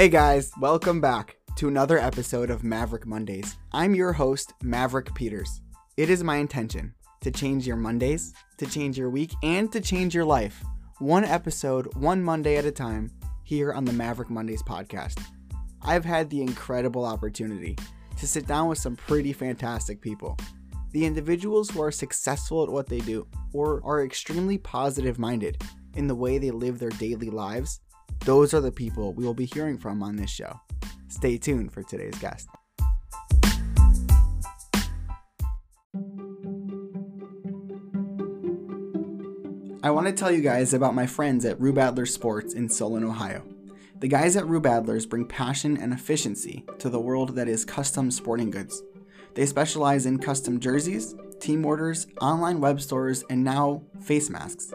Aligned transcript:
Hey 0.00 0.08
guys, 0.08 0.50
welcome 0.58 1.02
back 1.02 1.36
to 1.56 1.68
another 1.68 1.98
episode 1.98 2.48
of 2.48 2.64
Maverick 2.64 3.06
Mondays. 3.06 3.58
I'm 3.70 3.94
your 3.94 4.14
host, 4.14 4.54
Maverick 4.62 5.14
Peters. 5.14 5.60
It 5.98 6.08
is 6.08 6.24
my 6.24 6.36
intention 6.36 6.94
to 7.20 7.30
change 7.30 7.66
your 7.66 7.76
Mondays, 7.76 8.32
to 8.56 8.64
change 8.64 8.96
your 8.96 9.10
week, 9.10 9.34
and 9.42 9.70
to 9.72 9.78
change 9.78 10.14
your 10.14 10.24
life. 10.24 10.64
One 11.00 11.22
episode, 11.22 11.94
one 11.96 12.22
Monday 12.22 12.56
at 12.56 12.64
a 12.64 12.70
time, 12.70 13.10
here 13.44 13.74
on 13.74 13.84
the 13.84 13.92
Maverick 13.92 14.30
Mondays 14.30 14.62
podcast. 14.62 15.22
I've 15.82 16.06
had 16.06 16.30
the 16.30 16.40
incredible 16.40 17.04
opportunity 17.04 17.76
to 18.16 18.26
sit 18.26 18.46
down 18.46 18.68
with 18.68 18.78
some 18.78 18.96
pretty 18.96 19.34
fantastic 19.34 20.00
people. 20.00 20.38
The 20.92 21.04
individuals 21.04 21.68
who 21.68 21.82
are 21.82 21.92
successful 21.92 22.62
at 22.62 22.70
what 22.70 22.86
they 22.86 23.00
do 23.00 23.26
or 23.52 23.82
are 23.84 24.02
extremely 24.02 24.56
positive 24.56 25.18
minded 25.18 25.62
in 25.94 26.06
the 26.06 26.14
way 26.14 26.38
they 26.38 26.52
live 26.52 26.78
their 26.78 26.88
daily 26.88 27.28
lives 27.28 27.80
those 28.24 28.52
are 28.54 28.60
the 28.60 28.72
people 28.72 29.12
we 29.12 29.24
will 29.24 29.34
be 29.34 29.46
hearing 29.46 29.78
from 29.78 30.02
on 30.02 30.16
this 30.16 30.30
show. 30.30 30.60
Stay 31.08 31.38
tuned 31.38 31.72
for 31.72 31.82
today's 31.82 32.18
guest. 32.18 32.48
I 39.82 39.90
want 39.90 40.06
to 40.06 40.12
tell 40.12 40.30
you 40.30 40.42
guys 40.42 40.74
about 40.74 40.94
my 40.94 41.06
friends 41.06 41.46
at 41.46 41.58
Rube 41.58 41.78
Adler 41.78 42.04
Sports 42.04 42.52
in 42.52 42.68
Solon, 42.68 43.02
Ohio. 43.02 43.42
The 43.98 44.08
guys 44.08 44.36
at 44.36 44.46
Rube 44.46 44.64
Adlers 44.64 45.08
bring 45.08 45.24
passion 45.24 45.78
and 45.78 45.92
efficiency 45.92 46.66
to 46.78 46.90
the 46.90 47.00
world 47.00 47.34
that 47.36 47.48
is 47.48 47.64
custom 47.64 48.10
sporting 48.10 48.50
goods. 48.50 48.82
They 49.34 49.46
specialize 49.46 50.04
in 50.04 50.18
custom 50.18 50.60
jerseys, 50.60 51.14
team 51.38 51.64
orders, 51.64 52.06
online 52.20 52.60
web 52.60 52.80
stores, 52.80 53.24
and 53.30 53.42
now 53.42 53.82
face 54.02 54.28
masks. 54.28 54.72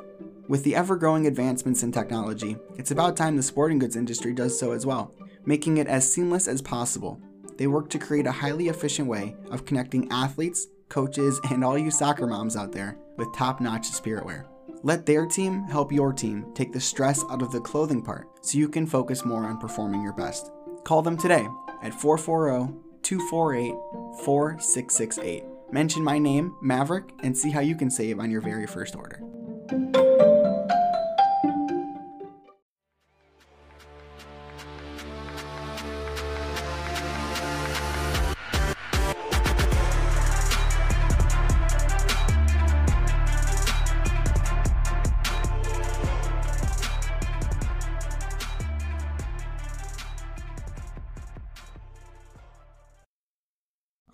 With 0.48 0.64
the 0.64 0.76
ever 0.76 0.96
growing 0.96 1.26
advancements 1.26 1.82
in 1.82 1.92
technology, 1.92 2.56
it's 2.78 2.92
about 2.92 3.18
time 3.18 3.36
the 3.36 3.42
sporting 3.42 3.80
goods 3.80 3.96
industry 3.96 4.32
does 4.32 4.60
so 4.60 4.74
as 4.74 4.86
well, 4.86 5.12
making 5.44 5.78
it 5.78 5.88
as 5.88 6.12
seamless 6.12 6.48
as 6.48 6.62
possible. 6.62 7.20
They 7.58 7.66
work 7.66 7.90
to 7.90 8.00
create 8.00 8.28
a 8.28 8.32
highly 8.32 8.68
efficient 8.68 9.08
way 9.08 9.36
of 9.50 9.66
connecting 9.66 10.12
athletes, 10.12 10.68
coaches, 10.88 11.42
and 11.50 11.64
all 11.64 11.80
you 11.80 11.90
soccer 11.90 12.28
moms 12.28 12.56
out 12.56 12.72
there 12.72 12.96
with 13.18 13.34
top 13.34 13.60
notch 13.60 13.90
spiritwear. 13.90 14.46
Let 14.84 15.08
their 15.08 15.26
team 15.26 15.64
help 15.64 15.92
your 15.92 16.14
team 16.14 16.46
take 16.54 16.72
the 16.72 16.80
stress 16.80 17.24
out 17.32 17.42
of 17.42 17.52
the 17.52 17.60
clothing 17.62 18.04
part 18.04 18.28
so 18.42 18.60
you 18.60 18.70
can 18.70 18.86
focus 18.86 19.26
more 19.26 19.46
on 19.46 19.58
performing 19.58 20.04
your 20.04 20.14
best. 20.14 20.52
Call 20.84 21.02
them 21.02 21.18
today 21.18 21.48
at 21.82 22.00
440 22.00 22.72
248 23.02 23.74
4668. 24.24 25.44
Mention 25.72 26.04
my 26.04 26.20
name, 26.20 26.56
Maverick, 26.62 27.10
and 27.24 27.36
see 27.36 27.50
how 27.50 27.62
you 27.62 27.76
can 27.76 27.90
save 27.90 28.20
on 28.20 28.30
your 28.30 28.42
very 28.42 28.68
first 28.68 28.96
order. 28.96 29.20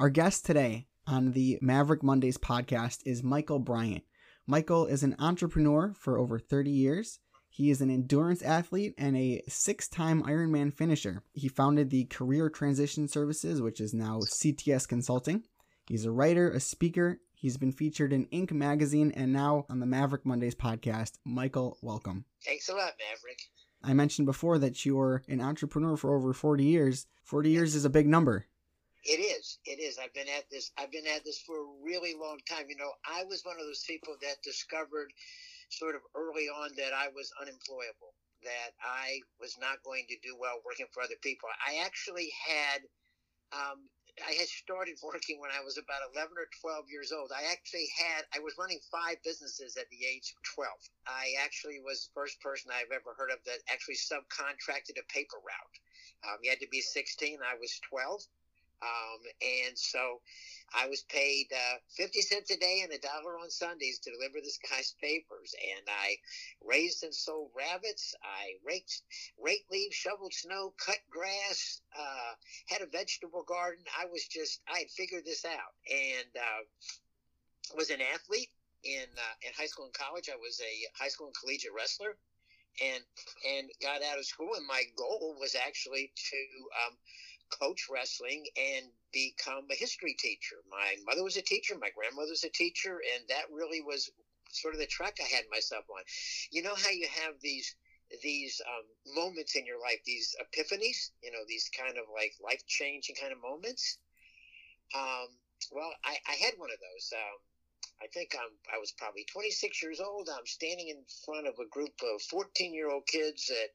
Our 0.01 0.09
guest 0.09 0.47
today 0.47 0.87
on 1.05 1.33
the 1.33 1.59
Maverick 1.61 2.01
Mondays 2.01 2.39
podcast 2.39 3.01
is 3.05 3.21
Michael 3.21 3.59
Bryant. 3.59 4.03
Michael 4.47 4.87
is 4.87 5.03
an 5.03 5.15
entrepreneur 5.19 5.93
for 5.95 6.17
over 6.17 6.39
30 6.39 6.71
years. 6.71 7.19
He 7.49 7.69
is 7.69 7.81
an 7.81 7.91
endurance 7.91 8.41
athlete 8.41 8.95
and 8.97 9.15
a 9.15 9.43
six 9.47 9.87
time 9.87 10.23
Ironman 10.23 10.73
finisher. 10.73 11.21
He 11.33 11.47
founded 11.47 11.91
the 11.91 12.05
Career 12.05 12.49
Transition 12.49 13.07
Services, 13.07 13.61
which 13.61 13.79
is 13.79 13.93
now 13.93 14.21
CTS 14.21 14.87
Consulting. 14.87 15.43
He's 15.85 16.05
a 16.05 16.11
writer, 16.11 16.49
a 16.49 16.59
speaker. 16.59 17.19
He's 17.35 17.57
been 17.57 17.71
featured 17.71 18.11
in 18.11 18.25
Inc. 18.33 18.51
magazine 18.51 19.11
and 19.15 19.31
now 19.31 19.67
on 19.69 19.79
the 19.81 19.85
Maverick 19.85 20.25
Mondays 20.25 20.55
podcast. 20.55 21.19
Michael, 21.25 21.77
welcome. 21.83 22.25
Thanks 22.43 22.69
a 22.69 22.73
lot, 22.73 22.93
Maverick. 22.97 23.37
I 23.83 23.93
mentioned 23.93 24.25
before 24.25 24.57
that 24.57 24.83
you're 24.83 25.21
an 25.27 25.41
entrepreneur 25.41 25.95
for 25.95 26.15
over 26.15 26.33
40 26.33 26.63
years. 26.63 27.05
40 27.21 27.51
years 27.51 27.75
is 27.75 27.85
a 27.85 27.89
big 27.91 28.07
number. 28.07 28.47
It 29.03 29.19
is. 29.19 29.50
It 29.71 29.79
is. 29.79 29.95
I've 29.95 30.11
been 30.11 30.27
at 30.27 30.51
this. 30.51 30.75
I've 30.75 30.91
been 30.91 31.07
at 31.07 31.23
this 31.23 31.39
for 31.39 31.55
a 31.55 31.71
really 31.79 32.11
long 32.11 32.43
time. 32.43 32.67
You 32.67 32.75
know, 32.75 32.91
I 33.07 33.23
was 33.23 33.47
one 33.47 33.55
of 33.55 33.63
those 33.63 33.87
people 33.87 34.19
that 34.19 34.43
discovered 34.43 35.15
sort 35.71 35.95
of 35.95 36.03
early 36.11 36.51
on 36.51 36.75
that 36.75 36.91
I 36.91 37.07
was 37.15 37.31
unemployable, 37.39 38.11
that 38.43 38.75
I 38.83 39.23
was 39.39 39.55
not 39.63 39.79
going 39.87 40.11
to 40.11 40.19
do 40.19 40.35
well 40.35 40.59
working 40.67 40.91
for 40.91 40.99
other 40.99 41.15
people. 41.23 41.47
I 41.63 41.87
actually 41.87 42.35
had. 42.35 42.83
Um, 43.55 43.87
I 44.19 44.35
had 44.35 44.51
started 44.51 44.99
working 44.99 45.39
when 45.39 45.55
I 45.55 45.63
was 45.63 45.79
about 45.79 46.03
11 46.11 46.35
or 46.35 46.51
12 46.59 46.91
years 46.91 47.15
old. 47.15 47.31
I 47.31 47.47
actually 47.47 47.87
had, 47.95 48.27
I 48.35 48.43
was 48.43 48.59
running 48.59 48.83
five 48.91 49.23
businesses 49.23 49.79
at 49.79 49.87
the 49.87 50.03
age 50.03 50.35
of 50.35 50.43
12. 50.51 50.67
I 51.07 51.31
actually 51.39 51.79
was 51.79 52.11
the 52.11 52.19
first 52.19 52.35
person 52.43 52.75
I've 52.75 52.91
ever 52.91 53.15
heard 53.15 53.31
of 53.31 53.39
that 53.47 53.63
actually 53.71 53.95
subcontracted 53.95 54.99
a 54.99 55.07
paper 55.07 55.39
route. 55.39 55.75
Um, 56.27 56.43
you 56.43 56.51
had 56.51 56.59
to 56.59 56.67
be 56.67 56.83
16. 56.83 57.39
I 57.39 57.55
was 57.55 57.79
12. 57.87 58.27
Um, 58.81 59.19
and 59.41 59.77
so 59.77 60.21
I 60.73 60.87
was 60.87 61.03
paid 61.03 61.47
uh, 61.51 61.77
50 61.97 62.21
cents 62.21 62.51
a 62.51 62.57
day 62.57 62.81
and 62.83 62.91
a 62.93 62.99
dollar 62.99 63.37
on 63.37 63.49
Sundays 63.49 63.99
to 63.99 64.11
deliver 64.11 64.39
this 64.39 64.57
guy's 64.57 64.95
papers. 65.01 65.53
And 65.59 65.85
I 65.87 66.17
raised 66.63 67.03
and 67.03 67.13
sold 67.13 67.51
rabbits. 67.55 68.15
I 68.23 68.53
raked, 68.65 69.01
raked 69.41 69.69
leaves, 69.71 69.95
shoveled 69.95 70.33
snow, 70.33 70.73
cut 70.83 70.99
grass, 71.09 71.81
uh, 71.97 72.33
had 72.67 72.81
a 72.81 72.87
vegetable 72.87 73.43
garden. 73.43 73.83
I 73.99 74.05
was 74.05 74.25
just, 74.27 74.61
I 74.67 74.79
had 74.79 74.89
figured 74.89 75.25
this 75.25 75.45
out 75.45 75.75
and 75.89 76.31
uh, 76.35 77.75
was 77.75 77.89
an 77.89 77.99
athlete 78.13 78.49
in, 78.83 79.05
uh, 79.17 79.35
in 79.45 79.51
high 79.57 79.67
school 79.67 79.85
and 79.85 79.93
college. 79.93 80.29
I 80.31 80.37
was 80.37 80.59
a 80.61 81.01
high 81.01 81.09
school 81.09 81.27
and 81.27 81.35
collegiate 81.35 81.73
wrestler 81.75 82.17
and, 82.79 83.03
and 83.57 83.69
got 83.81 84.01
out 84.03 84.17
of 84.17 84.25
school. 84.25 84.55
And 84.55 84.65
my 84.65 84.83
goal 84.97 85.35
was 85.39 85.55
actually 85.55 86.11
to, 86.15 86.39
um, 86.87 86.97
coach 87.59 87.87
wrestling 87.89 88.45
and 88.57 88.85
become 89.11 89.65
a 89.71 89.75
history 89.75 90.15
teacher. 90.17 90.57
My 90.69 90.95
mother 91.05 91.23
was 91.23 91.37
a 91.37 91.41
teacher, 91.41 91.75
my 91.79 91.89
grandmother 91.95 92.31
was 92.31 92.43
a 92.43 92.49
teacher, 92.49 92.99
and 93.15 93.27
that 93.29 93.51
really 93.51 93.81
was 93.81 94.09
sort 94.51 94.73
of 94.73 94.79
the 94.79 94.87
track 94.87 95.17
I 95.19 95.27
had 95.35 95.45
myself 95.51 95.85
on. 95.89 96.03
You 96.51 96.63
know 96.63 96.75
how 96.75 96.89
you 96.89 97.07
have 97.07 97.35
these 97.41 97.75
these 98.21 98.61
um, 98.67 99.15
moments 99.15 99.55
in 99.55 99.65
your 99.65 99.79
life, 99.79 99.99
these 100.05 100.35
epiphanies, 100.35 101.11
you 101.23 101.31
know, 101.31 101.39
these 101.47 101.69
kind 101.71 101.97
of 101.97 102.03
like 102.13 102.33
life 102.43 102.61
changing 102.67 103.15
kind 103.15 103.31
of 103.31 103.41
moments. 103.41 103.99
Um, 104.93 105.31
well, 105.71 105.91
I, 106.03 106.17
I, 106.27 106.33
had 106.33 106.55
one 106.57 106.69
of 106.71 106.79
those. 106.83 107.13
Um, 107.15 107.39
I 108.03 108.07
think 108.07 108.35
I'm, 108.35 108.51
I 108.73 108.79
was 108.79 108.91
probably 108.91 109.25
26 109.31 109.81
years 109.81 110.01
old. 110.01 110.27
I'm 110.27 110.45
standing 110.45 110.89
in 110.89 111.03
front 111.23 111.47
of 111.47 111.55
a 111.59 111.69
group 111.69 111.93
of 112.03 112.21
14 112.23 112.73
year 112.73 112.89
old 112.89 113.07
kids 113.07 113.49
at 113.49 113.69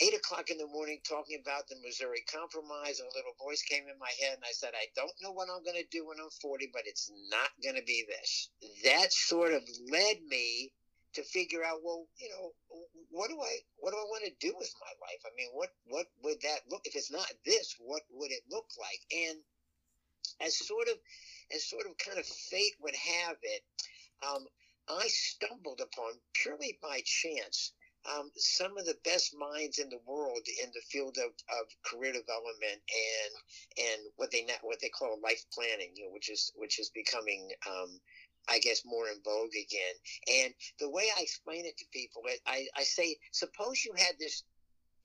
eight 0.00 0.14
o'clock 0.14 0.50
in 0.50 0.58
the 0.58 0.66
morning 0.66 1.00
talking 1.08 1.40
about 1.40 1.68
the 1.68 1.76
Missouri 1.82 2.24
Compromise, 2.28 3.00
and 3.00 3.08
a 3.08 3.16
little 3.16 3.32
voice 3.40 3.62
came 3.62 3.88
in 3.88 3.98
my 3.98 4.12
head, 4.20 4.36
and 4.36 4.44
I 4.44 4.52
said, 4.52 4.76
I 4.76 4.92
don't 4.94 5.16
know 5.22 5.32
what 5.32 5.48
I'm 5.48 5.64
going 5.64 5.80
to 5.80 5.88
do 5.90 6.06
when 6.06 6.20
I'm 6.20 6.30
40, 6.42 6.68
but 6.72 6.84
it's 6.84 7.10
not 7.30 7.48
going 7.64 7.76
to 7.76 7.86
be 7.86 8.04
this. 8.04 8.50
That 8.84 9.12
sort 9.12 9.52
of 9.52 9.62
led 9.90 10.20
me 10.28 10.72
to 11.14 11.22
figure 11.24 11.64
out, 11.64 11.80
well, 11.82 12.04
you 12.20 12.28
know, 12.28 12.52
what 13.10 13.30
do 13.30 13.40
I, 13.40 13.52
what 13.80 13.92
do 13.92 13.96
I 13.96 14.04
want 14.12 14.24
to 14.28 14.46
do 14.46 14.52
with 14.58 14.72
my 14.80 14.92
life? 15.00 15.22
I 15.24 15.32
mean, 15.36 15.48
what, 15.54 15.72
what 15.88 16.06
would 16.22 16.40
that 16.42 16.68
look? 16.70 16.82
If 16.84 16.94
it's 16.94 17.10
not 17.10 17.32
this, 17.44 17.74
what 17.80 18.02
would 18.12 18.30
it 18.30 18.44
look 18.50 18.68
like? 18.76 19.00
And 19.08 19.38
as 20.44 20.58
sort 20.58 20.88
of, 20.88 20.96
as 21.54 21.64
sort 21.64 21.86
of 21.86 21.96
kind 21.96 22.18
of 22.18 22.26
fate 22.26 22.76
would 22.82 22.94
have 22.94 23.36
it, 23.40 23.62
um, 24.20 24.44
I 24.88 25.08
stumbled 25.08 25.80
upon 25.80 26.12
purely 26.34 26.78
by 26.82 27.00
chance 27.04 27.72
um, 28.14 28.30
some 28.36 28.76
of 28.78 28.84
the 28.86 28.96
best 29.04 29.34
minds 29.36 29.78
in 29.78 29.88
the 29.88 30.00
world 30.06 30.46
in 30.62 30.70
the 30.74 30.80
field 30.90 31.16
of, 31.18 31.32
of 31.48 31.66
career 31.84 32.12
development 32.12 32.80
and 32.80 33.32
and 33.90 34.00
what 34.16 34.30
they 34.30 34.46
what 34.62 34.80
they 34.80 34.88
call 34.88 35.18
life 35.22 35.44
planning, 35.52 35.90
you 35.94 36.04
know, 36.04 36.12
which 36.12 36.30
is 36.30 36.52
which 36.56 36.78
is 36.78 36.90
becoming 36.90 37.50
um, 37.68 38.00
I 38.48 38.58
guess 38.60 38.84
more 38.84 39.08
in 39.08 39.20
vogue 39.24 39.54
again. 39.54 39.96
And 40.44 40.54
the 40.78 40.90
way 40.90 41.04
I 41.16 41.22
explain 41.22 41.66
it 41.66 41.76
to 41.78 41.84
people, 41.92 42.22
I, 42.46 42.66
I 42.76 42.82
say, 42.84 43.16
suppose 43.32 43.84
you 43.84 43.92
had 43.96 44.14
this 44.20 44.44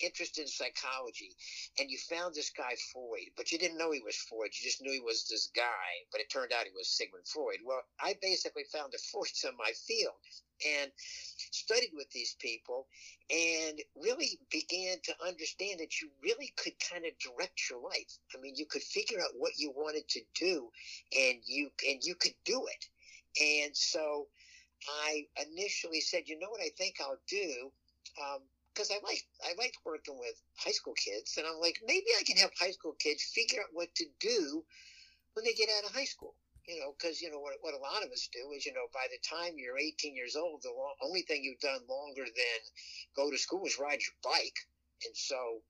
interest 0.04 0.40
in 0.40 0.48
psychology 0.48 1.36
and 1.80 1.90
you 1.90 1.98
found 1.98 2.34
this 2.34 2.52
guy 2.52 2.76
Freud, 2.92 3.32
but 3.38 3.52
you 3.52 3.58
didn't 3.58 3.78
know 3.78 3.92
he 3.92 4.02
was 4.02 4.16
Freud. 4.16 4.52
You 4.54 4.64
just 4.64 4.82
knew 4.82 4.92
he 4.92 5.00
was 5.00 5.28
this 5.30 5.50
guy, 5.56 5.90
but 6.12 6.22
it 6.22 6.30
turned 6.30 6.52
out 6.52 6.66
he 6.66 6.72
was 6.76 6.90
Sigmund 6.90 7.28
Freud. 7.28 7.60
Well, 7.66 7.82
I 8.00 8.16
basically 8.22 8.64
found 8.72 8.92
the 8.92 9.00
Freuds 9.12 9.44
in 9.44 9.56
my 9.58 9.72
field 9.88 10.16
and 10.66 10.92
studied 11.52 11.92
with 11.94 12.10
these 12.12 12.36
people 12.40 12.88
and 13.30 13.82
really 13.96 14.40
began 14.52 14.98
to 15.04 15.14
understand 15.26 15.80
that 15.80 16.02
you 16.02 16.10
really 16.22 16.54
could 16.58 16.74
kind 16.80 17.06
of 17.06 17.12
direct 17.18 17.70
your 17.70 17.82
life. 17.82 18.18
I 18.36 18.42
mean, 18.42 18.54
you 18.56 18.66
could 18.66 18.84
figure 18.84 19.20
out 19.20 19.38
what 19.38 19.54
you 19.58 19.72
wanted 19.76 20.08
to 20.10 20.22
do 20.36 20.70
and 21.18 21.40
you 21.46 21.70
and 21.88 22.04
you 22.04 22.16
could 22.16 22.36
do 22.46 22.66
it. 22.68 23.66
And 23.66 23.76
so 23.76 24.28
I 25.06 25.26
initially 25.48 26.02
said, 26.02 26.24
you 26.28 26.38
know 26.40 26.50
what 26.50 26.62
I 26.62 26.70
think 26.78 26.96
I'll 27.00 27.22
do? 27.28 27.72
Um, 28.20 28.42
because 28.74 28.92
I 28.92 29.00
like 29.04 29.24
I 29.44 29.54
like 29.58 29.74
working 29.86 30.18
with 30.18 30.36
high 30.58 30.72
school 30.72 30.94
kids, 30.94 31.36
and 31.38 31.46
I'm 31.48 31.60
like, 31.60 31.78
maybe 31.86 32.08
I 32.20 32.24
can 32.24 32.38
help 32.38 32.52
high 32.60 32.72
school 32.72 32.96
kids 33.00 33.24
figure 33.36 33.62
out 33.62 33.74
what 33.74 33.94
to 33.96 34.06
do 34.20 34.64
when 35.34 35.46
they 35.46 35.54
get 35.54 35.70
out 35.78 35.90
of 35.90 35.96
high 35.96 36.10
school. 36.10 36.36
You 36.68 36.80
know, 36.80 36.94
because 36.94 37.22
you 37.22 37.32
know 37.32 37.40
what, 37.40 37.58
what 37.62 37.74
a 37.74 37.82
lot 37.82 38.06
of 38.06 38.12
us 38.12 38.30
do 38.32 38.54
is, 38.56 38.66
you 38.66 38.74
know, 38.74 38.86
by 38.94 39.10
the 39.10 39.18
time 39.26 39.58
you're 39.58 39.80
18 39.80 40.16
years 40.16 40.36
old, 40.36 40.62
the 40.62 40.72
only 41.02 41.24
thing 41.24 41.42
you've 41.44 41.60
done 41.60 41.82
longer 41.90 42.24
than 42.24 42.60
go 43.16 43.32
to 43.32 43.38
school 43.38 43.66
is 43.66 43.80
ride 43.82 44.00
your 44.00 44.16
bike, 44.24 44.60
and 45.06 45.16
so 45.18 45.62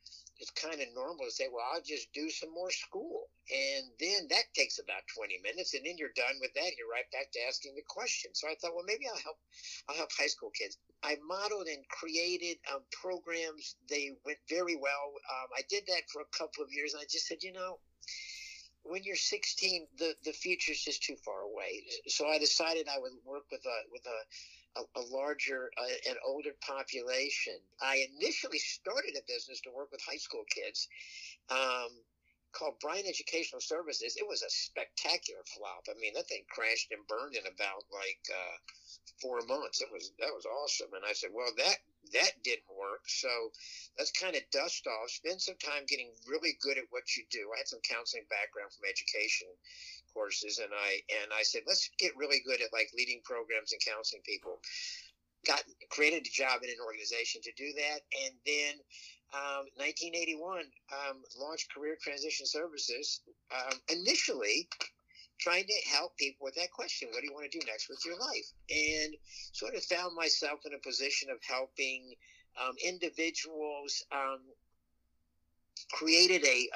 it's 0.42 0.50
kind 0.58 0.82
of 0.82 0.90
normal 0.98 1.30
to 1.30 1.32
say, 1.32 1.46
well, 1.54 1.62
I'll 1.70 1.86
just 1.86 2.12
do 2.18 2.28
some 2.34 2.50
more 2.50 2.74
school. 2.74 3.30
And 3.54 3.94
then 4.02 4.26
that 4.34 4.50
takes 4.58 4.82
about 4.82 5.06
20 5.14 5.38
minutes. 5.46 5.78
And 5.78 5.86
then 5.86 6.02
you're 6.02 6.18
done 6.18 6.42
with 6.42 6.50
that. 6.58 6.74
You're 6.74 6.90
right 6.90 7.06
back 7.14 7.30
to 7.32 7.40
asking 7.48 7.78
the 7.78 7.86
question. 7.86 8.34
So 8.34 8.50
I 8.50 8.58
thought, 8.58 8.74
well, 8.74 8.88
maybe 8.90 9.06
I'll 9.06 9.22
help, 9.22 9.38
I'll 9.88 10.02
help 10.02 10.10
high 10.18 10.34
school 10.34 10.50
kids. 10.50 10.82
I 11.06 11.22
modeled 11.22 11.70
and 11.70 11.86
created 11.94 12.58
um, 12.74 12.82
programs. 12.90 13.78
They 13.88 14.18
went 14.26 14.42
very 14.50 14.76
well. 14.76 15.14
Um, 15.30 15.54
I 15.54 15.62
did 15.70 15.86
that 15.88 16.10
for 16.10 16.26
a 16.26 16.34
couple 16.34 16.66
of 16.66 16.74
years. 16.74 16.98
And 16.98 17.02
I 17.02 17.06
just 17.06 17.30
said, 17.30 17.46
you 17.46 17.54
know, 17.54 17.78
when 18.82 19.06
you're 19.06 19.16
16, 19.16 19.94
the, 20.02 20.18
the 20.26 20.34
future's 20.34 20.82
just 20.82 21.04
too 21.04 21.22
far 21.22 21.46
away. 21.46 21.86
So 22.10 22.26
I 22.26 22.40
decided 22.40 22.90
I 22.90 22.98
would 22.98 23.14
work 23.30 23.46
with 23.54 23.62
a, 23.62 23.78
with 23.94 24.02
a, 24.10 24.18
a, 24.78 25.00
a 25.00 25.04
larger 25.12 25.72
uh, 25.78 26.10
and 26.10 26.18
older 26.26 26.56
population. 26.62 27.58
I 27.82 28.08
initially 28.16 28.60
started 28.60 29.16
a 29.18 29.26
business 29.28 29.62
to 29.62 29.72
work 29.76 29.92
with 29.92 30.02
high 30.02 30.18
school 30.18 30.44
kids 30.50 30.88
um, 31.50 31.92
called 32.52 32.80
Bryan 32.80 33.08
Educational 33.08 33.62
Services. 33.62 34.18
It 34.18 34.28
was 34.28 34.44
a 34.44 34.50
spectacular 34.50 35.44
flop. 35.48 35.88
I 35.90 35.98
mean, 36.00 36.14
that 36.16 36.28
thing 36.28 36.44
crashed 36.50 36.92
and 36.92 37.06
burned 37.08 37.36
in 37.36 37.48
about 37.48 37.84
like 37.92 38.24
uh, 38.32 38.56
four 39.22 39.42
months. 39.48 39.82
It 39.82 39.90
was 39.92 40.12
that 40.20 40.34
was 40.36 40.46
awesome. 40.46 40.94
And 40.94 41.04
I 41.08 41.14
said, 41.14 41.32
well, 41.34 41.52
that 41.58 41.78
that 42.14 42.34
didn't 42.44 42.72
work. 42.72 43.08
So 43.08 43.30
let's 43.98 44.12
kind 44.12 44.36
of 44.36 44.42
dust 44.52 44.88
off, 44.88 45.10
spend 45.10 45.42
some 45.42 45.60
time 45.64 45.88
getting 45.88 46.12
really 46.28 46.58
good 46.62 46.78
at 46.78 46.92
what 46.92 47.16
you 47.16 47.24
do. 47.30 47.52
I 47.54 47.60
had 47.60 47.68
some 47.68 47.84
counseling 47.88 48.28
background 48.30 48.72
from 48.74 48.90
education 48.90 49.48
courses 50.13 50.60
and 50.60 50.72
I 50.74 51.00
and 51.22 51.31
I 51.34 51.44
said 51.44 51.62
let's 51.68 51.90
get 51.98 52.16
really 52.18 52.42
good 52.46 52.62
at 52.62 52.74
like 52.74 52.90
leading 52.96 53.22
programs 53.24 53.72
and 53.72 53.81
counseling 53.86 54.24
people. 54.25 54.60
Got 55.46 55.63
created 55.90 56.28
a 56.28 56.30
job 56.30 56.62
in 56.63 56.69
an 56.69 56.84
organization 56.86 57.42
to 57.42 57.52
do 57.58 57.74
that 57.74 58.00
and 58.25 58.34
then 58.46 58.74
um, 59.34 59.66
1981 59.80 60.68
um, 60.92 61.24
launched 61.40 61.74
career 61.74 61.98
transition 62.02 62.46
services 62.46 63.22
um, 63.50 63.80
initially 63.90 64.68
trying 65.42 65.66
to 65.66 65.90
help 65.90 66.16
people 66.18 66.46
with 66.46 66.56
that 66.56 66.72
question 66.72 67.10
what 67.12 67.22
do 67.22 67.28
you 67.28 67.34
want 67.34 67.50
to 67.50 67.60
do 67.60 67.66
next 67.66 67.90
with 67.90 68.00
your 68.06 68.18
life? 68.19 68.46
And 68.69 69.16
sort 69.52 69.75
of 69.75 69.84
found 69.84 70.16
myself 70.16 70.60
in 70.66 70.74
a 70.74 70.80
position 70.80 71.30
of 71.30 71.38
helping 71.42 72.13
um, 72.62 72.75
individuals 72.86 74.06
um, 74.12 74.40
created 75.92 76.45
a, 76.45 76.69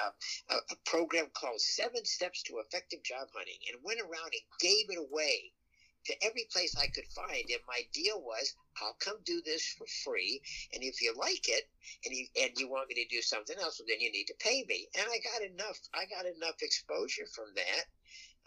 a, 0.51 0.55
a 0.55 0.75
program 0.85 1.27
called 1.33 1.59
Seven 1.61 2.05
Steps 2.05 2.43
to 2.43 2.59
Effective 2.59 3.03
Job 3.03 3.27
Hunting 3.33 3.59
and 3.71 3.83
went 3.83 4.01
around 4.01 4.31
and 4.33 4.59
gave 4.59 4.89
it 4.89 4.99
away 4.99 5.51
to 6.05 6.13
every 6.23 6.47
place 6.51 6.75
I 6.77 6.87
could 6.87 7.07
find. 7.07 7.43
And 7.49 7.61
my 7.67 7.81
deal 7.93 8.21
was, 8.21 8.53
I'll 8.81 8.97
come 8.99 9.17
do 9.25 9.41
this 9.43 9.65
for 9.77 9.87
free. 10.03 10.41
And 10.73 10.83
if 10.83 11.01
you 11.01 11.13
like 11.17 11.49
it 11.49 11.63
and 12.05 12.15
you, 12.15 12.27
and 12.39 12.51
you 12.57 12.69
want 12.69 12.89
me 12.89 12.95
to 12.95 13.15
do 13.15 13.21
something 13.21 13.57
else, 13.59 13.79
well, 13.79 13.87
then 13.89 13.99
you 13.99 14.11
need 14.11 14.27
to 14.27 14.35
pay 14.39 14.63
me. 14.67 14.87
And 14.97 15.05
I 15.09 15.17
got 15.19 15.41
enough, 15.41 15.79
I 15.93 16.05
got 16.05 16.25
enough 16.25 16.61
exposure 16.61 17.25
from 17.33 17.45
that 17.55 17.85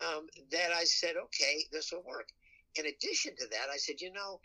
um, 0.06 0.26
that 0.52 0.70
I 0.72 0.84
said, 0.84 1.16
okay, 1.16 1.64
this 1.72 1.92
will 1.92 2.04
work. 2.06 2.28
In 2.76 2.86
addition 2.86 3.34
to 3.36 3.46
that, 3.50 3.68
I 3.72 3.76
said, 3.76 4.00
you 4.00 4.12
know, 4.12 4.40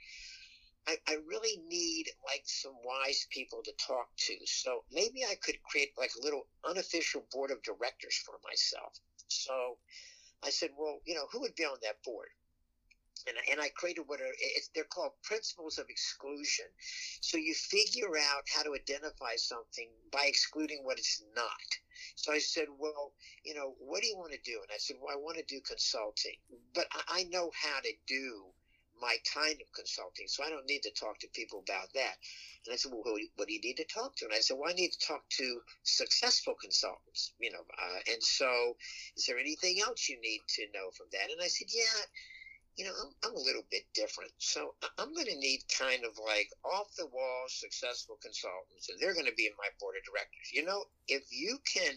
I, 0.87 0.97
I 1.07 1.17
really 1.27 1.61
need 1.67 2.05
like 2.25 2.43
some 2.45 2.75
wise 2.83 3.25
people 3.29 3.61
to 3.63 3.71
talk 3.73 4.07
to. 4.17 4.33
So 4.45 4.83
maybe 4.91 5.23
I 5.23 5.35
could 5.35 5.61
create 5.63 5.91
like 5.97 6.11
a 6.19 6.23
little 6.23 6.47
unofficial 6.67 7.23
board 7.31 7.51
of 7.51 7.63
directors 7.63 8.17
for 8.25 8.35
myself. 8.43 8.93
So 9.27 9.77
I 10.43 10.49
said, 10.49 10.71
well, 10.77 10.99
you 11.05 11.15
know, 11.15 11.27
who 11.31 11.41
would 11.41 11.55
be 11.55 11.63
on 11.63 11.77
that 11.83 12.03
board? 12.03 12.27
And, 13.25 13.37
and 13.49 13.61
I 13.61 13.69
created 13.69 14.03
what 14.07 14.19
are 14.19 14.35
they're 14.75 14.83
called 14.83 15.13
principles 15.23 15.77
of 15.77 15.89
exclusion. 15.89 16.65
So 17.21 17.37
you 17.37 17.53
figure 17.53 18.17
out 18.17 18.43
how 18.53 18.63
to 18.63 18.75
identify 18.75 19.35
something 19.37 19.87
by 20.11 20.25
excluding 20.27 20.83
what 20.83 20.99
it's 20.99 21.23
not. 21.33 21.79
So 22.15 22.33
I 22.33 22.39
said, 22.39 22.67
well, 22.77 23.13
you 23.45 23.53
know, 23.53 23.75
what 23.79 24.01
do 24.01 24.07
you 24.07 24.17
want 24.17 24.33
to 24.33 24.39
do? 24.43 24.59
And 24.61 24.71
I 24.73 24.77
said, 24.77 24.97
well, 24.99 25.15
I 25.15 25.19
want 25.19 25.37
to 25.37 25.43
do 25.47 25.61
consulting, 25.61 26.35
but 26.73 26.87
I, 26.91 27.19
I 27.19 27.23
know 27.25 27.51
how 27.55 27.79
to 27.79 27.93
do 28.07 28.52
my 29.03 29.19
kind 29.35 29.59
of 29.59 29.67
consulting, 29.75 30.27
so 30.31 30.43
I 30.43 30.49
don't 30.49 30.65
need 30.65 30.83
to 30.87 30.95
talk 30.95 31.19
to 31.19 31.35
people 31.35 31.59
about 31.67 31.91
that. 31.93 32.15
And 32.63 32.71
I 32.71 32.77
said, 32.77 32.95
well, 32.95 33.03
what 33.35 33.47
do 33.47 33.53
you 33.53 33.59
need 33.59 33.75
to 33.83 33.93
talk 33.93 34.15
to? 34.15 34.25
And 34.25 34.33
I 34.33 34.39
said, 34.39 34.55
well, 34.55 34.71
I 34.71 34.79
need 34.79 34.95
to 34.95 35.07
talk 35.07 35.27
to 35.43 35.59
successful 35.83 36.55
consultants, 36.55 37.33
you 37.39 37.51
know. 37.51 37.59
Uh, 37.59 37.99
and 38.07 38.23
so, 38.23 38.77
is 39.17 39.25
there 39.27 39.37
anything 39.37 39.83
else 39.83 40.07
you 40.07 40.15
need 40.21 40.39
to 40.55 40.63
know 40.73 40.87
from 40.95 41.07
that? 41.11 41.27
And 41.27 41.43
I 41.43 41.51
said, 41.51 41.67
yeah, 41.67 41.99
you 42.77 42.85
know, 42.85 42.95
I'm, 43.03 43.11
I'm 43.23 43.35
a 43.35 43.45
little 43.45 43.67
bit 43.69 43.83
different. 43.93 44.31
So 44.39 44.73
I'm 44.97 45.13
going 45.13 45.27
to 45.27 45.37
need 45.37 45.61
kind 45.77 46.03
of 46.05 46.17
like 46.17 46.49
off 46.63 46.95
the 46.97 47.05
wall 47.05 47.45
successful 47.47 48.17
consultants, 48.21 48.89
and 48.89 48.97
they're 48.99 49.13
going 49.13 49.29
to 49.29 49.37
be 49.37 49.45
in 49.45 49.59
my 49.59 49.69
board 49.79 49.95
of 49.99 50.07
directors. 50.07 50.49
You 50.51 50.65
know, 50.65 50.85
if 51.07 51.23
you 51.29 51.59
can, 51.67 51.93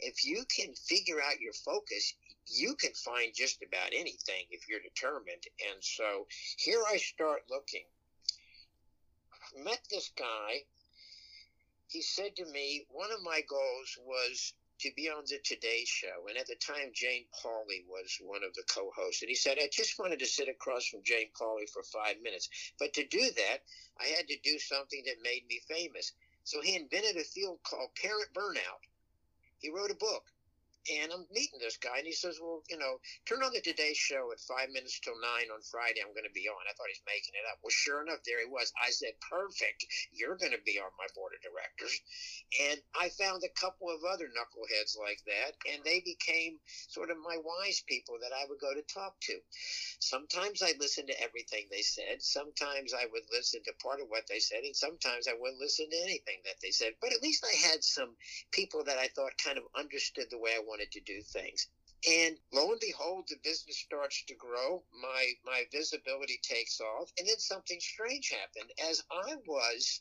if 0.00 0.26
you 0.26 0.44
can 0.54 0.74
figure 0.74 1.22
out 1.22 1.40
your 1.40 1.54
focus, 1.64 2.14
you 2.50 2.74
can 2.74 2.92
find 2.92 3.32
just 3.34 3.62
about 3.62 3.92
anything 3.92 4.44
if 4.50 4.68
you're 4.68 4.80
determined. 4.80 5.44
And 5.70 5.82
so 5.82 6.26
here 6.58 6.82
I 6.90 6.96
start 6.96 7.42
looking. 7.48 7.84
Met 9.64 9.80
this 9.90 10.10
guy. 10.16 10.64
He 11.88 12.02
said 12.02 12.36
to 12.36 12.46
me, 12.46 12.86
one 12.90 13.10
of 13.12 13.22
my 13.22 13.40
goals 13.48 13.98
was 14.04 14.52
to 14.80 14.90
be 14.96 15.10
on 15.10 15.24
the 15.28 15.38
Today 15.44 15.84
Show. 15.84 16.26
And 16.28 16.38
at 16.38 16.46
the 16.46 16.54
time, 16.56 16.90
Jane 16.94 17.26
Pauley 17.34 17.84
was 17.88 18.16
one 18.22 18.42
of 18.46 18.54
the 18.54 18.62
co 18.72 18.90
hosts. 18.96 19.22
And 19.22 19.28
he 19.28 19.34
said, 19.34 19.58
I 19.60 19.68
just 19.70 19.98
wanted 19.98 20.18
to 20.20 20.26
sit 20.26 20.48
across 20.48 20.86
from 20.86 21.02
Jane 21.04 21.30
Pauley 21.38 21.68
for 21.68 21.82
five 21.82 22.16
minutes. 22.22 22.48
But 22.78 22.94
to 22.94 23.06
do 23.06 23.20
that, 23.20 23.58
I 24.00 24.06
had 24.16 24.28
to 24.28 24.38
do 24.42 24.58
something 24.58 25.02
that 25.06 25.22
made 25.22 25.46
me 25.48 25.60
famous. 25.68 26.12
So 26.44 26.60
he 26.62 26.76
invented 26.76 27.16
a 27.16 27.24
field 27.24 27.58
called 27.62 27.90
Parent 28.00 28.32
Burnout. 28.34 28.82
He 29.58 29.70
wrote 29.70 29.90
a 29.90 29.94
book 29.94 30.24
and 30.88 31.12
I'm 31.12 31.26
meeting 31.30 31.60
this 31.60 31.76
guy, 31.76 31.98
and 31.98 32.06
he 32.06 32.16
says, 32.16 32.40
"Well, 32.40 32.62
you 32.70 32.78
know, 32.78 33.00
turn 33.26 33.42
on 33.42 33.52
the 33.52 33.60
Today 33.60 33.92
Show 33.92 34.32
at 34.32 34.40
five 34.40 34.70
minutes 34.70 35.00
till 35.00 35.18
nine 35.20 35.52
on 35.52 35.60
Friday. 35.62 36.00
I'm 36.00 36.14
going 36.16 36.28
to 36.28 36.32
be 36.32 36.48
on." 36.48 36.64
I 36.64 36.72
thought 36.72 36.88
he's 36.88 37.04
making 37.06 37.36
it 37.36 37.44
up. 37.50 37.60
Well, 37.62 37.70
sure 37.70 38.00
enough, 38.02 38.24
there 38.24 38.40
he 38.40 38.48
was. 38.48 38.72
I 38.80 38.90
said, 38.90 39.12
"Perfect. 39.28 39.84
You're 40.12 40.40
going 40.40 40.56
to 40.56 40.64
be 40.64 40.80
on 40.80 40.90
my 40.96 41.06
board 41.14 41.34
of 41.36 41.44
directors." 41.44 41.94
And 42.70 42.80
I 42.96 43.10
found 43.10 43.44
a 43.44 43.60
couple 43.60 43.90
of 43.90 44.04
other 44.04 44.28
knuckleheads 44.32 44.96
like 44.98 45.20
that, 45.26 45.56
and 45.70 45.84
they 45.84 46.00
became 46.00 46.58
sort 46.88 47.10
of 47.10 47.18
my 47.18 47.36
wise 47.38 47.82
people 47.86 48.18
that 48.20 48.32
I 48.32 48.46
would 48.48 48.60
go 48.60 48.74
to 48.74 48.82
talk 48.82 49.20
to. 49.28 49.38
Sometimes 50.00 50.62
I 50.62 50.74
listened 50.80 51.08
to 51.08 51.20
everything 51.22 51.68
they 51.70 51.82
said. 51.82 52.22
Sometimes 52.22 52.94
I 52.94 53.06
would 53.12 53.24
listen 53.30 53.62
to 53.64 53.72
part 53.82 54.00
of 54.00 54.08
what 54.08 54.26
they 54.28 54.40
said, 54.40 54.64
and 54.64 54.74
sometimes 54.74 55.28
I 55.28 55.34
wouldn't 55.38 55.60
listen 55.60 55.90
to 55.90 56.02
anything 56.02 56.40
that 56.44 56.60
they 56.62 56.70
said. 56.70 56.94
But 57.00 57.12
at 57.12 57.22
least 57.22 57.44
I 57.44 57.54
had 57.68 57.84
some 57.84 58.16
people 58.50 58.84
that 58.84 58.98
I 58.98 59.08
thought 59.08 59.32
kind 59.42 59.58
of 59.58 59.64
understood 59.76 60.26
the 60.30 60.38
way 60.38 60.52
I 60.56 60.60
wanted 60.70 60.92
to 60.92 61.00
do 61.00 61.20
things. 61.22 61.66
And 62.08 62.38
lo 62.52 62.70
and 62.70 62.80
behold, 62.80 63.26
the 63.28 63.36
business 63.44 63.76
starts 63.76 64.24
to 64.28 64.34
grow. 64.34 64.82
My 65.02 65.32
my 65.44 65.64
visibility 65.70 66.40
takes 66.42 66.80
off, 66.80 67.12
and 67.18 67.28
then 67.28 67.38
something 67.38 67.78
strange 67.80 68.30
happened. 68.30 68.72
As 68.88 69.02
I 69.10 69.36
was 69.46 70.00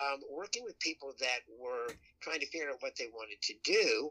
um, 0.00 0.20
working 0.30 0.64
with 0.64 0.78
people 0.78 1.12
that 1.20 1.40
were 1.58 1.88
trying 2.22 2.40
to 2.40 2.46
figure 2.46 2.70
out 2.70 2.80
what 2.80 2.96
they 2.96 3.08
wanted 3.12 3.42
to 3.42 3.54
do, 3.64 4.10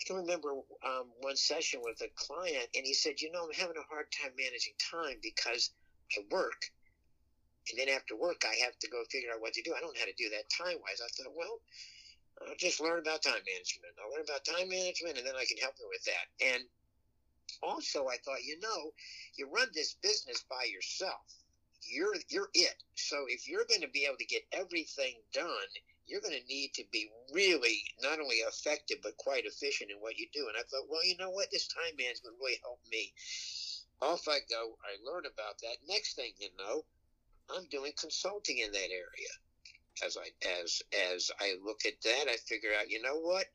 I 0.00 0.04
can 0.06 0.16
remember 0.16 0.54
um, 0.86 1.10
one 1.22 1.36
session 1.36 1.80
with 1.82 2.00
a 2.02 2.10
client, 2.14 2.68
and 2.76 2.86
he 2.86 2.94
said, 2.94 3.20
"You 3.20 3.32
know, 3.32 3.46
I'm 3.46 3.52
having 3.58 3.76
a 3.76 3.90
hard 3.90 4.06
time 4.12 4.32
managing 4.38 4.74
time 4.78 5.18
because 5.22 5.70
I 6.16 6.22
work, 6.30 6.70
and 7.70 7.78
then 7.78 7.88
after 7.88 8.14
work, 8.14 8.44
I 8.46 8.54
have 8.64 8.78
to 8.78 8.88
go 8.88 9.02
figure 9.10 9.32
out 9.34 9.40
what 9.40 9.54
to 9.54 9.62
do. 9.62 9.74
I 9.74 9.80
don't 9.80 9.94
know 9.94 10.00
how 10.00 10.06
to 10.06 10.22
do 10.22 10.30
that 10.30 10.46
time 10.54 10.78
wise." 10.86 11.02
I 11.02 11.10
thought, 11.18 11.34
well 11.34 11.58
I'll 12.42 12.56
just 12.58 12.80
learn 12.80 12.98
about 12.98 13.22
time 13.22 13.42
management. 13.46 13.94
I'll 14.02 14.10
learn 14.10 14.24
about 14.24 14.44
time 14.44 14.68
management, 14.68 15.18
and 15.18 15.26
then 15.26 15.36
I 15.36 15.44
can 15.44 15.58
help 15.58 15.74
you 15.78 15.88
with 15.88 16.04
that. 16.04 16.26
And 16.42 16.64
also, 17.62 18.08
I 18.08 18.16
thought, 18.18 18.44
you 18.44 18.58
know, 18.60 18.92
you 19.36 19.48
run 19.48 19.68
this 19.72 19.94
business 20.02 20.44
by 20.50 20.64
yourself. 20.64 21.22
You're 21.82 22.16
you're 22.28 22.50
it. 22.54 22.82
So 22.94 23.26
if 23.28 23.48
you're 23.48 23.66
going 23.68 23.82
to 23.82 23.88
be 23.88 24.04
able 24.04 24.16
to 24.16 24.24
get 24.24 24.46
everything 24.52 25.14
done, 25.32 25.70
you're 26.06 26.20
going 26.20 26.38
to 26.38 26.46
need 26.48 26.74
to 26.74 26.84
be 26.90 27.10
really 27.32 27.84
not 28.02 28.20
only 28.20 28.36
effective 28.36 28.98
but 29.02 29.16
quite 29.16 29.44
efficient 29.44 29.90
in 29.90 29.98
what 29.98 30.18
you 30.18 30.26
do. 30.32 30.48
And 30.48 30.56
I 30.56 30.62
thought, 30.62 30.88
well, 30.88 31.04
you 31.04 31.16
know 31.16 31.30
what? 31.30 31.50
This 31.50 31.68
time 31.68 31.96
management 31.96 32.36
really 32.40 32.58
helped 32.62 32.88
me. 32.90 33.12
Off 34.02 34.26
I 34.28 34.40
go. 34.50 34.76
I 34.82 34.98
learn 35.04 35.24
about 35.26 35.58
that. 35.62 35.76
Next 35.86 36.16
thing 36.16 36.32
you 36.38 36.48
know, 36.58 36.84
I'm 37.54 37.66
doing 37.70 37.92
consulting 37.96 38.58
in 38.58 38.72
that 38.72 38.90
area 38.90 39.32
as 40.04 40.16
I 40.16 40.28
as 40.62 40.82
as 41.14 41.30
I 41.40 41.54
look 41.64 41.80
at 41.86 42.00
that, 42.02 42.28
I 42.28 42.36
figure 42.36 42.70
out, 42.78 42.90
you 42.90 43.02
know 43.02 43.16
what? 43.16 43.46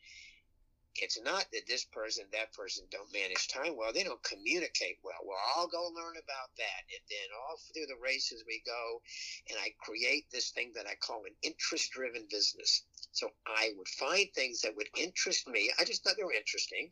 it's 1.02 1.20
not 1.22 1.46
that 1.54 1.68
this 1.68 1.86
person, 1.86 2.26
that 2.32 2.54
person 2.54 2.86
don't 2.92 3.12
manage 3.14 3.48
time 3.48 3.78
well. 3.78 3.94
They 3.94 4.04
don't 4.04 4.22
communicate 4.24 4.98
well. 5.04 5.22
Well, 5.26 5.38
I'll 5.56 5.68
go 5.68 5.92
learn 5.96 6.16
about 6.18 6.52
that. 6.58 6.82
And 6.92 7.04
then 7.10 7.30
off 7.50 7.62
through 7.74 7.88
the 7.88 8.02
races 8.02 8.44
we 8.48 8.62
go. 8.66 9.02
And 9.50 9.58
I 9.62 9.74
create 9.80 10.26
this 10.32 10.52
thing 10.52 10.72
that 10.76 10.88
I 10.88 10.96
call 10.96 11.24
an 11.26 11.36
interest 11.42 11.92
driven 11.92 12.26
business. 12.30 12.84
So 13.12 13.30
I 13.46 13.72
would 13.78 13.88
find 13.88 14.28
things 14.34 14.62
that 14.62 14.76
would 14.76 14.90
interest 14.98 15.48
me. 15.48 15.72
I 15.80 15.86
just 15.86 16.04
thought 16.04 16.16
they 16.18 16.24
were 16.24 16.34
interesting. 16.34 16.92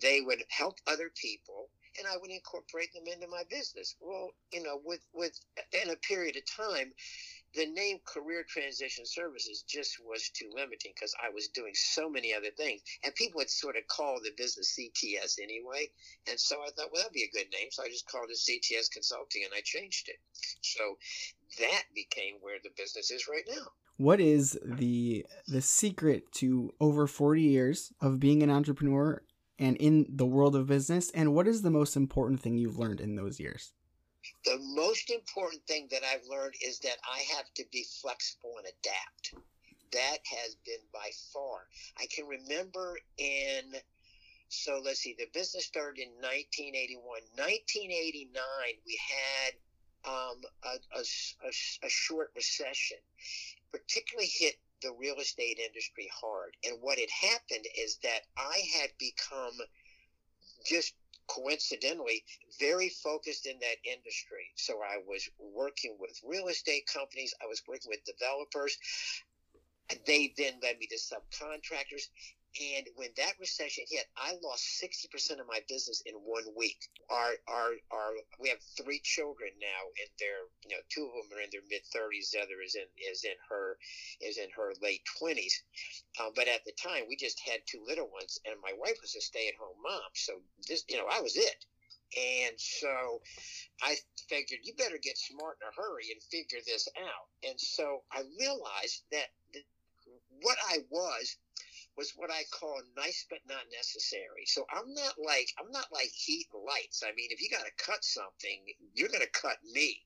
They 0.00 0.20
would 0.20 0.44
help 0.48 0.78
other 0.86 1.10
people 1.20 1.70
and 1.98 2.06
I 2.06 2.16
would 2.16 2.30
incorporate 2.30 2.92
them 2.94 3.04
into 3.12 3.26
my 3.26 3.42
business. 3.50 3.96
Well, 4.00 4.30
you 4.52 4.62
know, 4.62 4.80
with 4.84 5.00
with 5.12 5.38
in 5.82 5.90
a 5.90 5.96
period 5.96 6.36
of 6.36 6.46
time, 6.46 6.92
the 7.54 7.66
name 7.66 7.98
Career 8.04 8.44
Transition 8.48 9.04
Services 9.04 9.62
just 9.62 9.98
was 10.04 10.30
too 10.30 10.50
limiting 10.54 10.92
because 10.94 11.14
I 11.22 11.30
was 11.30 11.48
doing 11.48 11.72
so 11.74 12.08
many 12.08 12.34
other 12.34 12.50
things, 12.56 12.82
and 13.04 13.14
people 13.14 13.38
would 13.38 13.50
sort 13.50 13.76
of 13.76 13.86
call 13.88 14.20
the 14.22 14.30
business 14.36 14.78
CTS 14.78 15.38
anyway. 15.42 15.90
And 16.28 16.38
so 16.38 16.56
I 16.62 16.70
thought, 16.70 16.90
well, 16.92 17.02
that'd 17.02 17.12
be 17.12 17.24
a 17.24 17.36
good 17.36 17.50
name. 17.52 17.68
So 17.70 17.82
I 17.82 17.88
just 17.88 18.08
called 18.08 18.30
it 18.30 18.38
CTS 18.38 18.90
Consulting, 18.90 19.42
and 19.44 19.52
I 19.54 19.60
changed 19.64 20.08
it. 20.08 20.18
So 20.60 20.96
that 21.58 21.82
became 21.94 22.36
where 22.40 22.58
the 22.62 22.70
business 22.76 23.10
is 23.10 23.26
right 23.28 23.44
now. 23.48 23.66
What 23.96 24.20
is 24.20 24.58
the 24.64 25.26
the 25.46 25.60
secret 25.60 26.32
to 26.34 26.72
over 26.80 27.06
40 27.06 27.42
years 27.42 27.92
of 28.00 28.20
being 28.20 28.42
an 28.42 28.50
entrepreneur 28.50 29.22
and 29.58 29.76
in 29.76 30.06
the 30.08 30.24
world 30.24 30.56
of 30.56 30.68
business 30.68 31.10
and 31.10 31.34
what 31.34 31.46
is 31.46 31.60
the 31.60 31.70
most 31.70 31.96
important 31.96 32.40
thing 32.40 32.56
you've 32.56 32.78
learned 32.78 33.00
in 33.00 33.16
those 33.16 33.38
years? 33.38 33.74
The 34.44 34.58
most 34.58 35.10
important 35.10 35.62
thing 35.66 35.88
that 35.90 36.02
I've 36.04 36.26
learned 36.28 36.54
is 36.64 36.78
that 36.80 36.96
I 37.04 37.20
have 37.36 37.52
to 37.54 37.64
be 37.70 37.84
flexible 38.00 38.54
and 38.58 38.66
adapt. 38.66 39.44
That 39.92 40.18
has 40.24 40.56
been 40.64 40.80
by 40.92 41.10
far. 41.32 41.66
I 41.98 42.06
can 42.06 42.26
remember 42.26 42.98
in, 43.18 43.74
so 44.48 44.80
let's 44.84 45.00
see, 45.00 45.14
the 45.18 45.26
business 45.34 45.66
started 45.66 46.00
in 46.00 46.10
1981. 46.22 47.02
1989, 47.36 48.32
we 48.86 48.98
had 49.00 49.52
um, 50.04 50.40
a, 50.64 50.98
a, 50.98 51.02
a, 51.44 51.86
a 51.86 51.90
short 51.90 52.30
recession, 52.34 52.98
particularly 53.72 54.30
hit 54.32 54.56
the 54.80 54.92
real 54.98 55.16
estate 55.16 55.58
industry 55.58 56.08
hard. 56.14 56.56
And 56.64 56.78
what 56.80 56.98
had 56.98 57.10
happened 57.10 57.66
is 57.76 57.98
that 58.02 58.22
I 58.38 58.62
had 58.80 58.90
become 58.98 59.52
just 60.64 60.94
coincidentally 61.34 62.24
very 62.58 62.88
focused 62.88 63.46
in 63.46 63.58
that 63.60 63.76
industry. 63.84 64.50
So 64.56 64.80
I 64.82 64.98
was 65.06 65.28
working 65.38 65.96
with 65.98 66.18
real 66.24 66.48
estate 66.48 66.88
companies, 66.92 67.34
I 67.42 67.46
was 67.46 67.62
working 67.68 67.90
with 67.90 68.04
developers. 68.04 68.76
They 70.06 70.32
then 70.38 70.54
led 70.62 70.78
me 70.78 70.86
to 70.86 70.96
subcontractors. 70.96 72.08
And 72.58 72.86
when 72.96 73.10
that 73.16 73.38
recession 73.38 73.84
hit, 73.88 74.06
I 74.16 74.34
lost 74.42 74.82
60% 74.82 75.38
of 75.38 75.46
my 75.46 75.60
business 75.68 76.02
in 76.04 76.14
one 76.16 76.42
week. 76.56 76.82
Our, 77.08 77.38
our, 77.46 77.70
our, 77.92 78.10
we 78.40 78.48
have 78.48 78.58
three 78.76 79.00
children 79.04 79.50
now 79.60 79.82
and 80.02 80.10
they're, 80.18 80.50
you 80.66 80.74
know, 80.74 80.82
two 80.88 81.06
of 81.06 81.14
them 81.14 81.38
are 81.38 81.42
in 81.42 81.50
their 81.52 81.62
mid 81.70 81.86
thirties. 81.94 82.30
The 82.32 82.42
other 82.42 82.58
is 82.64 82.74
in, 82.74 82.90
is 82.98 83.22
in 83.22 83.38
her, 83.48 83.78
is 84.20 84.36
in 84.38 84.50
her 84.56 84.74
late 84.82 85.02
twenties. 85.18 85.62
Um, 86.18 86.32
but 86.34 86.48
at 86.48 86.64
the 86.64 86.74
time 86.74 87.04
we 87.08 87.14
just 87.14 87.38
had 87.38 87.60
two 87.66 87.84
little 87.86 88.10
ones 88.10 88.40
and 88.44 88.58
my 88.60 88.74
wife 88.74 88.98
was 89.00 89.14
a 89.14 89.20
stay 89.20 89.46
at 89.46 89.54
home 89.54 89.78
mom. 89.82 90.10
So 90.14 90.42
this, 90.66 90.84
you 90.88 90.96
know, 90.96 91.06
I 91.06 91.20
was 91.20 91.36
it. 91.36 91.64
And 92.18 92.58
so 92.58 93.22
I 93.82 93.94
figured 94.28 94.60
you 94.64 94.74
better 94.74 94.98
get 94.98 95.16
smart 95.16 95.58
in 95.62 95.68
a 95.68 95.80
hurry 95.80 96.10
and 96.10 96.20
figure 96.22 96.58
this 96.66 96.88
out. 96.98 97.30
And 97.48 97.60
so 97.60 98.02
I 98.10 98.24
realized 98.38 99.04
that 99.12 99.30
the, 99.54 99.62
what 100.42 100.58
I 100.68 100.78
was 100.90 101.36
was 101.96 102.12
what 102.16 102.30
I 102.30 102.42
call 102.50 102.80
nice 102.96 103.26
but 103.28 103.40
not 103.48 103.64
necessary. 103.74 104.46
So 104.46 104.64
I'm 104.70 104.94
not 104.94 105.14
like 105.18 105.48
I'm 105.58 105.70
not 105.70 105.92
like 105.92 106.10
heat 106.14 106.46
and 106.52 106.62
lights. 106.64 107.02
I 107.04 107.12
mean, 107.14 107.28
if 107.30 107.42
you 107.42 107.48
got 107.50 107.64
to 107.64 107.84
cut 107.84 108.04
something, 108.04 108.60
you're 108.94 109.08
going 109.08 109.26
to 109.26 109.40
cut 109.40 109.58
me. 109.64 110.00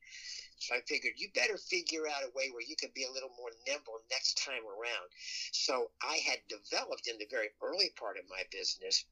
So 0.59 0.75
I 0.75 0.81
figured 0.87 1.15
you 1.17 1.29
better 1.35 1.59
figure 1.59 2.07
out 2.09 2.25
a 2.25 2.33
way 2.35 2.51
where 2.51 2.65
you 2.67 2.77
can 2.77 2.91
be 2.95 3.05
a 3.05 3.13
little 3.13 3.33
more 3.37 3.51
nimble 3.67 4.01
next 4.11 4.43
time 4.45 4.65
around. 4.65 5.09
So 5.53 5.91
I 6.03 6.17
had 6.25 6.39
developed 6.49 7.07
in 7.07 7.19
the 7.19 7.29
very 7.31 7.51
early 7.63 7.93
part 7.97 8.17
of 8.17 8.25
my 8.31 8.43
business 8.51 9.05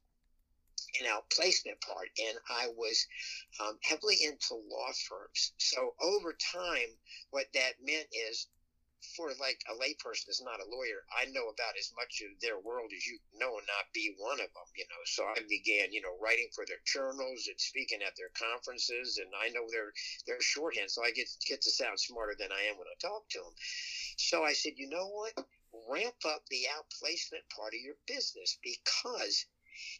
an 0.99 1.07
outplacement 1.07 1.81
part, 1.81 2.09
and 2.19 2.37
I 2.49 2.67
was 2.77 3.07
um, 3.59 3.77
heavily 3.81 4.17
into 4.23 4.55
law 4.69 4.91
firms. 5.09 5.53
So 5.57 5.95
over 6.01 6.33
time, 6.33 6.89
what 7.31 7.47
that 7.53 7.73
meant 7.83 8.07
is 8.29 8.47
for 9.15 9.29
like 9.39 9.59
a 9.69 9.75
layperson 9.75 10.25
that's 10.27 10.41
not 10.41 10.63
a 10.63 10.71
lawyer, 10.71 11.03
I 11.11 11.25
know 11.31 11.51
about 11.51 11.77
as 11.77 11.91
much 11.95 12.23
of 12.23 12.39
their 12.39 12.59
world 12.59 12.91
as 12.95 13.05
you 13.05 13.19
know 13.35 13.57
and 13.57 13.67
not 13.67 13.91
be 13.93 14.15
one 14.17 14.39
of 14.39 14.49
them, 14.51 14.69
you 14.75 14.85
know. 14.89 15.03
So 15.05 15.23
I 15.27 15.39
began, 15.47 15.91
you 15.91 16.01
know, 16.01 16.15
writing 16.21 16.47
for 16.55 16.65
their 16.65 16.81
journals 16.85 17.47
and 17.47 17.59
speaking 17.59 18.01
at 18.01 18.15
their 18.15 18.31
conferences, 18.33 19.19
and 19.19 19.29
I 19.35 19.49
know 19.49 19.67
their 19.69 19.93
their 20.25 20.41
shorthand, 20.41 20.91
so 20.91 21.03
I 21.03 21.11
get 21.11 21.29
get 21.45 21.61
to 21.61 21.71
sound 21.71 21.99
smarter 21.99 22.35
than 22.37 22.51
I 22.51 22.71
am 22.71 22.77
when 22.77 22.87
I 22.87 22.97
talk 22.99 23.27
to 23.29 23.39
them. 23.39 23.55
So 24.17 24.43
I 24.43 24.53
said, 24.53 24.73
you 24.77 24.89
know 24.89 25.07
what? 25.07 25.33
Ramp 25.89 26.21
up 26.25 26.43
the 26.49 26.67
outplacement 26.71 27.49
part 27.49 27.73
of 27.73 27.81
your 27.81 27.97
business 28.07 28.57
because 28.63 29.45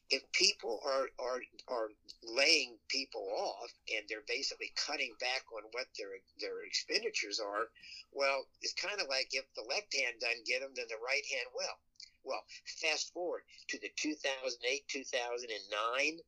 if 0.10 0.22
people 0.32 0.80
are, 0.86 1.08
are 1.20 1.42
are 1.68 1.90
laying 2.24 2.78
people 2.90 3.28
off 3.38 3.72
and 3.96 4.06
they're 4.08 4.28
basically 4.28 4.72
cutting 4.76 5.14
back 5.20 5.44
on 5.56 5.64
what 5.72 5.88
their 5.98 6.20
their 6.40 6.64
expenditures 6.66 7.40
are, 7.40 7.68
well, 8.12 8.46
it's 8.62 8.74
kind 8.74 9.00
of 9.02 9.08
like 9.10 9.30
if 9.32 9.46
the 9.56 9.64
left 9.70 9.94
hand 9.96 10.16
doesn't 10.20 10.46
get 10.46 10.62
them, 10.62 10.72
then 10.76 10.86
the 10.90 11.04
right 11.04 11.26
hand 11.32 11.48
will. 11.56 11.78
Well, 12.24 12.44
fast 12.82 13.12
forward 13.14 13.44
to 13.68 13.80
the 13.80 13.92
2008 13.98 14.88
2009 14.88 16.20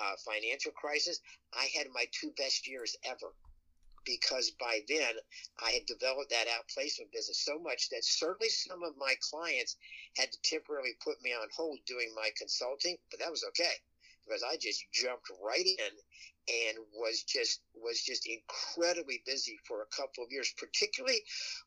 uh, 0.00 0.16
financial 0.26 0.72
crisis, 0.72 1.20
I 1.52 1.68
had 1.76 1.86
my 1.94 2.06
two 2.10 2.32
best 2.36 2.66
years 2.66 2.96
ever 3.04 3.32
because 4.04 4.50
by 4.60 4.80
then 4.88 5.14
I 5.62 5.70
had 5.72 5.86
developed 5.86 6.30
that 6.30 6.48
outplacement 6.48 7.12
business 7.12 7.44
so 7.44 7.58
much 7.58 7.88
that 7.90 8.04
certainly 8.04 8.50
some 8.50 8.82
of 8.82 8.96
my 8.96 9.14
clients 9.30 9.76
had 10.16 10.32
to 10.32 10.38
temporarily 10.42 10.94
put 11.02 11.22
me 11.22 11.32
on 11.32 11.48
hold 11.56 11.78
doing 11.86 12.12
my 12.14 12.30
consulting, 12.36 12.96
but 13.10 13.20
that 13.20 13.30
was 13.30 13.44
okay 13.48 13.74
because 14.26 14.42
I 14.42 14.56
just 14.56 14.84
jumped 14.92 15.30
right 15.42 15.66
in 15.66 15.94
and 16.48 16.78
was 16.94 17.22
just 17.22 17.60
was 17.74 18.00
just 18.02 18.26
incredibly 18.26 19.22
busy 19.26 19.58
for 19.66 19.82
a 19.82 19.96
couple 19.96 20.24
of 20.24 20.32
years, 20.32 20.52
particularly 20.56 21.20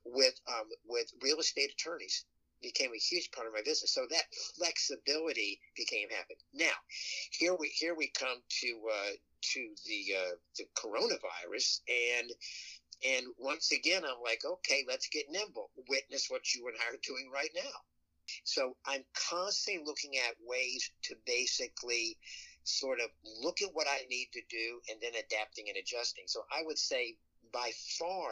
with 0.05 0.39
um, 0.47 0.69
with 0.87 1.11
real 1.21 1.39
estate 1.39 1.71
attorneys 1.71 2.25
became 2.61 2.91
a 2.93 2.97
huge 2.99 3.31
part 3.31 3.47
of 3.47 3.53
my 3.53 3.61
business. 3.63 3.93
So 3.93 4.05
that 4.09 4.23
flexibility 4.57 5.59
became 5.75 6.09
habit. 6.09 6.37
Now, 6.53 6.75
here 7.31 7.55
we 7.55 7.69
here 7.69 7.95
we 7.95 8.11
come 8.17 8.41
to 8.61 8.81
uh, 8.91 9.11
to 9.53 9.75
the 9.85 10.15
uh, 10.15 10.35
the 10.57 10.65
coronavirus, 10.75 11.81
and 11.87 12.31
and 13.05 13.25
once 13.37 13.71
again, 13.71 14.03
I'm 14.03 14.21
like, 14.23 14.41
okay, 14.45 14.85
let's 14.87 15.07
get 15.09 15.29
nimble. 15.29 15.69
Witness 15.87 16.29
what 16.29 16.53
you 16.53 16.67
and 16.67 16.75
I 16.77 16.95
are 16.95 16.99
doing 17.03 17.29
right 17.33 17.51
now. 17.55 17.77
So 18.43 18.75
I'm 18.85 19.05
constantly 19.29 19.83
looking 19.85 20.17
at 20.17 20.35
ways 20.45 20.91
to 21.03 21.15
basically 21.25 22.17
sort 22.63 22.99
of 22.99 23.09
look 23.41 23.61
at 23.61 23.73
what 23.73 23.87
I 23.87 24.03
need 24.09 24.27
to 24.33 24.41
do 24.49 24.81
and 24.89 24.99
then 25.01 25.13
adapting 25.15 25.69
and 25.69 25.77
adjusting. 25.77 26.25
So 26.27 26.41
I 26.51 26.63
would 26.65 26.77
say 26.77 27.15
by 27.53 27.71
far 27.97 28.31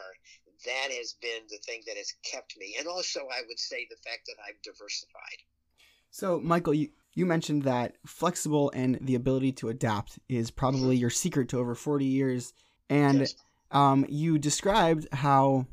that 0.66 0.92
has 0.92 1.16
been 1.22 1.42
the 1.50 1.58
thing 1.66 1.82
that 1.88 1.98
has 1.98 2.14
kept 2.24 2.58
me. 2.58 2.76
And 2.80 2.88
also 2.88 3.22
I 3.22 3.42
would 3.48 3.60
say 3.60 3.88
the 3.90 3.98
fact 3.98 4.28
that 4.28 4.36
I've 4.48 4.62
diversified. 4.62 5.44
So 6.12 6.40
Michael, 6.40 6.74
you, 6.74 6.90
you 7.14 7.26
mentioned 7.26 7.64
that 7.64 7.96
flexible 8.06 8.72
and 8.74 8.98
the 9.02 9.16
ability 9.16 9.52
to 9.54 9.70
adapt 9.70 10.20
is 10.30 10.52
probably 10.52 10.96
your 10.96 11.10
secret 11.10 11.50
to 11.50 11.60
over 11.60 11.76
40 11.76 12.06
years. 12.06 12.54
And 12.90 13.20
yes. 13.20 13.36
um, 13.72 14.06
you 14.08 14.38
described 14.38 15.08
how 15.12 15.66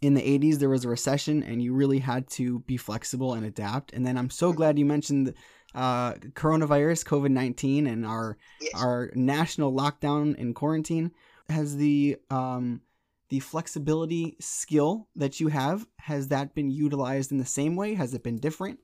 in 0.00 0.14
the 0.14 0.20
80s 0.20 0.56
there 0.56 0.68
was 0.68 0.84
a 0.84 0.88
recession 0.88 1.42
and 1.42 1.62
you 1.62 1.72
really 1.72 1.98
had 1.98 2.28
to 2.30 2.60
be 2.60 2.76
flexible 2.76 3.34
and 3.34 3.44
adapt. 3.44 3.92
And 3.92 4.06
then 4.06 4.16
I'm 4.16 4.30
so 4.30 4.52
glad 4.52 4.78
you 4.78 4.84
mentioned 4.84 5.34
uh, 5.74 6.14
coronavirus, 6.14 7.04
COVID 7.04 7.30
19, 7.30 7.86
and 7.86 8.06
our, 8.06 8.36
yes. 8.60 8.72
our 8.74 9.10
national 9.14 9.72
lockdown 9.72 10.38
and 10.40 10.54
quarantine. 10.54 11.12
Has 11.50 11.76
the 11.76 12.18
um, 12.30 12.82
the 13.28 13.40
flexibility 13.40 14.36
skill 14.40 15.08
that 15.16 15.40
you 15.40 15.48
have 15.48 15.86
has 15.98 16.28
that 16.28 16.54
been 16.54 16.70
utilized 16.70 17.30
in 17.30 17.38
the 17.38 17.44
same 17.44 17.76
way? 17.76 17.94
Has 17.94 18.14
it 18.14 18.22
been 18.22 18.38
different? 18.38 18.80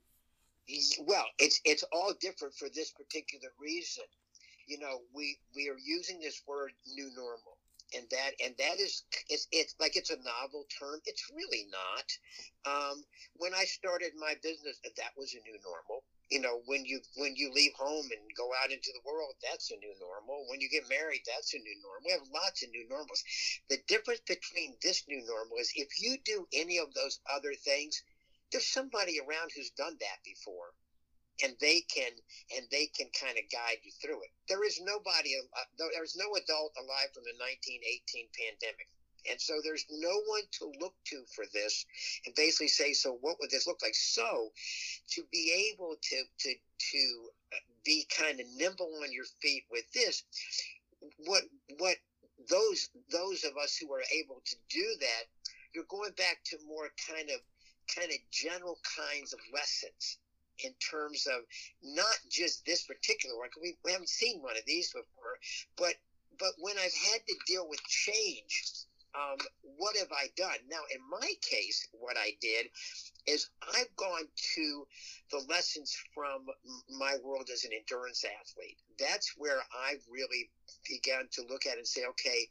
well, 1.07 1.27
it's 1.39 1.61
it's 1.65 1.85
all 1.93 2.15
different 2.21 2.55
for 2.55 2.69
this 2.75 2.91
particular 2.93 3.49
reason. 3.61 4.05
You 4.67 4.79
know, 4.79 5.01
we 5.15 5.39
we 5.55 5.69
are 5.69 5.79
using 5.79 6.21
this 6.21 6.43
word 6.47 6.73
new 6.95 7.11
normal, 7.15 7.59
and 7.95 8.07
that 8.11 8.33
and 8.43 8.55
that 8.59 8.81
is 8.81 9.05
it's 9.29 9.47
it's 9.53 9.75
like 9.79 9.97
it's 9.97 10.11
a 10.11 10.17
novel 10.17 10.65
term. 10.79 11.01
It's 11.07 11.31
really 11.35 11.67
not. 11.71 12.07
Um, 12.65 13.05
when 13.37 13.55
I 13.55 13.65
started 13.65 14.13
my 14.19 14.35
business, 14.43 14.81
that 14.85 15.13
was 15.17 15.35
a 15.35 15.43
new 15.45 15.59
normal. 15.63 16.03
You 16.31 16.41
know, 16.41 16.61
when 16.67 16.85
you 16.85 17.01
when 17.17 17.37
you 17.37 17.53
leave 17.53 17.73
home 17.75 18.07
and 18.13 18.21
go 18.37 18.51
out 18.63 18.71
into 18.73 18.93
the 18.93 19.01
world, 19.05 19.35
that's 19.43 19.71
a 19.71 19.77
new 19.77 19.95
normal. 20.01 20.47
When 20.49 20.61
you 20.61 20.69
get 20.69 20.89
married, 20.89 21.23
that's 21.27 21.55
a 21.55 21.59
new 21.59 21.77
normal. 21.83 22.03
We 22.07 22.13
have 22.13 22.29
lots 22.33 22.63
of 22.63 22.71
new 22.71 22.87
normals. 22.89 23.25
The 23.71 23.79
difference 23.89 24.21
between 24.27 24.77
this 24.83 25.05
new 25.09 25.25
normal 25.25 25.59
is 25.59 25.73
if 25.77 25.89
you 26.01 26.19
do 26.25 26.47
any 26.53 26.79
of 26.79 26.93
those 26.95 27.21
other 27.33 27.55
things, 27.55 28.03
there's 28.53 28.67
somebody 28.67 29.21
around 29.21 29.53
who's 29.55 29.71
done 29.71 29.97
that 30.01 30.19
before. 30.25 30.75
and 31.43 31.57
they 31.61 31.81
can 31.83 32.13
and 32.57 32.67
they 32.71 32.87
can 32.87 33.09
kind 33.11 33.39
of 33.39 33.45
guide 33.51 33.79
you 33.83 33.93
through 34.03 34.23
it. 34.23 34.31
There 34.49 34.65
is 34.65 34.81
nobody, 34.81 35.35
uh, 35.37 35.65
there's 35.79 36.17
no 36.17 36.35
adult 36.37 36.73
alive 36.79 37.11
from 37.15 37.25
the 37.27 37.35
1918 37.39 38.29
pandemic. 38.35 38.89
And 39.31 39.41
so 39.41 39.55
there's 39.63 39.87
no 39.91 40.21
one 40.27 40.43
to 40.59 40.73
look 40.81 40.95
to 41.07 41.25
for 41.35 41.45
this 41.53 41.87
and 42.27 42.35
basically 42.35 42.69
say, 42.69 42.93
so 42.93 43.19
what 43.21 43.37
would 43.41 43.51
this 43.51 43.67
look 43.67 43.81
like? 43.83 43.95
So 43.95 44.51
to 45.13 45.23
be 45.33 45.73
able 45.73 45.97
to, 46.01 46.23
to, 46.41 46.55
to 46.55 47.31
be 47.85 48.07
kind 48.17 48.41
of 48.41 48.47
nimble 48.57 48.91
on 49.03 49.13
your 49.13 49.25
feet 49.41 49.65
with 49.71 49.91
this, 49.93 50.23
what, 51.27 51.43
what 51.79 51.97
those, 52.51 52.91
those 53.11 53.45
of 53.45 53.57
us 53.63 53.77
who 53.77 53.93
are 53.93 54.05
able 54.15 54.43
to 54.45 54.57
do 54.69 54.87
that, 55.01 55.25
you're 55.75 55.85
going 55.89 56.13
back 56.17 56.39
to 56.45 56.59
more 56.67 56.91
kind 57.11 57.31
of, 57.31 57.41
kind 57.95 58.11
of 58.11 58.19
general 58.31 58.79
kinds 58.97 59.33
of 59.33 59.41
lessons 59.53 60.19
in 60.63 60.73
terms 60.79 61.27
of 61.27 61.43
not 61.83 62.15
just 62.31 62.65
this 62.65 62.85
particular 62.85 63.37
one. 63.37 63.49
We, 63.61 63.77
we 63.85 63.93
haven't 63.93 64.09
seen 64.09 64.41
one 64.41 64.57
of 64.57 64.65
these 64.67 64.93
before, 64.93 65.39
but 65.77 65.95
but 66.39 66.53
when 66.59 66.75
I've 66.79 66.95
had 67.13 67.21
to 67.27 67.35
deal 67.47 67.69
with 67.69 67.83
change 67.85 68.65
um, 69.15 69.39
what 69.79 69.97
have 69.97 70.13
I 70.13 70.27
done? 70.37 70.59
Now, 70.71 70.81
in 70.95 71.01
my 71.09 71.33
case, 71.41 71.87
what 71.93 72.17
I 72.17 72.33
did 72.41 72.67
is 73.27 73.49
I've 73.75 73.95
gone 73.97 74.27
to 74.55 74.87
the 75.31 75.45
lessons 75.49 75.97
from 76.15 76.47
my 76.99 77.17
world 77.23 77.49
as 77.53 77.65
an 77.65 77.71
endurance 77.73 78.25
athlete. 78.25 78.79
That's 78.99 79.35
where 79.37 79.61
I 79.73 79.95
really 80.11 80.51
began 80.89 81.29
to 81.33 81.47
look 81.49 81.67
at 81.67 81.79
and 81.79 81.87
say, 81.87 82.03
okay, 82.11 82.49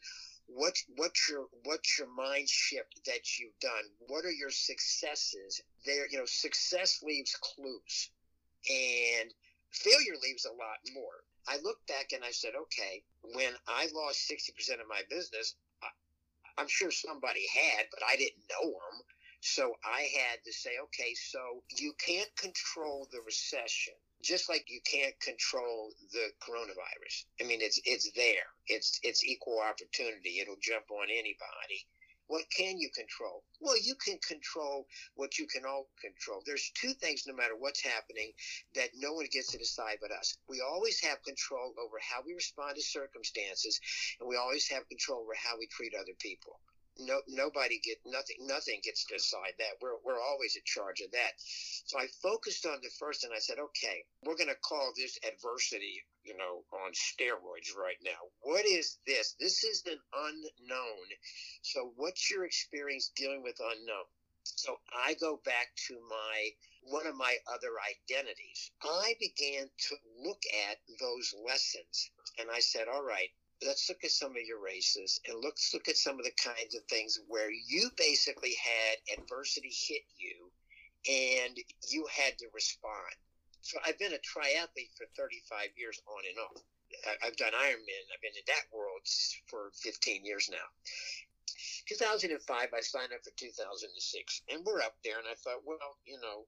what 0.48 0.76
what's 0.98 1.30
your 1.30 1.48
what's 1.64 1.98
your 1.98 2.08
mind 2.08 2.50
shift 2.50 3.00
that 3.06 3.40
you've 3.40 3.58
done? 3.62 3.86
What 4.08 4.26
are 4.26 4.32
your 4.32 4.52
successes? 4.52 5.62
There, 5.86 6.08
you 6.10 6.18
know, 6.18 6.26
success 6.26 7.02
leaves 7.02 7.36
clues, 7.36 8.10
and 8.70 9.34
failure 9.72 10.16
leaves 10.22 10.46
a 10.46 10.52
lot 10.52 10.80
more. 10.94 11.24
I 11.48 11.58
looked 11.64 11.88
back 11.88 12.12
and 12.14 12.24
I 12.24 12.32
said, 12.32 12.52
okay, 12.56 13.04
when 13.36 13.54
I 13.68 13.90
lost 13.94 14.30
60% 14.32 14.80
of 14.80 14.88
my 14.88 15.02
business, 15.10 15.56
I'm 16.58 16.68
sure 16.68 16.92
somebody 16.92 17.46
had, 17.54 17.86
but 17.92 18.04
I 18.08 18.16
didn't 18.16 18.44
know 18.50 18.70
them. 18.72 19.02
So 19.42 19.76
I 19.84 20.02
had 20.02 20.40
to 20.46 20.54
say, 20.54 20.72
okay, 20.86 21.14
so 21.16 21.64
you 21.78 21.94
can't 22.00 22.34
control 22.38 23.08
the 23.12 23.20
recession, 23.26 23.94
just 24.24 24.48
like 24.50 24.66
you 24.70 24.80
can't 24.90 25.20
control 25.20 25.92
the 26.14 26.32
coronavirus. 26.42 27.26
I 27.42 27.44
mean, 27.44 27.60
it's 27.62 27.80
it's 27.86 28.10
there. 28.14 28.48
It's 28.68 29.00
it's 29.04 29.26
equal 29.26 29.60
opportunity. 29.60 30.40
It'll 30.40 30.62
jump 30.62 30.90
on 30.92 31.10
anybody. 31.12 31.86
What 32.28 32.50
can 32.50 32.80
you 32.80 32.90
control? 32.90 33.44
Well, 33.60 33.78
you 33.78 33.96
can 33.96 34.18
control 34.20 34.88
what 35.16 35.38
you 35.38 35.46
can 35.48 35.66
all 35.66 35.90
control. 36.02 36.42
There's 36.46 36.72
two 36.74 36.94
things, 36.94 37.28
no 37.28 37.34
matter 37.34 37.56
what's 37.56 37.82
happening, 37.82 38.32
that 38.76 38.90
no 38.96 39.14
one 39.14 39.28
gets 39.32 39.52
to 39.52 39.58
decide 39.58 39.98
but 40.02 40.12
us. 40.12 40.38
We 40.48 40.62
always 40.62 41.00
have 41.02 41.24
control 41.24 41.74
over 41.78 42.00
how 42.00 42.22
we 42.26 42.34
respond 42.34 42.76
to 42.76 42.82
circumstances, 42.82 43.80
and 44.20 44.30
we 44.30 44.38
always 44.38 44.68
have 44.70 44.88
control 44.88 45.22
over 45.22 45.34
how 45.36 45.58
we 45.58 45.68
treat 45.68 45.94
other 45.94 46.14
people 46.20 46.60
no 47.00 47.22
nobody 47.28 47.80
get 47.80 47.98
nothing 48.06 48.38
nothing 48.42 48.80
gets 48.84 49.06
to 49.06 49.16
decide 49.16 49.54
that. 49.58 49.82
We're, 49.82 49.98
we're 50.06 50.22
always 50.22 50.56
in 50.56 50.62
charge 50.66 51.02
of 51.02 51.12
that. 51.12 51.34
So 51.86 52.00
i 52.00 52.08
focused 52.22 52.66
on 52.66 52.80
the 52.82 52.92
first 53.00 53.24
and 53.24 53.34
i 53.34 53.40
said 53.40 53.60
okay 53.60 54.06
we're 54.24 54.38
going 54.38 54.54
to 54.54 54.66
call 54.68 54.94
this 54.96 55.18
adversity 55.26 56.04
you 56.24 56.38
know 56.38 56.64
on 56.86 56.92
steroids 56.94 57.76
right 57.78 57.98
now. 58.04 58.22
What 58.42 58.66
is 58.66 58.98
this? 59.08 59.36
This 59.40 59.64
is 59.64 59.84
an 59.86 60.00
unknown. 60.14 61.08
So 61.62 61.94
what's 61.96 62.30
your 62.30 62.46
experience 62.46 63.12
dealing 63.16 63.44
with 63.44 63.58
unknown? 63.60 64.08
So 64.44 64.78
i 65.06 65.16
go 65.16 65.40
back 65.46 65.68
to 65.88 65.96
my 66.10 66.50
one 66.84 67.08
of 67.08 67.16
my 67.16 67.38
other 67.48 67.72
identities. 67.80 68.72
I 68.84 69.16
began 69.20 69.70
to 69.90 69.96
look 70.24 70.42
at 70.70 70.78
those 71.00 71.34
lessons 71.46 72.12
and 72.40 72.50
i 72.52 72.60
said 72.60 72.88
all 72.88 73.04
right 73.04 73.30
let's 73.66 73.90
look 73.90 74.04
at 74.04 74.12
some 74.12 74.32
of 74.32 74.44
your 74.48 74.64
races 74.64 75.20
and 75.28 75.44
let's 75.44 75.74
look 75.74 75.88
at 75.88 75.98
some 75.98 76.20
of 76.20 76.26
the 76.26 76.36
kinds 76.38 76.76
of 76.76 76.84
things 76.86 77.20
where 77.28 77.50
you 77.52 77.90
basically 77.98 78.56
had 78.60 79.20
adversity 79.20 79.72
hit 79.72 80.04
you 80.18 80.52
and 81.10 81.58
you 81.90 82.06
had 82.12 82.38
to 82.40 82.48
respond. 82.54 83.16
So 83.62 83.78
I've 83.86 84.00
been 84.00 84.14
a 84.14 84.24
triathlete 84.24 84.92
for 84.96 85.08
35 85.16 85.72
years 85.78 86.02
on 86.08 86.24
and 86.28 86.40
off. 86.40 86.64
I've 87.26 87.38
done 87.38 87.54
Ironman. 87.54 88.06
I've 88.14 88.22
been 88.22 88.38
in 88.38 88.48
that 88.48 88.68
world 88.72 89.02
for 89.48 89.72
15 89.82 90.26
years 90.26 90.50
now. 90.52 90.68
2005, 91.88 92.40
I 92.48 92.82
signed 92.82 93.12
up 93.14 93.24
for 93.24 93.32
2006, 93.36 94.42
and 94.50 94.64
we're 94.66 94.82
up 94.82 94.96
there. 95.04 95.18
And 95.18 95.28
I 95.28 95.36
thought, 95.36 95.66
well, 95.66 95.98
you 96.06 96.20
know, 96.22 96.46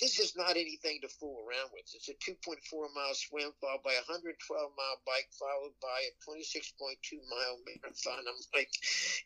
this 0.00 0.18
is 0.18 0.36
not 0.36 0.56
anything 0.56 1.00
to 1.02 1.08
fool 1.08 1.44
around 1.44 1.70
with. 1.72 1.86
It's 1.94 2.08
a 2.08 2.16
2.4 2.18 2.58
mile 2.94 3.14
swim 3.14 3.52
followed 3.60 3.84
by 3.84 3.94
a 3.94 4.04
112 4.08 4.32
mile 4.50 4.98
bike 5.06 5.28
followed 5.36 5.76
by 5.80 5.98
a 6.08 6.12
26.2 6.24 6.70
mile 7.30 7.56
marathon. 7.62 8.24
I'm 8.26 8.40
like, 8.54 8.72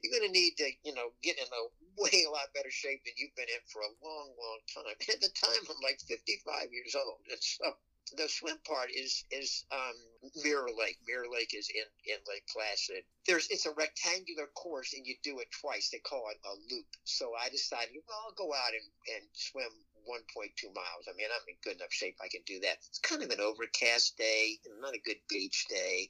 you're 0.02 0.12
going 0.12 0.28
to 0.28 0.34
need 0.34 0.56
to, 0.58 0.68
you 0.84 0.94
know, 0.94 1.14
get 1.22 1.38
in 1.38 1.48
a 1.48 1.62
way 2.02 2.24
a 2.26 2.30
lot 2.30 2.52
better 2.54 2.70
shape 2.70 3.02
than 3.04 3.16
you've 3.16 3.34
been 3.34 3.50
in 3.50 3.64
for 3.70 3.82
a 3.82 3.96
long, 4.04 4.28
long 4.36 4.60
time. 4.70 4.96
At 5.08 5.20
the 5.20 5.32
time, 5.34 5.62
I'm 5.66 5.82
like 5.82 6.00
55 6.04 6.72
years 6.72 6.94
old. 6.94 7.22
And 7.30 7.40
so 7.40 7.74
the 8.16 8.28
swim 8.28 8.56
part 8.66 8.90
is 8.90 9.24
is 9.30 9.64
um, 9.72 9.96
Mirror 10.42 10.70
Lake. 10.78 10.98
Mirror 11.06 11.28
Lake 11.32 11.52
is 11.54 11.68
in, 11.68 11.84
in 12.06 12.18
Lake 12.28 12.46
Placid. 12.48 13.04
There's 13.26 13.48
it's 13.48 13.66
a 13.66 13.74
rectangular 13.76 14.46
course 14.54 14.94
and 14.94 15.06
you 15.06 15.14
do 15.22 15.40
it 15.40 15.50
twice. 15.52 15.90
They 15.90 15.98
call 15.98 16.28
it 16.30 16.40
a 16.44 16.54
loop. 16.72 16.86
So 17.04 17.32
I 17.36 17.48
decided, 17.48 17.96
well, 18.08 18.24
I'll 18.24 18.46
go 18.46 18.52
out 18.54 18.72
and, 18.72 19.16
and 19.16 19.24
swim 19.32 19.72
1.2 20.08 20.74
miles. 20.74 21.04
I 21.06 21.12
mean, 21.16 21.28
I'm 21.28 21.44
in 21.48 21.60
good 21.62 21.76
enough 21.76 21.92
shape 21.92 22.16
I 22.24 22.28
can 22.28 22.40
do 22.46 22.60
that. 22.60 22.78
It's 22.88 22.98
kind 22.98 23.22
of 23.22 23.30
an 23.30 23.40
overcast 23.40 24.16
day, 24.16 24.58
not 24.80 24.94
a 24.94 25.04
good 25.04 25.20
beach 25.28 25.66
day. 25.68 26.08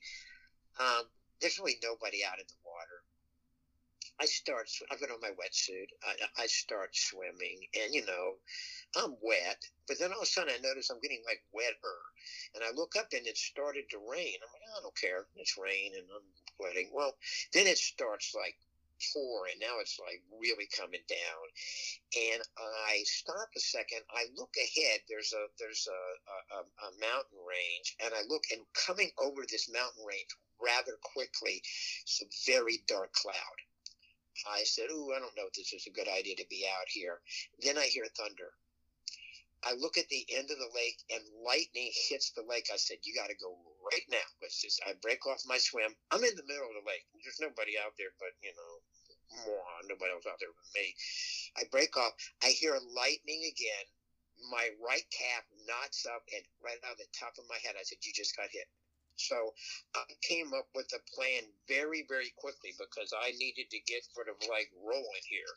Um, 0.78 1.04
there's 1.40 1.58
really 1.58 1.78
nobody 1.82 2.24
out 2.24 2.38
in 2.38 2.46
the 2.46 2.62
water. 2.64 3.02
I 4.20 4.26
start. 4.26 4.68
I 4.90 4.96
put 4.96 5.11
on 5.11 5.20
my 5.20 5.30
wetsuit. 5.30 5.90
I, 6.02 6.42
I 6.42 6.46
start 6.46 6.90
swimming, 6.96 7.66
and 7.74 7.94
you 7.94 8.04
know, 8.04 8.34
I'm 8.96 9.14
wet. 9.22 9.62
But 9.87 9.98
then 10.00 10.11
all 10.12 10.18
of 10.18 10.24
a 10.24 10.26
sudden, 10.26 10.54
I 10.54 10.61
notice 10.61 10.90
I'm 10.90 11.00
getting 11.00 11.22
like 11.24 11.42
wetter, 11.52 11.98
and 12.54 12.64
I 12.64 12.74
look 12.74 12.96
up 12.96 13.12
and 13.12 13.26
it 13.26 13.37
started 13.37 13.84
to 13.90 13.98
rain. 13.98 14.34
I'm 14.42 14.50
like, 14.50 14.66
oh, 14.74 14.78
I 14.78 14.82
don't 14.82 14.96
care. 14.98 15.26
It's 15.37 15.56
rain, 15.56 15.92
and 15.94 16.06
I'm 16.11 16.26
wetting. 16.58 16.90
Well, 16.92 17.14
then 17.52 17.68
it 17.68 17.78
starts 17.78 18.34
like 18.34 18.56
four, 19.12 19.46
and 19.50 19.61
now 19.61 19.80
it's 19.80 19.98
like 19.98 20.22
really 20.30 20.68
coming 20.76 21.04
down. 21.08 21.44
And 22.16 22.42
I 22.58 23.02
stop 23.04 23.48
a 23.56 23.61
second. 23.61 24.02
I 24.11 24.26
look 24.37 24.54
ahead. 24.56 25.00
There's 25.08 25.32
a 25.32 25.46
there's 25.58 25.88
a, 25.88 26.00
a, 26.56 26.61
a 26.62 26.90
mountain 27.00 27.40
range, 27.46 27.96
and 28.04 28.14
I 28.14 28.22
look 28.28 28.44
and 28.50 28.62
coming 28.74 29.11
over 29.18 29.42
this 29.48 29.70
mountain 29.72 30.04
range 30.04 30.30
rather 30.61 30.98
quickly, 31.02 31.62
it's 32.02 32.22
a 32.22 32.50
very 32.50 32.82
dark 32.87 33.12
cloud. 33.12 33.58
I 34.46 34.64
said, 34.64 34.90
"Ooh, 34.90 35.12
I 35.14 35.18
don't 35.18 35.37
know 35.37 35.46
if 35.46 35.54
this 35.54 35.72
is 35.72 35.87
a 35.87 35.90
good 35.90 36.08
idea 36.08 36.37
to 36.37 36.46
be 36.48 36.66
out 36.66 36.88
here." 36.88 37.20
Then 37.61 37.78
I 37.78 37.87
hear 37.87 38.06
thunder. 38.06 38.52
I 39.66 39.75
look 39.75 39.99
at 39.99 40.09
the 40.09 40.23
end 40.38 40.51
of 40.51 40.59
the 40.59 40.71
lake 40.71 41.03
and 41.11 41.23
lightning 41.42 41.90
hits 42.09 42.31
the 42.31 42.47
lake. 42.47 42.71
I 42.73 42.79
said, 42.79 43.03
You 43.03 43.14
got 43.14 43.27
to 43.29 43.42
go 43.42 43.59
right 43.83 44.07
now. 44.07 44.29
Let's 44.40 44.62
just, 44.62 44.81
I 44.87 44.94
break 45.03 45.27
off 45.27 45.42
my 45.47 45.59
swim. 45.59 45.90
I'm 46.11 46.23
in 46.23 46.37
the 46.38 46.47
middle 46.47 46.71
of 46.71 46.79
the 46.79 46.87
lake. 46.87 47.03
There's 47.25 47.42
nobody 47.42 47.75
out 47.75 47.99
there 47.99 48.14
but, 48.23 48.35
you 48.42 48.55
know. 48.55 48.73
Nobody 49.85 50.11
else 50.12 50.25
out 50.25 50.40
there 50.40 50.55
but 50.55 50.68
me. 50.73 50.94
I 51.59 51.64
break 51.71 51.97
off. 51.97 52.14
I 52.42 52.49
hear 52.55 52.79
lightning 52.97 53.44
again. 53.44 53.87
My 54.49 54.71
right 54.79 55.05
calf 55.11 55.44
knots 55.66 56.07
up 56.07 56.23
and 56.33 56.44
right 56.62 56.79
out 56.87 56.97
of 56.97 57.03
the 57.03 57.11
top 57.12 57.35
of 57.37 57.44
my 57.51 57.59
head, 57.61 57.75
I 57.75 57.83
said, 57.83 57.99
You 58.03 58.12
just 58.14 58.37
got 58.37 58.49
hit. 58.55 58.71
So 59.18 59.53
I 59.99 60.07
came 60.23 60.55
up 60.55 60.71
with 60.79 60.88
a 60.94 61.03
plan 61.11 61.42
very, 61.66 62.07
very 62.09 62.31
quickly 62.38 62.73
because 62.79 63.12
I 63.12 63.35
needed 63.35 63.68
to 63.75 63.81
get 63.90 64.07
sort 64.14 64.31
of 64.31 64.38
like 64.49 64.71
rolling 64.79 65.27
here. 65.27 65.53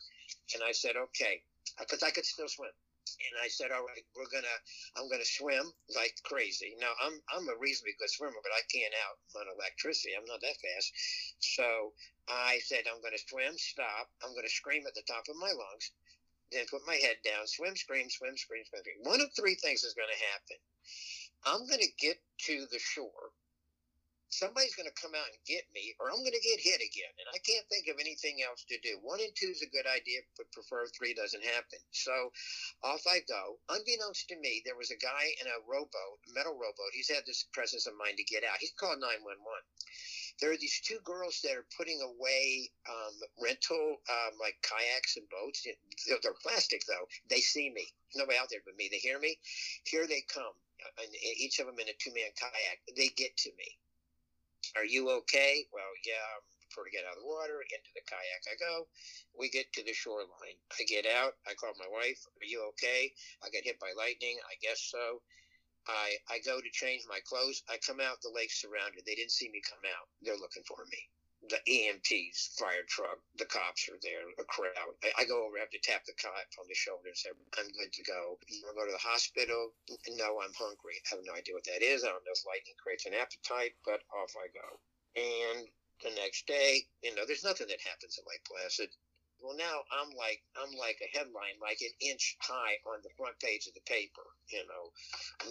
And 0.54 0.62
I 0.66 0.72
said, 0.72 0.98
Okay, 0.98 1.40
because 1.78 2.02
I 2.02 2.10
could 2.10 2.26
still 2.26 2.48
swim 2.48 2.74
and 3.20 3.40
I 3.42 3.48
said, 3.48 3.70
"All 3.70 3.84
right, 3.84 4.04
we're 4.16 4.30
gonna, 4.30 4.56
I'm 4.96 5.08
gonna 5.08 5.24
swim 5.24 5.72
like 5.94 6.14
crazy." 6.24 6.76
Now 6.78 6.92
I'm 7.02 7.20
I'm 7.32 7.48
a 7.48 7.56
reasonably 7.58 7.94
good 7.98 8.10
swimmer, 8.10 8.40
but 8.42 8.52
I 8.52 8.62
can't 8.72 8.94
out 9.06 9.18
on 9.40 9.48
electricity. 9.52 10.14
I'm 10.14 10.24
not 10.24 10.40
that 10.40 10.60
fast. 10.60 10.92
So 11.40 11.94
I 12.28 12.60
said, 12.60 12.84
"I'm 12.86 13.02
gonna 13.02 13.18
swim, 13.18 13.58
stop. 13.58 14.10
I'm 14.22 14.34
gonna 14.34 14.48
scream 14.48 14.86
at 14.86 14.94
the 14.94 15.02
top 15.02 15.28
of 15.28 15.36
my 15.36 15.52
lungs, 15.52 15.90
then 16.50 16.66
put 16.70 16.86
my 16.86 16.96
head 16.96 17.18
down, 17.24 17.46
swim, 17.46 17.76
scream, 17.76 18.08
swim, 18.10 18.36
scream, 18.36 18.64
swim, 18.64 18.82
scream. 18.82 19.02
One 19.02 19.20
of 19.20 19.32
three 19.34 19.56
things 19.56 19.84
is 19.84 19.94
gonna 19.94 20.18
happen. 20.32 20.58
I'm 21.44 21.66
gonna 21.66 21.92
get 21.98 22.22
to 22.46 22.66
the 22.70 22.78
shore." 22.78 23.32
Somebody's 24.32 24.74
going 24.74 24.88
to 24.88 24.96
come 24.96 25.12
out 25.12 25.28
and 25.28 25.38
get 25.44 25.68
me, 25.76 25.92
or 26.00 26.08
I'm 26.08 26.24
going 26.24 26.34
to 26.34 26.40
get 26.40 26.56
hit 26.56 26.80
again. 26.80 27.12
And 27.20 27.28
I 27.28 27.38
can't 27.44 27.68
think 27.68 27.86
of 27.92 28.00
anything 28.00 28.40
else 28.40 28.64
to 28.64 28.80
do. 28.80 28.96
One 29.04 29.20
and 29.20 29.30
two 29.36 29.52
is 29.52 29.60
a 29.60 29.68
good 29.68 29.84
idea, 29.84 30.24
but 30.40 30.48
prefer 30.56 30.88
three 30.88 31.12
doesn't 31.12 31.44
happen. 31.44 31.78
So 31.92 32.32
off 32.82 33.04
I 33.04 33.20
go. 33.28 33.60
Unbeknownst 33.68 34.32
to 34.32 34.40
me, 34.40 34.64
there 34.64 34.80
was 34.80 34.90
a 34.90 34.98
guy 34.98 35.36
in 35.36 35.46
a 35.52 35.62
rowboat, 35.68 36.18
metal 36.32 36.56
rowboat. 36.56 36.96
He's 36.96 37.12
had 37.12 37.28
this 37.28 37.44
presence 37.52 37.84
of 37.86 37.92
mind 38.00 38.16
to 38.16 38.24
get 38.24 38.42
out. 38.42 38.56
He's 38.58 38.72
called 38.72 39.04
911. 39.04 39.36
there 40.40 40.50
are 40.50 40.56
these 40.56 40.80
two 40.80 40.98
girls 41.04 41.44
that 41.44 41.52
are 41.52 41.68
putting 41.76 42.00
away 42.00 42.72
um, 42.88 43.14
rental 43.36 44.00
um, 44.08 44.32
like 44.40 44.56
kayaks 44.64 45.20
and 45.20 45.28
boats. 45.28 45.62
They're, 45.62 46.18
they're, 46.24 46.42
plastic 46.42 46.82
though. 46.88 47.06
They 47.28 47.44
see 47.44 47.68
me. 47.68 47.84
Nobody 48.16 48.40
out 48.40 48.48
there 48.48 48.64
but 48.64 48.80
me. 48.80 48.88
They 48.90 48.98
hear 48.98 49.20
me. 49.20 49.36
Here 49.84 50.08
they 50.08 50.24
come. 50.32 50.56
And 50.98 51.14
each 51.38 51.60
of 51.60 51.66
them 51.66 51.78
in 51.78 51.86
a 51.86 51.96
two-man 52.00 52.34
kayak. 52.34 52.80
They 52.96 53.14
get 53.14 53.36
to 53.46 53.50
me. 53.54 53.78
Are 54.76 54.86
you 54.86 55.10
okay? 55.22 55.66
Well, 55.72 55.92
yeah. 56.06 56.22
Um, 56.36 56.42
I'm 56.42 56.70
prefer 56.72 56.88
to 56.88 56.96
get 56.96 57.04
out 57.04 57.20
of 57.20 57.22
the 57.22 57.28
water. 57.28 57.60
Into 57.60 57.92
the 57.92 58.00
kayak 58.08 58.42
I 58.48 58.56
go. 58.56 58.88
We 59.36 59.52
get 59.52 59.68
to 59.76 59.84
the 59.84 59.92
shoreline. 59.92 60.56
I 60.72 60.84
get 60.88 61.04
out. 61.04 61.36
I 61.44 61.52
call 61.54 61.76
my 61.76 61.88
wife. 61.92 62.20
Are 62.40 62.48
you 62.48 62.64
okay? 62.72 63.12
I 63.44 63.52
get 63.52 63.68
hit 63.68 63.78
by 63.78 63.92
lightning. 63.92 64.40
I 64.48 64.56
guess 64.64 64.80
so. 64.80 65.20
I 65.86 66.16
I 66.30 66.38
go 66.40 66.60
to 66.60 66.70
change 66.72 67.04
my 67.08 67.20
clothes. 67.28 67.62
I 67.68 67.76
come 67.84 68.00
out. 68.00 68.22
The 68.22 68.32
lake's 68.32 68.60
surrounded. 68.60 69.04
They 69.04 69.14
didn't 69.14 69.36
see 69.36 69.50
me 69.52 69.60
come 69.60 69.84
out. 69.84 70.08
They're 70.22 70.40
looking 70.40 70.64
for 70.64 70.80
me. 70.88 71.00
The 71.50 71.58
EMTs, 71.66 72.54
fire 72.54 72.86
truck, 72.86 73.18
the 73.34 73.44
cops 73.44 73.88
are 73.90 73.98
there, 73.98 74.30
a 74.38 74.44
crowd. 74.46 74.94
I, 75.02 75.22
I 75.22 75.24
go 75.24 75.42
over, 75.42 75.58
I 75.58 75.66
have 75.66 75.74
to 75.74 75.82
tap 75.82 76.06
the 76.06 76.14
cop 76.14 76.38
on 76.60 76.70
the 76.70 76.74
shoulder 76.74 77.10
and 77.10 77.18
say, 77.18 77.34
I'm 77.58 77.66
good 77.74 77.92
to 77.92 78.02
go. 78.06 78.38
You 78.46 78.62
want 78.62 78.78
to 78.78 78.80
go 78.80 78.86
to 78.86 78.94
the 78.94 79.08
hospital? 79.10 79.74
No, 80.14 80.38
I'm 80.38 80.54
hungry. 80.54 81.02
I 81.10 81.18
have 81.18 81.26
no 81.26 81.34
idea 81.34 81.58
what 81.58 81.66
that 81.66 81.82
is. 81.82 82.04
I 82.06 82.14
don't 82.14 82.22
know 82.22 82.36
if 82.36 82.46
lightning 82.46 82.78
creates 82.78 83.06
an 83.10 83.18
appetite, 83.18 83.74
but 83.82 84.06
off 84.14 84.38
I 84.38 84.46
go. 84.54 84.68
And 85.18 85.66
the 86.02 86.14
next 86.18 86.46
day, 86.46 86.86
you 87.02 87.14
know, 87.14 87.22
there's 87.26 87.44
nothing 87.44 87.66
that 87.68 87.82
happens 87.82 88.18
in 88.18 88.24
Lake 88.26 88.46
Placid. 88.46 88.90
Well, 89.42 89.58
now 89.58 89.82
I'm 89.90 90.14
like 90.14 90.38
I'm 90.54 90.70
like 90.78 91.02
a 91.02 91.10
headline, 91.10 91.58
like 91.58 91.82
an 91.82 91.90
inch 91.98 92.38
high 92.38 92.78
on 92.86 93.02
the 93.02 93.10
front 93.18 93.34
page 93.42 93.66
of 93.66 93.74
the 93.74 93.82
paper. 93.90 94.22
You 94.46 94.62
know, 94.70 94.94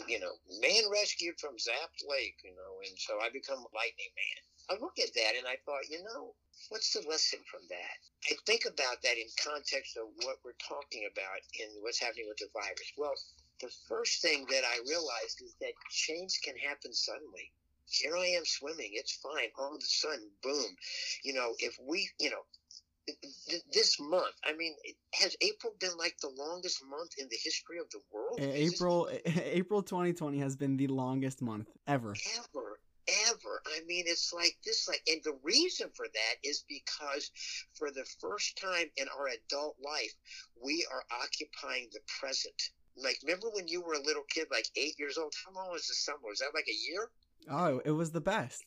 you 0.08 0.20
know, 0.20 0.32
man 0.64 0.88
rescued 0.88 1.40
from 1.40 1.60
Zapped 1.60 2.08
Lake. 2.08 2.40
You 2.44 2.56
know, 2.56 2.80
and 2.88 2.96
so 2.96 3.20
I 3.20 3.28
become 3.30 3.60
Lightning 3.76 4.16
Man. 4.16 4.42
I 4.72 4.80
look 4.80 4.96
at 5.04 5.12
that 5.14 5.36
and 5.36 5.44
I 5.44 5.60
thought, 5.68 5.84
you 5.92 6.00
know, 6.00 6.32
what's 6.70 6.96
the 6.96 7.04
lesson 7.04 7.44
from 7.52 7.68
that? 7.68 7.98
I 8.32 8.40
think 8.48 8.64
about 8.64 9.04
that 9.04 9.20
in 9.20 9.28
context 9.36 10.00
of 10.00 10.08
what 10.24 10.40
we're 10.48 10.56
talking 10.64 11.12
about 11.12 11.44
in 11.60 11.68
what's 11.84 12.00
happening 12.00 12.32
with 12.32 12.40
the 12.40 12.48
virus. 12.56 12.96
Well, 12.96 13.16
the 13.60 13.72
first 13.92 14.22
thing 14.22 14.48
that 14.48 14.64
I 14.64 14.80
realized 14.88 15.44
is 15.44 15.60
that 15.60 15.76
change 15.92 16.40
can 16.40 16.56
happen 16.56 16.94
suddenly 16.94 17.52
here 17.92 18.16
I 18.16 18.28
am 18.28 18.46
swimming. 18.46 18.92
It's 18.94 19.12
fine. 19.12 19.50
All 19.60 19.76
of 19.76 19.82
a 19.82 19.86
sudden, 19.86 20.30
boom. 20.42 20.76
You 21.24 21.34
know, 21.34 21.54
if 21.60 21.78
we, 21.86 22.10
you 22.20 22.30
know, 22.30 22.44
this 23.74 24.00
month. 24.00 24.36
I 24.46 24.54
mean, 24.56 24.74
has 25.14 25.36
April 25.42 25.74
been 25.80 25.98
like 25.98 26.16
the 26.22 26.32
longest 26.38 26.84
month 26.90 27.12
in 27.18 27.28
the 27.30 27.38
history 27.44 27.80
of 27.80 27.90
the 27.90 28.00
world? 28.12 28.40
April 28.40 29.10
April 29.26 29.82
2020 29.82 30.40
has 30.40 30.56
been 30.56 30.78
the 30.78 30.88
longest 30.88 31.42
month 31.42 31.68
ever. 31.88 32.16
Ever, 32.38 32.71
ever. 33.30 33.62
I 33.66 33.82
mean, 33.88 34.06
it's 34.08 34.34
like 34.34 34.58
this 34.66 34.88
like 34.88 35.02
and 35.08 35.22
the 35.24 35.38
reason 35.44 35.90
for 35.96 36.08
that 36.08 36.36
is 36.44 36.64
because 36.68 37.32
for 37.74 37.92
the 37.92 38.06
first 38.20 38.58
time 38.58 38.88
in 38.98 39.08
our 39.18 39.28
adult 39.28 39.76
life, 39.84 40.14
we 40.64 40.86
are 40.92 41.04
occupying 41.24 41.90
the 41.92 42.00
present. 42.20 42.72
Like 42.96 43.20
remember 43.24 43.50
when 43.52 43.68
you 43.68 43.82
were 43.82 43.94
a 43.94 44.04
little 44.04 44.24
kid 44.30 44.48
like 44.52 44.68
8 44.76 44.96
years 45.00 45.18
old? 45.18 45.34
How 45.46 45.54
long 45.54 45.72
was 45.72 45.88
the 45.88 45.94
summer? 45.94 46.20
Was 46.28 46.40
that 46.40 46.52
like 46.54 46.68
a 46.68 46.92
year? 46.92 47.10
Oh, 47.50 47.82
it 47.86 47.92
was 47.92 48.12
the 48.12 48.22
best. 48.22 48.64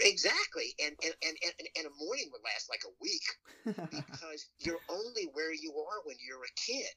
Exactly, 0.00 0.74
and 0.78 0.94
and, 1.02 1.14
and, 1.26 1.36
and, 1.42 1.68
and 1.76 1.86
a 1.86 2.04
morning 2.04 2.30
would 2.30 2.42
last 2.44 2.70
like 2.70 2.84
a 2.86 2.94
week 3.00 3.26
because 3.90 4.46
you're 4.60 4.78
only 4.88 5.28
where 5.32 5.52
you 5.52 5.72
are 5.72 6.00
when 6.04 6.16
you're 6.24 6.44
a 6.44 6.54
kid. 6.54 6.94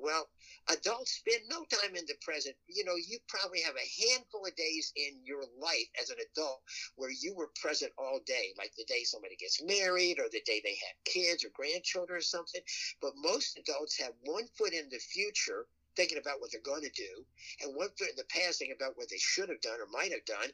Well, 0.00 0.28
adults 0.68 1.12
spend 1.18 1.42
no 1.48 1.64
time 1.64 1.96
in 1.96 2.06
the 2.06 2.14
present. 2.22 2.54
You 2.68 2.84
know, 2.84 2.94
you 2.94 3.18
probably 3.26 3.60
have 3.62 3.74
a 3.74 4.02
handful 4.06 4.46
of 4.46 4.54
days 4.54 4.92
in 4.94 5.20
your 5.24 5.42
life 5.60 5.90
as 6.00 6.10
an 6.10 6.18
adult 6.32 6.62
where 6.94 7.10
you 7.10 7.34
were 7.34 7.50
present 7.60 7.92
all 7.98 8.20
day, 8.24 8.54
like 8.56 8.72
the 8.76 8.84
day 8.84 9.02
somebody 9.02 9.34
gets 9.36 9.60
married 9.62 10.20
or 10.20 10.28
the 10.30 10.42
day 10.46 10.60
they 10.62 10.78
have 10.86 11.04
kids 11.04 11.44
or 11.44 11.50
grandchildren 11.52 12.18
or 12.18 12.22
something. 12.22 12.62
But 13.02 13.16
most 13.16 13.58
adults 13.58 13.98
have 13.98 14.12
one 14.22 14.46
foot 14.56 14.72
in 14.72 14.88
the 14.88 15.00
future 15.00 15.66
thinking 15.96 16.18
about 16.18 16.40
what 16.40 16.52
they're 16.52 16.60
going 16.60 16.82
to 16.82 16.90
do, 16.90 17.26
and 17.60 17.74
one 17.74 17.90
foot 17.98 18.10
in 18.10 18.16
the 18.16 18.24
past 18.30 18.60
thinking 18.60 18.76
about 18.78 18.96
what 18.96 19.10
they 19.10 19.18
should 19.18 19.48
have 19.48 19.60
done 19.60 19.80
or 19.80 19.90
might 19.90 20.12
have 20.12 20.24
done. 20.24 20.48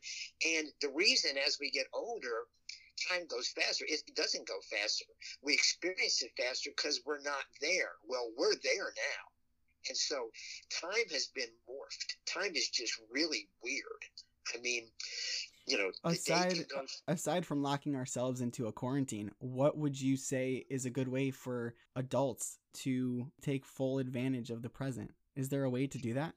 And 0.57 0.73
the 0.81 0.89
reason 0.89 1.37
as 1.37 1.59
we 1.61 1.71
get 1.71 1.87
older, 1.93 2.49
time 3.11 3.27
goes 3.27 3.49
faster. 3.49 3.85
It 3.87 4.01
doesn't 4.17 4.49
go 4.49 4.59
faster. 4.71 5.05
We 5.43 5.53
experience 5.53 6.23
it 6.23 6.33
faster 6.39 6.71
because 6.75 7.03
we're 7.05 7.21
not 7.21 7.45
there. 7.61 7.93
Well, 8.09 8.31
we're 8.39 8.55
there 8.63 8.89
now. 8.97 9.34
And 9.89 9.97
so 9.97 10.31
time 10.81 11.09
has 11.13 11.29
been 11.35 11.51
morphed. 11.69 12.17
Time 12.27 12.55
is 12.55 12.69
just 12.69 12.95
really 13.11 13.49
weird. 13.63 14.05
I 14.55 14.61
mean, 14.61 14.85
you 15.67 15.79
know, 15.79 15.91
aside 16.05 16.67
go... 16.69 16.85
aside 17.09 17.47
from 17.47 17.63
locking 17.63 17.97
ourselves 17.97 18.41
into 18.41 18.67
a 18.67 18.73
quarantine, 18.73 19.31
what 19.39 19.79
would 19.79 20.01
you 20.01 20.17
say 20.17 20.65
is 20.69 20.85
a 20.85 20.91
good 20.91 21.09
way 21.09 21.31
for 21.31 21.75
adults 21.97 22.59
to 22.75 23.31
take 23.41 23.65
full 23.65 23.99
advantage 23.99 24.51
of 24.51 24.63
the 24.63 24.69
present? 24.69 25.13
Is 25.37 25.49
there 25.49 25.65
a 25.65 25.71
way 25.71 25.87
to 25.87 25.99
do 25.99 26.15
that? 26.15 26.35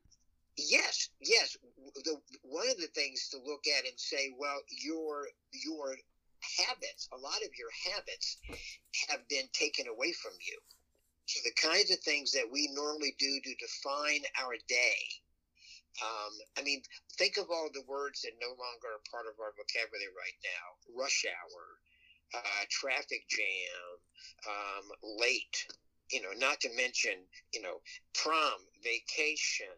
Yes, 0.57 1.09
yes. 1.21 1.57
The, 2.03 2.17
one 2.41 2.69
of 2.69 2.77
the 2.77 2.87
things 2.87 3.29
to 3.29 3.37
look 3.37 3.65
at 3.67 3.85
and 3.85 3.99
say, 3.99 4.33
well, 4.37 4.59
your 4.69 5.27
your 5.51 5.95
habits, 6.57 7.07
a 7.11 7.17
lot 7.17 7.37
of 7.43 7.49
your 7.57 7.69
habits 7.93 8.37
have 9.09 9.27
been 9.27 9.45
taken 9.53 9.87
away 9.87 10.13
from 10.13 10.31
you. 10.41 10.57
So 11.27 11.39
the 11.43 11.51
kinds 11.59 11.91
of 11.91 11.99
things 11.99 12.31
that 12.31 12.49
we 12.49 12.69
normally 12.71 13.13
do 13.19 13.39
to 13.43 13.55
define 13.55 14.23
our 14.39 14.55
day. 14.67 14.99
Um, 16.01 16.33
I 16.57 16.61
mean, 16.61 16.81
think 17.17 17.37
of 17.37 17.51
all 17.51 17.69
the 17.73 17.83
words 17.87 18.21
that 18.21 18.39
no 18.39 18.49
longer 18.49 18.95
are 18.95 19.11
part 19.11 19.27
of 19.27 19.39
our 19.39 19.51
vocabulary 19.51 20.13
right 20.15 20.39
now: 20.39 20.67
rush 20.95 21.25
hour, 21.27 21.81
uh, 22.33 22.63
traffic 22.69 23.27
jam, 23.27 23.99
um, 24.47 24.85
late, 25.19 25.67
you 26.11 26.21
know, 26.21 26.31
not 26.37 26.61
to 26.61 26.69
mention, 26.75 27.27
you 27.51 27.61
know, 27.61 27.81
prom, 28.13 28.63
vacation, 28.83 29.75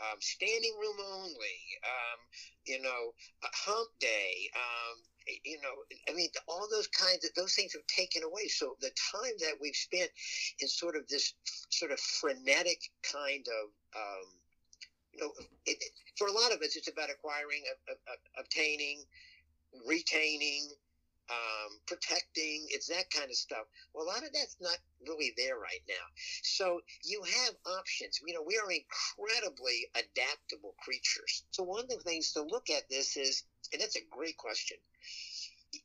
um, 0.00 0.20
standing 0.20 0.76
room 0.80 1.00
only, 1.00 1.58
um, 1.84 2.20
you 2.64 2.80
know, 2.82 3.14
hump 3.42 3.88
day, 4.00 4.50
um, 4.54 4.96
you 5.44 5.58
know, 5.60 5.74
I 6.08 6.14
mean, 6.14 6.28
all 6.48 6.66
those 6.70 6.86
kinds 6.88 7.24
of 7.24 7.30
those 7.34 7.54
things 7.54 7.72
have 7.72 7.86
taken 7.86 8.22
away. 8.22 8.48
So 8.48 8.76
the 8.80 8.90
time 9.12 9.32
that 9.40 9.54
we've 9.60 9.76
spent 9.76 10.10
in 10.60 10.68
sort 10.68 10.96
of 10.96 11.06
this 11.08 11.34
sort 11.70 11.92
of 11.92 12.00
frenetic 12.00 12.80
kind 13.02 13.46
of, 13.46 13.70
um, 13.96 14.26
you 15.12 15.20
know, 15.20 15.32
it, 15.66 15.82
for 16.16 16.28
a 16.28 16.32
lot 16.32 16.52
of 16.52 16.60
us, 16.62 16.76
it's 16.76 16.88
about 16.88 17.10
acquiring, 17.10 17.62
obtaining, 18.38 19.02
retaining, 19.86 20.70
um, 21.30 21.78
protecting. 21.86 22.66
It's 22.70 22.88
that 22.88 23.10
kind 23.10 23.30
of 23.30 23.36
stuff. 23.36 23.64
Well, 23.94 24.04
a 24.04 24.10
lot 24.10 24.26
of 24.26 24.32
that's 24.34 24.56
not 24.60 24.78
really 25.06 25.32
there 25.36 25.56
right 25.56 25.82
now. 25.88 26.06
So 26.42 26.80
you 27.04 27.22
have 27.22 27.54
options. 27.78 28.20
You 28.26 28.34
know, 28.34 28.44
we 28.44 28.58
are 28.58 28.70
incredibly 28.70 29.86
adaptable 29.94 30.74
creatures. 30.82 31.44
So 31.50 31.62
one 31.62 31.80
of 31.80 31.88
the 31.88 32.02
things 32.02 32.32
to 32.32 32.42
look 32.42 32.68
at 32.70 32.88
this 32.90 33.16
is, 33.16 33.44
and 33.72 33.80
that's 33.80 33.96
a 33.96 34.10
great 34.10 34.36
question. 34.36 34.76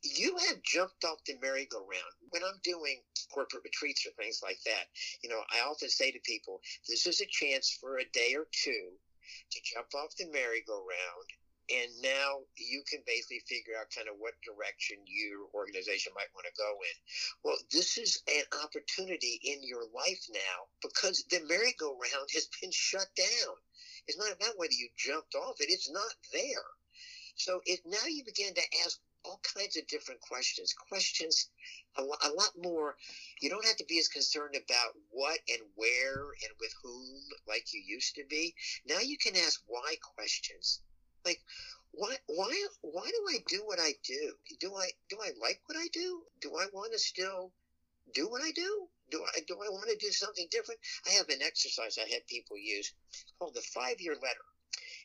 You 0.02 0.36
have 0.48 0.62
jumped 0.62 1.04
off 1.04 1.22
the 1.26 1.38
merry-go-round. 1.40 2.14
When 2.30 2.42
I'm 2.42 2.58
doing 2.64 2.98
corporate 3.32 3.62
retreats 3.62 4.04
or 4.04 4.10
things 4.18 4.40
like 4.42 4.58
that, 4.66 4.90
you 5.22 5.30
know, 5.30 5.40
I 5.54 5.62
often 5.62 5.88
say 5.88 6.10
to 6.10 6.18
people, 6.24 6.60
this 6.88 7.06
is 7.06 7.20
a 7.20 7.26
chance 7.30 7.70
for 7.80 7.98
a 7.98 8.10
day 8.12 8.34
or 8.34 8.46
two 8.50 8.98
to 9.52 9.60
jump 9.62 9.94
off 9.94 10.16
the 10.18 10.26
merry-go-round 10.32 11.28
and 11.70 11.90
now 12.02 12.46
you 12.56 12.82
can 12.88 13.02
basically 13.06 13.42
figure 13.48 13.74
out 13.78 13.90
kind 13.90 14.08
of 14.08 14.14
what 14.18 14.38
direction 14.42 14.98
your 15.06 15.50
organization 15.54 16.12
might 16.14 16.30
want 16.34 16.46
to 16.46 16.62
go 16.62 16.70
in. 16.78 16.96
Well, 17.42 17.58
this 17.72 17.98
is 17.98 18.22
an 18.28 18.44
opportunity 18.62 19.40
in 19.42 19.66
your 19.66 19.82
life 19.94 20.22
now 20.30 20.58
because 20.82 21.24
the 21.30 21.42
merry-go-round 21.48 22.28
has 22.34 22.48
been 22.60 22.70
shut 22.70 23.08
down. 23.16 23.54
It's 24.06 24.18
not 24.18 24.32
about 24.32 24.58
whether 24.58 24.72
you 24.72 24.88
jumped 24.96 25.34
off 25.34 25.60
it; 25.60 25.70
it's 25.70 25.90
not 25.90 26.14
there. 26.32 26.70
So 27.34 27.60
now 27.84 28.06
you 28.06 28.24
begin 28.24 28.54
to 28.54 28.62
ask 28.84 28.98
all 29.24 29.40
kinds 29.56 29.76
of 29.76 29.86
different 29.88 30.20
questions. 30.20 30.72
Questions 30.72 31.50
a, 31.96 32.02
a 32.02 32.30
lot 32.30 32.52
more. 32.62 32.96
You 33.40 33.50
don't 33.50 33.64
have 33.66 33.76
to 33.76 33.84
be 33.84 33.98
as 33.98 34.08
concerned 34.08 34.54
about 34.54 34.94
what 35.10 35.38
and 35.48 35.62
where 35.74 36.22
and 36.42 36.52
with 36.60 36.72
whom 36.82 37.20
like 37.48 37.72
you 37.72 37.82
used 37.84 38.14
to 38.14 38.24
be. 38.28 38.54
Now 38.88 39.00
you 39.00 39.18
can 39.18 39.36
ask 39.36 39.60
why 39.66 39.96
questions 40.14 40.80
like 41.26 41.42
why 41.90 42.14
why 42.26 42.66
why 42.82 43.04
do 43.04 43.26
I 43.28 43.38
do 43.48 43.62
what 43.66 43.80
I 43.80 43.92
do? 44.04 44.32
Do 44.60 44.74
I 44.76 44.88
do 45.10 45.18
I 45.20 45.32
like 45.40 45.60
what 45.66 45.76
I 45.76 45.88
do? 45.92 46.22
Do 46.40 46.56
I 46.56 46.66
want 46.72 46.92
to 46.92 46.98
still 46.98 47.52
do 48.14 48.28
what 48.28 48.42
I 48.42 48.52
do? 48.52 48.86
Do 49.10 49.24
I 49.36 49.40
do 49.46 49.54
I 49.54 49.68
want 49.70 49.90
to 49.90 49.96
do 49.96 50.12
something 50.12 50.46
different? 50.50 50.80
I 51.06 51.10
have 51.12 51.28
an 51.28 51.42
exercise 51.42 51.98
I 51.98 52.08
had 52.08 52.26
people 52.26 52.56
use 52.56 52.92
called 53.38 53.54
the 53.54 53.62
five 53.62 54.00
year 54.00 54.14
letter. 54.14 54.46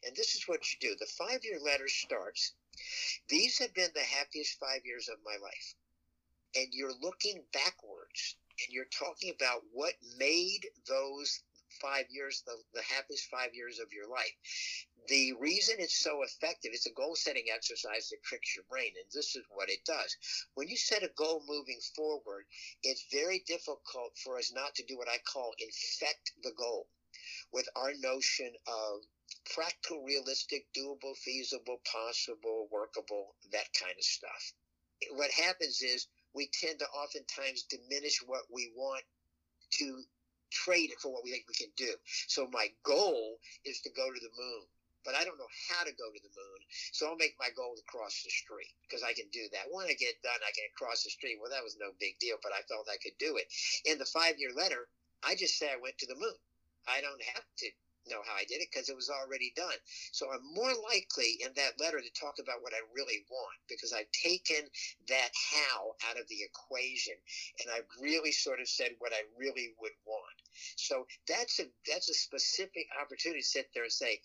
And 0.05 0.15
this 0.15 0.35
is 0.35 0.47
what 0.47 0.61
you 0.71 0.79
do. 0.79 0.95
The 0.99 1.11
five 1.17 1.43
year 1.43 1.59
letter 1.59 1.87
starts. 1.87 2.53
These 3.29 3.57
have 3.59 3.73
been 3.73 3.91
the 3.93 4.01
happiest 4.17 4.59
five 4.59 4.81
years 4.85 5.09
of 5.09 5.17
my 5.25 5.37
life. 5.41 5.75
And 6.55 6.67
you're 6.71 6.93
looking 7.01 7.43
backwards 7.53 8.35
and 8.59 8.73
you're 8.73 8.91
talking 8.91 9.33
about 9.33 9.61
what 9.71 9.93
made 10.17 10.67
those 10.87 11.41
five 11.81 12.05
years, 12.09 12.43
the, 12.45 12.57
the 12.73 12.81
happiest 12.81 13.29
five 13.29 13.53
years 13.53 13.79
of 13.79 13.93
your 13.93 14.09
life. 14.09 14.35
The 15.07 15.33
reason 15.39 15.75
it's 15.79 15.97
so 15.97 16.23
effective, 16.23 16.71
it's 16.73 16.85
a 16.85 16.93
goal 16.93 17.15
setting 17.15 17.45
exercise 17.53 18.09
that 18.09 18.23
tricks 18.23 18.55
your 18.55 18.65
brain. 18.69 18.91
And 18.95 19.05
this 19.13 19.35
is 19.35 19.43
what 19.49 19.69
it 19.69 19.83
does. 19.85 20.15
When 20.53 20.67
you 20.67 20.77
set 20.77 21.03
a 21.03 21.11
goal 21.17 21.43
moving 21.47 21.79
forward, 21.95 22.45
it's 22.83 23.05
very 23.11 23.43
difficult 23.47 24.17
for 24.23 24.37
us 24.37 24.53
not 24.53 24.75
to 24.75 24.85
do 24.85 24.97
what 24.97 25.09
I 25.09 25.17
call 25.25 25.53
infect 25.59 26.33
the 26.43 26.53
goal 26.57 26.87
with 27.51 27.67
our 27.75 27.91
notion 27.99 28.51
of 28.67 29.01
practical, 29.53 30.03
realistic, 30.03 30.65
doable, 30.77 31.17
feasible, 31.17 31.81
possible, 31.91 32.67
workable, 32.71 33.35
that 33.51 33.67
kind 33.79 33.95
of 33.97 34.03
stuff. 34.03 34.53
What 35.11 35.31
happens 35.31 35.81
is 35.81 36.07
we 36.33 36.49
tend 36.53 36.79
to 36.79 36.85
oftentimes 36.85 37.63
diminish 37.63 38.21
what 38.25 38.43
we 38.53 38.71
want 38.75 39.03
to 39.71 40.03
trade 40.51 40.91
it 40.91 40.99
for 40.99 41.11
what 41.11 41.23
we 41.23 41.31
think 41.31 41.45
we 41.47 41.55
can 41.55 41.71
do. 41.75 41.91
So 42.27 42.47
my 42.51 42.67
goal 42.83 43.39
is 43.65 43.81
to 43.81 43.89
go 43.89 44.05
to 44.05 44.19
the 44.19 44.29
moon 44.37 44.63
but 45.05 45.15
I 45.15 45.23
don't 45.23 45.37
know 45.37 45.49
how 45.69 45.83
to 45.83 45.93
go 45.93 46.07
to 46.11 46.21
the 46.21 46.33
moon. 46.33 46.59
So 46.91 47.07
I'll 47.07 47.19
make 47.19 47.35
my 47.39 47.49
goal 47.55 47.73
to 47.75 47.91
cross 47.91 48.21
the 48.23 48.31
street 48.31 48.71
because 48.85 49.03
I 49.03 49.13
can 49.13 49.29
do 49.33 49.45
that. 49.51 49.69
When 49.69 49.87
I 49.87 49.95
get 49.97 50.21
done, 50.21 50.41
I 50.41 50.53
can 50.53 50.69
cross 50.77 51.03
the 51.03 51.13
street. 51.13 51.37
Well, 51.41 51.51
that 51.51 51.65
was 51.65 51.77
no 51.79 51.91
big 51.99 52.19
deal, 52.19 52.37
but 52.41 52.53
I 52.53 52.61
felt 52.69 52.89
I 52.91 53.01
could 53.01 53.17
do 53.17 53.37
it. 53.37 53.47
In 53.85 53.97
the 53.97 54.09
five 54.09 54.37
year 54.37 54.51
letter, 54.53 54.87
I 55.23 55.35
just 55.35 55.57
say 55.57 55.69
I 55.69 55.81
went 55.81 55.97
to 55.99 56.09
the 56.09 56.17
moon. 56.17 56.39
I 56.89 57.01
don't 57.01 57.21
have 57.21 57.45
to 57.65 57.67
know 58.09 58.21
how 58.25 58.33
I 58.33 58.45
did 58.45 58.61
it 58.61 58.69
because 58.71 58.89
it 58.89 58.95
was 58.95 59.09
already 59.09 59.53
done. 59.55 59.77
So 60.11 60.31
I'm 60.31 60.41
more 60.53 60.73
likely 60.89 61.37
in 61.45 61.53
that 61.55 61.77
letter 61.79 62.01
to 62.01 62.19
talk 62.19 62.41
about 62.41 62.61
what 62.61 62.73
I 62.73 62.81
really 62.95 63.25
want 63.29 63.57
because 63.69 63.93
I've 63.93 64.09
taken 64.11 64.65
that 65.09 65.29
how 65.33 65.93
out 66.09 66.17
of 66.17 66.27
the 66.27 66.41
equation 66.41 67.13
and 67.61 67.69
I've 67.69 67.89
really 68.01 68.31
sort 68.31 68.59
of 68.59 68.67
said 68.67 68.97
what 68.99 69.13
I 69.13 69.21
really 69.37 69.73
would 69.79 69.95
want. 70.05 70.37
So 70.75 71.05
that's 71.27 71.59
a 71.59 71.65
that's 71.87 72.09
a 72.09 72.13
specific 72.13 72.87
opportunity 72.99 73.41
to 73.41 73.47
sit 73.47 73.69
there 73.73 73.83
and 73.83 73.91
say, 73.91 74.19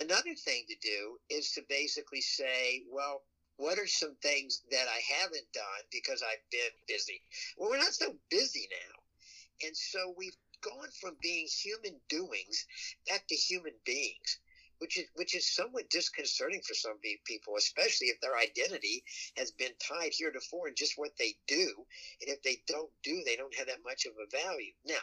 Another 0.00 0.34
thing 0.34 0.64
to 0.68 0.76
do 0.82 1.18
is 1.28 1.52
to 1.52 1.62
basically 1.68 2.20
say, 2.20 2.82
well, 2.90 3.22
what 3.56 3.78
are 3.78 3.86
some 3.86 4.16
things 4.22 4.62
that 4.70 4.86
I 4.88 5.00
haven't 5.20 5.52
done 5.52 5.82
because 5.92 6.22
I've 6.22 6.50
been 6.50 6.74
busy? 6.88 7.20
Well, 7.56 7.70
we're 7.70 7.78
not 7.78 7.94
so 7.94 8.16
busy 8.30 8.68
now. 8.70 9.66
And 9.66 9.76
so 9.76 10.14
we've 10.16 10.36
gone 10.62 10.88
from 11.00 11.16
being 11.22 11.46
human 11.46 12.00
doings 12.08 12.66
back 13.08 13.26
to 13.28 13.34
human 13.34 13.74
beings. 13.84 14.38
Which 14.78 14.98
is, 14.98 15.04
which 15.14 15.36
is 15.36 15.46
somewhat 15.46 15.90
disconcerting 15.90 16.60
for 16.66 16.74
some 16.74 16.98
people, 17.24 17.54
especially 17.56 18.08
if 18.08 18.20
their 18.20 18.36
identity 18.36 19.04
has 19.36 19.52
been 19.52 19.70
tied 19.78 20.10
heretofore 20.12 20.66
in 20.66 20.74
just 20.74 20.98
what 20.98 21.16
they 21.20 21.36
do. 21.46 21.86
And 22.20 22.28
if 22.28 22.42
they 22.42 22.64
don't 22.66 22.90
do, 23.04 23.22
they 23.24 23.36
don't 23.36 23.54
have 23.54 23.68
that 23.68 23.84
much 23.84 24.06
of 24.06 24.14
a 24.18 24.28
value. 24.28 24.72
Now, 24.84 24.98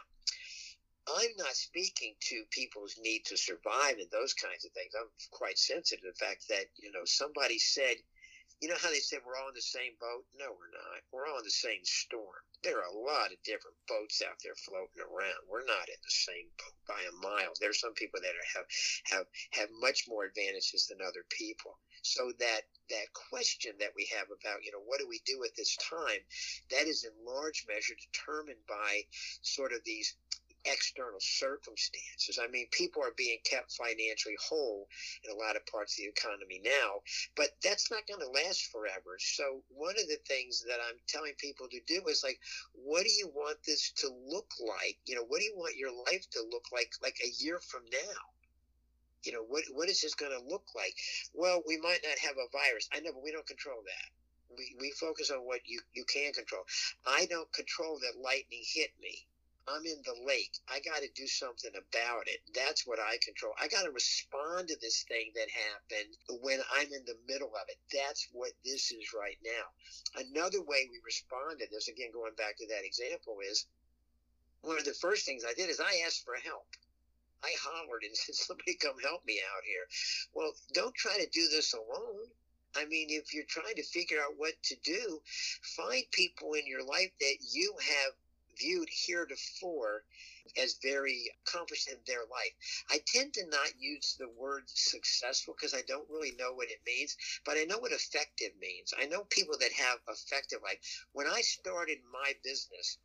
I'm 1.18 1.36
not 1.38 1.56
speaking 1.56 2.16
to 2.20 2.44
people's 2.52 2.96
need 3.02 3.26
to 3.26 3.38
survive 3.38 3.98
and 3.98 4.12
those 4.12 4.34
kinds 4.34 4.66
of 4.66 4.72
things. 4.72 4.94
I'm 4.94 5.10
quite 5.32 5.58
sensitive 5.58 6.04
to 6.04 6.12
the 6.12 6.26
fact 6.26 6.48
that, 6.50 6.66
you 6.78 6.92
know, 6.92 7.06
somebody 7.06 7.58
said, 7.58 7.98
you 8.60 8.68
know 8.68 8.76
how 8.76 8.90
they 8.92 9.00
said 9.00 9.24
we're 9.24 9.40
all 9.40 9.48
in 9.48 9.56
the 9.56 9.64
same 9.64 9.96
boat? 10.04 10.28
No, 10.36 10.52
we're 10.52 10.76
not. 10.76 11.00
We're 11.12 11.32
all 11.32 11.40
in 11.40 11.48
the 11.48 11.64
same 11.64 11.80
storm. 11.84 12.44
There 12.62 12.76
are 12.76 12.92
a 12.92 13.00
lot 13.00 13.32
of 13.32 13.40
different 13.48 13.80
boats 13.88 14.20
out 14.20 14.36
there 14.44 14.56
floating 14.68 15.00
around. 15.00 15.48
We're 15.48 15.64
not 15.64 15.88
in 15.88 15.96
the 16.04 16.12
same 16.28 16.52
boat 16.60 16.76
by 16.84 17.00
a 17.00 17.16
mile. 17.24 17.56
There 17.56 17.72
are 17.72 17.84
some 17.86 17.96
people 17.96 18.20
that 18.20 18.36
are, 18.36 18.50
have 18.60 18.68
have 19.16 19.28
have 19.56 19.70
much 19.80 20.12
more 20.12 20.28
advantages 20.28 20.92
than 20.92 21.00
other 21.00 21.24
people. 21.32 21.80
So 22.04 22.36
that 22.40 22.68
that 22.92 23.08
question 23.16 23.80
that 23.80 23.96
we 23.96 24.12
have 24.12 24.28
about, 24.28 24.68
you 24.68 24.76
know, 24.76 24.84
what 24.84 25.00
do 25.00 25.08
we 25.08 25.24
do 25.24 25.40
at 25.48 25.56
this 25.56 25.78
time, 25.80 26.20
that 26.72 26.84
is 26.84 27.08
in 27.08 27.16
large 27.24 27.64
measure 27.64 27.96
determined 27.96 28.66
by 28.68 29.08
sort 29.40 29.72
of 29.72 29.80
these 29.86 30.20
external 30.66 31.20
circumstances. 31.20 32.40
I 32.42 32.48
mean, 32.48 32.68
people 32.72 33.02
are 33.04 33.14
being 33.16 33.40
kept 33.44 33.72
financially 33.72 34.36
whole 34.42 34.88
in 35.24 35.32
a 35.32 35.40
lot 35.40 35.56
of 35.56 35.66
parts 35.66 35.98
of 35.98 36.04
the 36.04 36.10
economy 36.10 36.62
now, 36.64 37.02
but 37.36 37.56
that's 37.64 37.92
not 37.92 38.08
going 38.08 38.20
to 38.20 38.44
last 38.44 38.72
forever. 38.72 39.18
So, 39.20 39.64
one 39.70 39.96
of 39.96 40.08
the 40.08 40.20
things 40.28 40.64
that 40.68 40.80
I'm 40.84 41.00
telling 41.08 41.34
people 41.38 41.68
to 41.70 41.80
do 41.88 42.04
is 42.08 42.24
like, 42.24 42.40
what 42.74 43.04
do 43.04 43.12
you 43.12 43.30
want 43.34 43.58
this 43.66 43.92
to 44.04 44.10
look 44.28 44.52
like? 44.60 44.98
You 45.06 45.16
know, 45.16 45.26
what 45.28 45.40
do 45.40 45.46
you 45.46 45.56
want 45.56 45.78
your 45.78 45.92
life 45.92 46.26
to 46.32 46.42
look 46.52 46.66
like, 46.74 46.92
like 47.02 47.18
a 47.24 47.32
year 47.44 47.60
from 47.60 47.84
now? 47.92 48.22
You 49.24 49.34
know, 49.34 49.44
what 49.48 49.64
what 49.74 49.90
is 49.90 50.02
this 50.02 50.16
going 50.16 50.32
to 50.32 50.50
look 50.50 50.64
like? 50.76 50.96
Well, 51.34 51.62
we 51.68 51.78
might 51.78 52.00
not 52.08 52.18
have 52.20 52.38
a 52.38 52.52
virus. 52.52 52.88
I 52.94 53.02
know, 53.02 53.12
but 53.14 53.24
we 53.24 53.32
don't 53.32 53.48
control 53.48 53.84
that. 53.84 54.10
We, 54.58 54.76
we 54.80 54.92
focus 54.92 55.30
on 55.30 55.46
what 55.46 55.60
you, 55.66 55.80
you 55.94 56.06
can 56.06 56.34
control. 56.34 56.64
I 57.06 57.28
don't 57.30 57.52
control 57.54 58.00
that 58.00 58.20
lightning 58.20 58.64
hit 58.66 58.90
me 59.00 59.28
I'm 59.68 59.86
in 59.86 60.02
the 60.06 60.16
lake. 60.26 60.58
I 60.68 60.80
got 60.80 61.02
to 61.02 61.10
do 61.16 61.28
something 61.28 61.72
about 61.76 62.28
it. 62.28 62.40
That's 62.56 62.88
what 62.88 63.00
I 63.00 63.18
control. 63.24 63.54
I 63.62 63.68
got 63.68 63.84
to 63.84 63.92
respond 63.92 64.68
to 64.70 64.78
this 64.82 65.04
thing 65.04 65.32
that 65.36 65.50
happened 65.50 66.42
when 66.42 66.60
I'm 66.74 66.88
in 66.88 67.06
the 67.06 67.18
middle 67.28 67.54
of 67.54 67.66
it. 67.68 67.78
That's 67.94 68.28
what 68.32 68.52
this 68.66 68.92
is 68.92 69.14
right 69.14 69.38
now. 69.46 70.26
Another 70.26 70.62
way 70.62 70.90
we 70.90 71.00
respond 71.06 71.60
to 71.60 71.68
this, 71.72 71.88
again, 71.88 72.10
going 72.14 72.34
back 72.36 72.58
to 72.58 72.68
that 72.68 72.86
example, 72.86 73.38
is 73.46 73.68
one 74.62 74.78
of 74.78 74.86
the 74.86 74.98
first 74.98 75.26
things 75.26 75.46
I 75.46 75.54
did 75.54 75.70
is 75.70 75.80
I 75.80 76.04
asked 76.06 76.26
for 76.26 76.36
help. 76.36 76.66
I 77.44 77.54
hollered 77.62 78.04
and 78.04 78.16
said, 78.18 78.36
somebody 78.36 78.76
come 78.76 78.98
help 79.04 79.26
me 79.26 79.40
out 79.56 79.64
here. 79.64 79.86
Well, 80.34 80.52
don't 80.74 80.96
try 80.96 81.18
to 81.18 81.30
do 81.30 81.48
this 81.50 81.74
alone. 81.74 82.28
I 82.76 82.86
mean, 82.86 83.08
if 83.10 83.34
you're 83.34 83.50
trying 83.50 83.76
to 83.76 83.84
figure 83.84 84.20
out 84.20 84.38
what 84.38 84.54
to 84.64 84.76
do, 84.84 85.22
find 85.76 86.04
people 86.12 86.54
in 86.54 86.68
your 86.68 86.84
life 86.84 87.12
that 87.20 87.38
you 87.52 87.74
have 87.82 88.14
viewed 88.60 88.90
heretofore 88.90 90.04
as 90.58 90.78
very 90.82 91.32
accomplished 91.44 91.88
in 91.88 91.98
their 92.06 92.26
life. 92.30 92.84
I 92.90 93.00
tend 93.06 93.34
to 93.36 93.46
not 93.48 93.80
use 93.80 94.16
the 94.20 94.30
word 94.30 94.64
successful 94.68 95.56
because 95.56 95.74
I 95.74 95.82
don't 95.88 96.10
really 96.10 96.32
know 96.32 96.54
what 96.54 96.70
it 96.70 96.82
means, 96.86 97.16
but 97.46 97.58
I 97.58 97.64
know 97.64 97.80
what 97.80 97.92
effective 97.92 98.52
means. 98.60 98.94
I 99.00 99.06
know 99.06 99.24
people 99.26 99.58
that 99.60 99.72
have 99.72 100.00
effective 100.08 100.62
life. 100.64 100.80
When 101.14 101.28
I 101.28 101.42
started 101.42 102.00
my 102.12 102.34
business, 102.44 102.98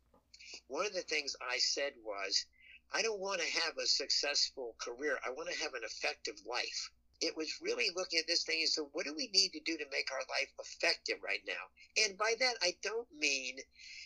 one 0.67 0.85
of 0.85 0.93
the 0.93 1.01
things 1.01 1.35
I 1.41 1.57
said 1.57 1.93
was, 2.03 2.45
I 2.93 3.01
don't 3.01 3.19
want 3.19 3.41
to 3.41 3.59
have 3.61 3.77
a 3.77 3.87
successful 3.87 4.75
career. 4.79 5.19
I 5.25 5.31
want 5.31 5.49
to 5.51 5.59
have 5.63 5.73
an 5.73 5.83
effective 5.83 6.35
life. 6.45 6.91
It 7.21 7.35
was 7.37 7.59
really 7.61 7.89
looking 7.95 8.19
at 8.19 8.27
this 8.27 8.43
thing 8.43 8.59
and 8.61 8.69
so 8.69 8.89
what 8.93 9.05
do 9.05 9.13
we 9.15 9.29
need 9.33 9.51
to 9.53 9.59
do 9.65 9.77
to 9.77 9.85
make 9.91 10.11
our 10.11 10.25
life 10.29 10.51
effective 10.59 11.17
right 11.23 11.41
now? 11.47 12.03
And 12.05 12.17
by 12.17 12.33
that, 12.39 12.55
I 12.61 12.75
don't 12.83 13.07
mean 13.19 13.57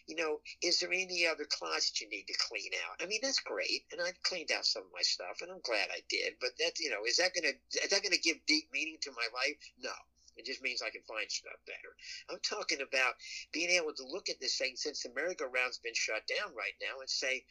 you 0.10 0.16
know, 0.16 0.42
is 0.64 0.80
there 0.80 0.92
any 0.92 1.28
other 1.28 1.46
closet 1.46 2.02
you 2.02 2.10
need 2.10 2.26
to 2.26 2.34
clean 2.50 2.72
out? 2.90 2.98
I 3.00 3.06
mean, 3.06 3.20
that's 3.22 3.40
great, 3.40 3.86
and 3.92 4.02
I've 4.02 4.22
cleaned 4.24 4.52
out 4.52 4.66
some 4.66 4.82
of 4.82 4.92
my 4.92 5.04
stuff, 5.04 5.38
and 5.42 5.52
I'm 5.52 5.62
glad 5.62 5.90
I 5.94 6.02
did. 6.10 6.34
But 6.42 6.58
that, 6.58 6.80
you 6.80 6.90
know, 6.90 7.06
is 7.06 7.18
that 7.18 7.36
gonna 7.38 7.54
is 7.84 7.92
that 7.92 8.02
gonna 8.02 8.18
give 8.18 8.38
deep 8.48 8.66
meaning 8.74 8.98
to 9.02 9.12
my 9.12 9.28
life? 9.38 9.58
No. 9.78 9.94
It 10.36 10.46
just 10.46 10.64
means 10.64 10.82
I 10.82 10.90
can 10.90 11.04
find 11.04 11.30
stuff 11.30 11.60
better. 11.68 11.92
I'm 12.32 12.40
talking 12.40 12.80
about 12.80 13.14
being 13.52 13.70
able 13.70 13.94
to 13.94 14.08
look 14.08 14.30
at 14.30 14.40
this 14.40 14.58
thing 14.58 14.74
since 14.76 15.04
the 15.04 15.12
merry-go-round's 15.14 15.80
been 15.84 15.94
shut 15.94 16.24
down 16.32 16.56
right 16.56 16.80
now 16.80 17.02
and 17.02 17.10
say, 17.10 17.44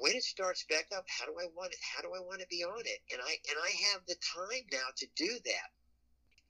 when 0.00 0.14
it 0.14 0.24
starts 0.24 0.64
back 0.68 0.86
up, 0.96 1.04
how 1.08 1.26
do 1.26 1.34
I 1.40 1.46
want 1.56 1.72
it? 1.72 1.78
How 1.82 2.02
do 2.02 2.14
I 2.14 2.20
want 2.20 2.40
to 2.40 2.46
be 2.48 2.64
on 2.64 2.82
it? 2.84 3.00
And 3.12 3.20
I 3.22 3.32
and 3.48 3.58
I 3.62 3.70
have 3.92 4.02
the 4.06 4.16
time 4.20 4.66
now 4.72 4.88
to 4.96 5.06
do 5.16 5.28
that. 5.44 5.68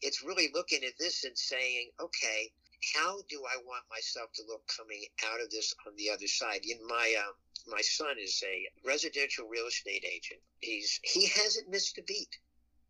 It's 0.03 0.23
really 0.23 0.51
looking 0.53 0.85
at 0.85 0.99
this 0.99 1.25
and 1.25 1.37
saying, 1.37 1.91
okay, 2.01 2.53
how 2.95 3.19
do 3.29 3.43
I 3.49 3.57
want 3.65 3.85
myself 3.91 4.31
to 4.35 4.43
look 4.47 4.63
coming 4.77 5.05
out 5.33 5.41
of 5.41 5.51
this 5.51 5.75
on 5.87 5.95
the 5.97 6.11
other 6.11 6.27
side? 6.27 6.61
In 6.65 6.79
my 6.87 7.15
uh, 7.19 7.33
my 7.67 7.81
son 7.81 8.17
is 8.19 8.43
a 8.47 8.87
residential 8.87 9.49
real 9.49 9.67
estate 9.67 10.05
agent. 10.05 10.41
He's 10.61 11.01
he 11.03 11.27
hasn't 11.27 11.71
missed 11.71 11.99
a 11.99 12.03
beat. 12.03 12.39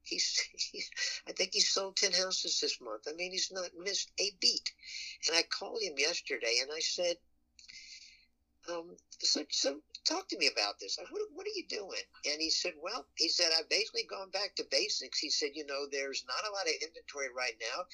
He's, 0.03 0.41
he's 0.73 0.91
I 1.29 1.33
think 1.33 1.51
he 1.53 1.61
sold 1.61 1.97
ten 1.97 2.13
houses 2.13 2.61
this 2.61 2.81
month. 2.81 3.03
I 3.09 3.13
mean, 3.15 3.33
he's 3.33 3.51
not 3.53 3.71
missed 3.79 4.11
a 4.21 4.31
beat. 4.41 4.73
And 5.27 5.37
I 5.37 5.43
called 5.43 5.83
him 5.83 5.95
yesterday 5.97 6.59
and 6.63 6.71
I 6.73 6.81
said, 6.81 7.17
um, 8.69 8.97
so, 9.21 9.43
so 9.51 9.81
talk 10.07 10.29
to 10.29 10.39
me 10.39 10.47
about 10.47 10.79
this. 10.79 10.99
What, 11.11 11.23
what 11.35 11.47
are 11.47 11.59
you 11.59 11.67
doing? 11.69 12.07
And 12.31 12.41
he 12.41 12.51
said, 12.51 12.73
well, 12.79 13.05
he 13.19 13.29
said, 13.29 13.51
I've 13.59 13.69
basically 13.69 14.07
gone 14.09 14.31
back 14.31 14.55
to 14.57 14.71
basics. 14.71 15.19
He 15.19 15.31
said, 15.31 15.51
you 15.55 15.67
know, 15.67 15.91
there's 15.91 16.25
not 16.27 16.47
a 16.47 16.55
lot 16.55 16.71
of 16.71 16.79
inventory 16.81 17.29
right 17.35 17.59
now. 17.59 17.85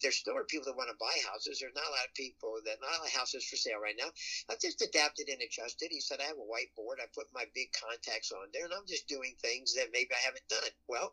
There 0.00 0.14
still 0.14 0.38
are 0.38 0.46
people 0.46 0.70
that 0.70 0.78
want 0.78 0.90
to 0.90 1.02
buy 1.02 1.12
houses. 1.26 1.58
There's 1.58 1.74
not 1.74 1.88
a 1.90 1.96
lot 1.96 2.06
of 2.06 2.14
people 2.14 2.62
that, 2.64 2.78
not 2.80 2.94
a 2.94 3.00
lot 3.02 3.10
of 3.10 3.18
houses 3.18 3.44
for 3.44 3.56
sale 3.56 3.82
right 3.82 3.98
now. 3.98 4.14
I've 4.48 4.62
just 4.62 4.80
adapted 4.80 5.28
and 5.28 5.42
adjusted. 5.42 5.90
He 5.90 6.00
said, 6.00 6.22
I 6.22 6.30
have 6.30 6.38
a 6.38 6.46
whiteboard. 6.46 7.02
I 7.02 7.10
put 7.10 7.26
my 7.34 7.44
big 7.54 7.74
contacts 7.74 8.30
on 8.30 8.48
there 8.54 8.70
and 8.70 8.74
I'm 8.74 8.86
just 8.86 9.10
doing 9.10 9.34
things 9.42 9.74
that 9.74 9.90
maybe 9.92 10.14
I 10.14 10.22
haven't 10.22 10.46
done. 10.48 10.72
Well, 10.86 11.12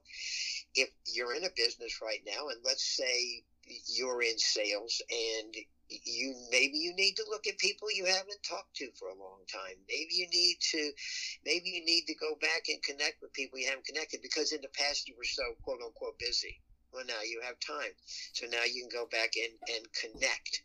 if 0.76 0.90
you're 1.10 1.34
in 1.34 1.50
a 1.50 1.58
business 1.58 2.00
right 2.02 2.22
now 2.26 2.54
and 2.54 2.62
let's 2.64 2.86
say 2.86 3.44
you're 3.88 4.22
in 4.22 4.38
sales 4.38 5.02
and 5.10 5.56
you 6.04 6.36
maybe 6.52 6.78
you 6.78 6.94
need 6.96 7.16
to 7.16 7.26
look 7.30 7.48
at 7.48 7.58
people 7.58 7.88
you 7.92 8.06
haven't 8.06 8.42
talked 8.44 8.74
to 8.76 8.90
for 8.98 9.10
a 9.10 9.20
long 9.20 9.42
time 9.52 9.76
maybe 9.88 10.14
you 10.14 10.28
need 10.30 10.58
to 10.60 10.92
maybe 11.46 11.70
you 11.70 11.84
need 11.86 12.06
to 12.08 12.16
go 12.16 12.36
back 12.42 12.64
and 12.70 12.82
connect 12.84 13.22
with 13.22 13.34
people 13.34 13.60
you 13.60 13.68
haven't 13.68 13.86
connected 13.86 14.22
because 14.22 14.52
in 14.52 14.62
the 14.62 14.76
past 14.78 15.08
you 15.08 15.16
were 15.18 15.24
so 15.24 15.44
quote 15.64 15.82
unquote 15.84 16.18
busy 16.20 16.60
well 16.92 17.06
now 17.06 17.22
you 17.24 17.40
have 17.44 17.60
time 17.60 17.92
so 18.34 18.46
now 18.48 18.64
you 18.66 18.82
can 18.82 19.00
go 19.00 19.08
back 19.12 19.32
and 19.36 19.54
and 19.76 19.86
connect 19.94 20.64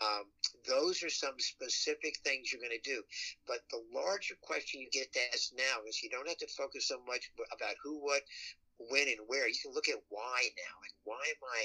um, 0.00 0.28
those 0.68 1.02
are 1.02 1.10
some 1.10 1.38
specific 1.38 2.18
things 2.20 2.52
you're 2.52 2.60
going 2.60 2.76
to 2.76 2.90
do. 2.90 3.02
But 3.46 3.64
the 3.70 3.80
larger 3.94 4.36
question 4.42 4.80
you 4.80 4.88
get 4.92 5.12
to 5.12 5.20
ask 5.32 5.52
now 5.56 5.80
is 5.88 6.02
you 6.02 6.10
don't 6.10 6.28
have 6.28 6.36
to 6.38 6.48
focus 6.48 6.88
so 6.88 7.00
much 7.06 7.30
about 7.52 7.76
who, 7.82 7.98
what, 8.04 8.20
when 8.78 9.08
and 9.08 9.24
where. 9.26 9.48
You 9.48 9.56
can 9.62 9.72
look 9.72 9.88
at 9.88 10.02
why 10.08 10.52
now. 10.52 10.74
Like, 10.84 10.96
why 11.04 11.22
am 11.24 11.42
I, 11.48 11.62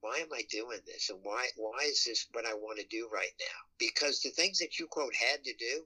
why 0.00 0.18
am 0.18 0.32
I 0.32 0.42
doing 0.50 0.80
this? 0.86 1.10
And 1.10 1.18
why, 1.22 1.48
why 1.56 1.84
is 1.86 2.04
this 2.04 2.26
what 2.32 2.46
I 2.46 2.54
want 2.54 2.78
to 2.78 2.86
do 2.86 3.08
right 3.12 3.34
now? 3.40 3.58
Because 3.78 4.20
the 4.20 4.30
things 4.30 4.58
that 4.58 4.78
you 4.78 4.86
quote 4.86 5.14
had 5.14 5.42
to 5.44 5.54
do, 5.58 5.84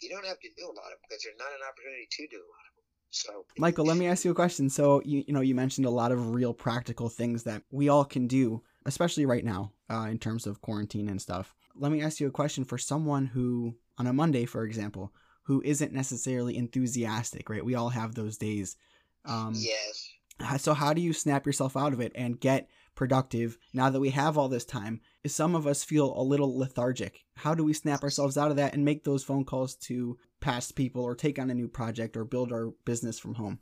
you 0.00 0.08
don't 0.08 0.26
have 0.26 0.40
to 0.40 0.48
do 0.56 0.64
a 0.64 0.74
lot 0.76 0.92
of 0.92 0.98
them 0.98 1.08
because 1.08 1.22
there's 1.24 1.38
not 1.38 1.48
an 1.48 1.66
opportunity 1.66 2.06
to 2.10 2.26
do 2.28 2.36
a 2.36 2.48
lot 2.48 2.66
of 2.68 2.74
them. 2.76 2.78
So, 3.10 3.44
Michael, 3.56 3.86
let 3.86 3.96
me 3.96 4.06
ask 4.06 4.24
you 4.24 4.30
a 4.30 4.34
question. 4.34 4.68
So, 4.68 5.00
you, 5.04 5.24
you 5.26 5.32
know, 5.32 5.40
you 5.40 5.54
mentioned 5.54 5.86
a 5.86 5.90
lot 5.90 6.12
of 6.12 6.34
real 6.34 6.52
practical 6.52 7.08
things 7.08 7.42
that 7.44 7.62
we 7.70 7.88
all 7.88 8.04
can 8.04 8.26
do, 8.26 8.62
especially 8.84 9.26
right 9.26 9.44
now, 9.44 9.72
uh, 9.90 10.08
in 10.10 10.18
terms 10.18 10.46
of 10.46 10.60
quarantine 10.60 11.08
and 11.08 11.20
stuff. 11.20 11.54
Let 11.74 11.90
me 11.90 12.02
ask 12.02 12.20
you 12.20 12.26
a 12.26 12.32
question 12.32 12.64
for 12.64 12.76
someone 12.76 13.26
who, 13.26 13.74
on 13.96 14.06
a 14.06 14.12
Monday, 14.12 14.44
for 14.44 14.64
example, 14.64 15.12
who 15.42 15.62
isn't 15.64 15.92
necessarily 15.92 16.56
enthusiastic, 16.58 17.48
right? 17.48 17.64
We 17.64 17.74
all 17.74 17.88
have 17.88 18.14
those 18.14 18.36
days. 18.36 18.76
Um, 19.24 19.54
yes. 19.56 20.10
So, 20.58 20.74
how 20.74 20.92
do 20.92 21.00
you 21.00 21.12
snap 21.12 21.46
yourself 21.46 21.76
out 21.76 21.92
of 21.92 22.00
it 22.00 22.12
and 22.14 22.38
get 22.38 22.68
productive 22.98 23.56
now 23.72 23.88
that 23.88 24.00
we 24.00 24.10
have 24.10 24.36
all 24.36 24.48
this 24.48 24.64
time? 24.64 25.00
Some 25.24 25.54
of 25.54 25.68
us 25.68 25.84
feel 25.84 26.12
a 26.18 26.26
little 26.26 26.58
lethargic? 26.58 27.22
How 27.36 27.54
do 27.54 27.62
we 27.62 27.72
snap 27.72 28.02
ourselves 28.02 28.36
out 28.36 28.50
of 28.50 28.56
that 28.56 28.74
and 28.74 28.84
make 28.84 29.04
those 29.04 29.22
phone 29.22 29.44
calls 29.44 29.76
to 29.86 30.18
past 30.40 30.74
people 30.74 31.04
or 31.04 31.14
take 31.14 31.38
on 31.38 31.48
a 31.48 31.54
new 31.54 31.68
project 31.68 32.16
or 32.16 32.24
build 32.24 32.50
our 32.50 32.74
business 32.84 33.16
from 33.16 33.34
home? 33.34 33.60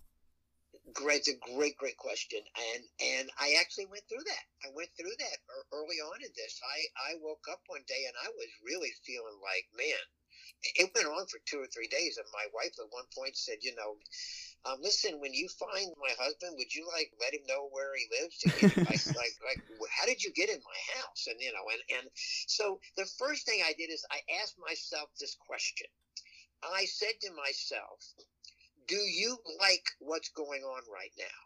Great, 0.94 1.28
a 1.28 1.36
great, 1.52 1.76
great 1.76 1.98
question, 1.98 2.40
and 2.40 2.82
and 3.20 3.28
I 3.36 3.60
actually 3.60 3.84
went 3.92 4.08
through 4.08 4.24
that. 4.24 4.44
I 4.64 4.72
went 4.72 4.88
through 4.96 5.12
that 5.12 5.38
early 5.68 6.00
on 6.00 6.24
in 6.24 6.32
this. 6.32 6.56
I 6.64 7.12
I 7.12 7.20
woke 7.20 7.44
up 7.52 7.60
one 7.68 7.84
day 7.84 8.08
and 8.08 8.16
I 8.24 8.32
was 8.32 8.48
really 8.64 8.92
feeling 9.04 9.36
like, 9.44 9.68
man, 9.76 10.00
it 10.80 10.88
went 10.96 11.12
on 11.12 11.26
for 11.28 11.44
two 11.44 11.60
or 11.60 11.68
three 11.68 11.88
days, 11.92 12.16
and 12.16 12.24
my 12.32 12.48
wife 12.56 12.72
at 12.80 12.88
one 12.88 13.04
point 13.12 13.36
said, 13.36 13.60
you 13.60 13.74
know, 13.76 14.00
um, 14.66 14.78
listen, 14.82 15.20
when 15.20 15.32
you 15.32 15.48
find 15.48 15.92
my 16.00 16.12
husband, 16.18 16.54
would 16.58 16.74
you 16.74 16.86
like 16.92 17.10
let 17.20 17.34
him 17.34 17.46
know 17.46 17.68
where 17.70 17.94
he 17.94 18.06
lives? 18.10 18.36
Like, 18.86 19.06
like, 19.06 19.36
like, 19.44 19.62
how 19.90 20.06
did 20.06 20.22
you 20.22 20.32
get 20.32 20.48
in 20.48 20.58
my 20.58 20.80
house? 20.98 21.26
And 21.26 21.36
you 21.40 21.52
know, 21.52 21.66
and 21.70 21.98
and 21.98 22.10
so 22.46 22.80
the 22.96 23.06
first 23.18 23.46
thing 23.46 23.60
I 23.64 23.72
did 23.78 23.90
is 23.90 24.04
I 24.10 24.20
asked 24.42 24.56
myself 24.58 25.10
this 25.20 25.36
question. 25.46 25.86
I 26.62 26.84
said 26.86 27.14
to 27.22 27.30
myself, 27.32 28.00
"Do 28.88 28.96
you 28.96 29.38
like 29.60 29.84
what's 30.00 30.30
going 30.30 30.62
on 30.62 30.82
right 30.92 31.12
now?" 31.18 31.45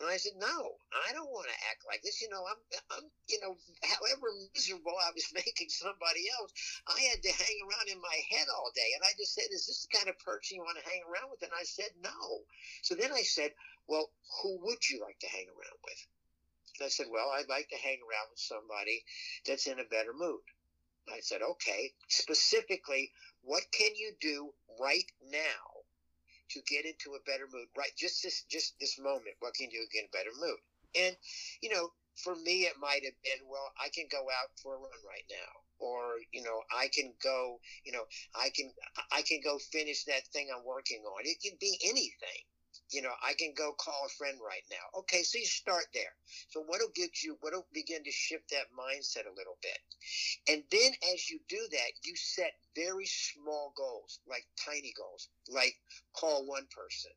And 0.00 0.08
I 0.08 0.16
said, 0.16 0.32
no, 0.40 0.80
I 1.06 1.12
don't 1.12 1.30
want 1.30 1.46
to 1.46 1.64
act 1.68 1.84
like 1.86 2.02
this. 2.02 2.22
You 2.22 2.28
know, 2.32 2.42
I'm, 2.48 2.60
I'm, 2.96 3.06
you 3.28 3.38
know, 3.44 3.54
however 3.84 4.32
miserable 4.54 4.96
I 4.96 5.12
was 5.12 5.28
making 5.34 5.68
somebody 5.68 6.26
else, 6.32 6.50
I 6.88 6.98
had 7.12 7.22
to 7.22 7.32
hang 7.32 7.58
around 7.62 7.88
in 7.92 8.00
my 8.00 8.18
head 8.32 8.48
all 8.48 8.72
day. 8.74 8.90
And 8.96 9.04
I 9.04 9.12
just 9.20 9.34
said, 9.34 9.52
is 9.52 9.68
this 9.68 9.86
the 9.86 9.94
kind 9.94 10.08
of 10.08 10.18
person 10.24 10.56
you 10.56 10.64
want 10.64 10.80
to 10.80 10.90
hang 10.90 11.04
around 11.04 11.30
with? 11.30 11.44
And 11.44 11.54
I 11.54 11.64
said, 11.64 11.92
no. 12.00 12.42
So 12.82 12.94
then 12.94 13.12
I 13.12 13.22
said, 13.22 13.52
well, 13.86 14.10
who 14.42 14.58
would 14.64 14.82
you 14.88 15.00
like 15.04 15.18
to 15.20 15.28
hang 15.28 15.46
around 15.46 15.78
with? 15.84 16.00
And 16.80 16.86
I 16.86 16.90
said, 16.90 17.06
well, 17.12 17.28
I'd 17.36 17.52
like 17.52 17.68
to 17.68 17.84
hang 17.84 18.00
around 18.00 18.32
with 18.32 18.40
somebody 18.40 19.04
that's 19.46 19.68
in 19.68 19.78
a 19.78 19.92
better 19.92 20.16
mood. 20.16 20.42
I 21.12 21.20
said, 21.20 21.42
okay, 21.42 21.92
specifically, 22.08 23.12
what 23.42 23.64
can 23.72 23.94
you 23.94 24.14
do 24.20 24.54
right 24.80 25.10
now 25.30 25.71
to 26.52 26.60
get 26.68 26.84
into 26.84 27.16
a 27.16 27.24
better 27.26 27.48
mood 27.52 27.68
right? 27.76 27.92
Just 27.96 28.22
this 28.22 28.44
just 28.50 28.78
this 28.80 28.98
moment 28.98 29.36
what 29.40 29.54
can 29.54 29.70
you 29.70 29.80
do 29.80 29.86
to 29.86 29.92
get 29.92 30.08
a 30.08 30.16
better 30.16 30.34
mood? 30.38 30.60
And 30.94 31.16
you 31.60 31.70
know 31.70 31.90
for 32.22 32.36
me 32.36 32.68
it 32.68 32.76
might 32.78 33.02
have 33.04 33.16
been 33.24 33.48
well 33.48 33.72
i 33.80 33.88
can 33.88 34.04
go 34.12 34.20
out 34.28 34.52
for 34.62 34.74
a 34.74 34.78
run 34.78 35.02
right 35.08 35.24
now. 35.30 35.52
Or 35.78 36.20
you 36.32 36.42
know 36.42 36.62
i 36.76 36.88
can 36.88 37.12
go 37.22 37.58
you 37.84 37.92
know 37.92 38.04
i 38.34 38.50
can 38.54 38.70
i 39.10 39.22
can 39.22 39.40
go 39.42 39.58
finish 39.58 40.04
that 40.04 40.26
thing 40.32 40.48
i'm 40.52 40.64
working 40.64 41.02
on. 41.04 41.24
It 41.24 41.40
can 41.42 41.56
be 41.60 41.78
anything 41.84 42.44
you 42.92 43.02
know, 43.02 43.12
I 43.22 43.34
can 43.34 43.52
go 43.56 43.72
call 43.72 44.06
a 44.06 44.08
friend 44.08 44.38
right 44.40 44.64
now. 44.70 45.00
Okay, 45.00 45.22
so 45.22 45.38
you 45.38 45.46
start 45.46 45.84
there. 45.94 46.14
So 46.48 46.62
what'll 46.62 46.92
get 46.94 47.22
you, 47.22 47.36
what'll 47.40 47.66
begin 47.72 48.04
to 48.04 48.12
shift 48.12 48.50
that 48.50 48.72
mindset 48.76 49.26
a 49.26 49.36
little 49.36 49.58
bit. 49.62 49.78
And 50.48 50.62
then 50.70 50.92
as 51.12 51.30
you 51.30 51.40
do 51.48 51.60
that, 51.70 51.92
you 52.02 52.14
set 52.16 52.52
very 52.76 53.06
small 53.06 53.72
goals, 53.76 54.20
like 54.28 54.46
tiny 54.62 54.92
goals, 54.96 55.28
like 55.48 55.74
call 56.14 56.46
one 56.46 56.66
person, 56.74 57.12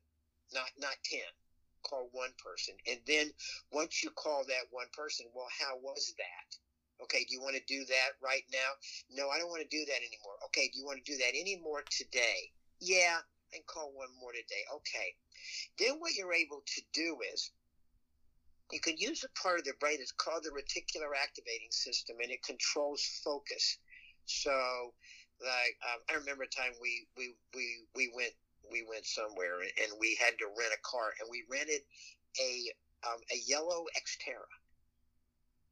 not, 0.52 0.70
not 0.78 0.96
10 1.04 1.20
call 1.88 2.08
one 2.12 2.34
person. 2.42 2.74
And 2.90 2.98
then 3.06 3.30
once 3.70 4.02
you 4.02 4.10
call 4.10 4.44
that 4.48 4.66
one 4.70 4.88
person, 4.92 5.26
well, 5.34 5.48
how 5.58 5.78
was 5.78 6.14
that? 6.18 6.56
Okay, 7.02 7.24
do 7.28 7.34
you 7.34 7.40
want 7.40 7.56
to 7.56 7.62
do 7.68 7.84
that 7.84 8.16
right 8.22 8.42
now? 8.52 8.70
No, 9.10 9.28
I 9.28 9.38
don't 9.38 9.50
want 9.50 9.62
to 9.62 9.76
do 9.76 9.84
that 9.84 10.00
anymore. 10.00 10.36
Okay, 10.46 10.70
do 10.72 10.78
you 10.78 10.84
want 10.84 10.98
to 11.04 11.12
do 11.12 11.18
that 11.18 11.38
anymore 11.38 11.84
today? 11.90 12.50
Yeah, 12.80 13.20
and 13.56 13.66
call 13.66 13.90
one 13.94 14.12
more 14.20 14.32
today. 14.32 14.62
Okay. 14.80 15.16
Then 15.78 15.98
what 15.98 16.14
you're 16.14 16.32
able 16.32 16.62
to 16.64 16.80
do 16.92 17.18
is 17.32 17.50
you 18.72 18.80
can 18.80 18.96
use 18.98 19.24
a 19.24 19.30
part 19.40 19.58
of 19.58 19.64
the 19.64 19.78
brain 19.78 19.98
that's 19.98 20.12
called 20.12 20.44
the 20.44 20.50
reticular 20.50 21.14
activating 21.14 21.70
system, 21.70 22.16
and 22.20 22.30
it 22.30 22.42
controls 22.42 23.02
focus. 23.24 23.78
So, 24.26 24.92
like 25.40 25.76
um, 25.86 26.00
I 26.10 26.14
remember 26.18 26.44
a 26.44 26.50
time 26.50 26.74
we 26.82 27.06
we 27.16 27.34
we 27.54 27.66
we 27.94 28.12
went 28.14 28.34
we 28.70 28.84
went 28.88 29.06
somewhere 29.06 29.62
and 29.62 29.90
we 30.00 30.18
had 30.18 30.34
to 30.38 30.50
rent 30.58 30.74
a 30.74 30.82
car, 30.82 31.14
and 31.20 31.30
we 31.30 31.44
rented 31.50 31.82
a 32.40 32.52
um, 33.06 33.20
a 33.30 33.38
yellow 33.46 33.86
Xterra. 33.94 34.50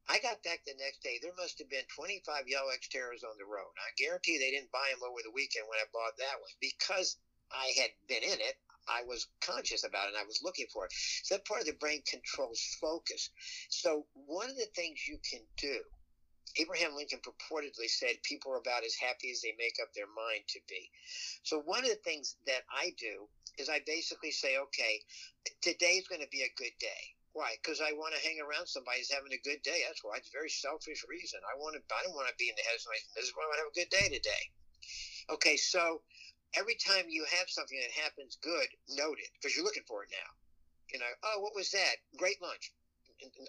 I 0.07 0.21
got 0.21 0.43
back 0.45 0.61
the 0.63 0.77
next 0.77 1.01
day. 1.01 1.17
There 1.17 1.33
must 1.35 1.57
have 1.57 1.69
been 1.69 1.85
25 1.89 2.45
yellow 2.47 2.69
Xterras 2.77 3.25
on 3.25 3.41
the 3.41 3.49
road. 3.49 3.73
I 3.81 3.89
guarantee 3.97 4.37
they 4.37 4.53
didn't 4.53 4.71
buy 4.71 4.85
them 4.93 5.01
over 5.01 5.25
the 5.25 5.33
weekend 5.33 5.65
when 5.65 5.81
I 5.81 5.89
bought 5.89 6.13
that 6.21 6.37
one 6.37 6.53
because 6.61 7.17
I 7.55 7.71
had 7.79 7.91
been 8.07 8.23
in 8.23 8.39
it, 8.39 8.55
I 8.87 9.03
was 9.07 9.27
conscious 9.41 9.83
about 9.83 10.05
it 10.05 10.13
and 10.13 10.17
I 10.17 10.27
was 10.27 10.43
looking 10.43 10.67
for 10.71 10.85
it. 10.85 10.91
So 11.23 11.35
that 11.35 11.45
part 11.45 11.61
of 11.61 11.67
the 11.67 11.73
brain 11.73 12.01
controls 12.05 12.77
focus. 12.79 13.29
So 13.69 14.05
one 14.13 14.49
of 14.49 14.57
the 14.57 14.69
things 14.75 15.07
you 15.07 15.17
can 15.23 15.41
do, 15.57 15.79
Abraham 16.57 16.95
Lincoln 16.95 17.19
purportedly 17.19 17.89
said 17.89 18.21
people 18.23 18.53
are 18.53 18.61
about 18.61 18.85
as 18.85 18.95
happy 18.95 19.31
as 19.31 19.41
they 19.41 19.53
make 19.57 19.75
up 19.81 19.89
their 19.93 20.07
mind 20.07 20.47
to 20.49 20.59
be. 20.69 20.89
So 21.43 21.59
one 21.65 21.83
of 21.83 21.89
the 21.89 22.03
things 22.05 22.37
that 22.45 22.63
I 22.71 22.93
do 22.99 23.27
is 23.57 23.69
I 23.69 23.81
basically 23.85 24.31
say, 24.31 24.57
okay, 24.57 25.01
today's 25.61 26.07
going 26.07 26.21
to 26.21 26.31
be 26.31 26.43
a 26.43 26.57
good 26.57 26.75
day. 26.79 27.03
Why? 27.33 27.59
Because 27.59 27.83
I 27.83 27.91
want 27.91 28.15
to 28.15 28.23
hang 28.23 28.39
around 28.39 28.71
somebody 28.71 29.03
who's 29.03 29.11
having 29.11 29.35
a 29.35 29.43
good 29.43 29.59
day. 29.59 29.83
That's 29.83 29.99
why. 30.03 30.15
It's 30.15 30.31
a 30.31 30.39
very 30.39 30.47
selfish 30.47 31.03
reason. 31.03 31.43
I 31.43 31.59
want 31.59 31.75
to. 31.75 31.83
I 31.91 31.99
don't 32.07 32.15
want 32.15 32.31
to 32.31 32.39
be 32.39 32.47
in 32.47 32.55
the 32.55 32.63
head 32.63 32.79
of 32.79 32.83
somebody's 32.87 33.11
miserable. 33.11 33.43
I 33.43 33.51
want 33.51 33.59
to 33.59 33.63
have 33.67 33.75
a 33.75 33.79
good 33.83 33.91
day 33.91 34.07
today. 34.07 34.43
Okay, 35.27 35.57
so 35.59 35.99
every 36.53 36.75
time 36.75 37.05
you 37.09 37.25
have 37.25 37.49
something 37.49 37.77
that 37.79 38.03
happens 38.03 38.37
good, 38.41 38.67
note 38.89 39.17
it 39.19 39.29
because 39.33 39.55
you're 39.55 39.65
looking 39.65 39.87
for 39.87 40.03
it 40.03 40.09
now. 40.11 40.29
You 40.93 40.99
know, 40.99 41.13
oh, 41.23 41.39
what 41.41 41.55
was 41.55 41.71
that? 41.71 41.95
Great 42.17 42.41
lunch. 42.41 42.71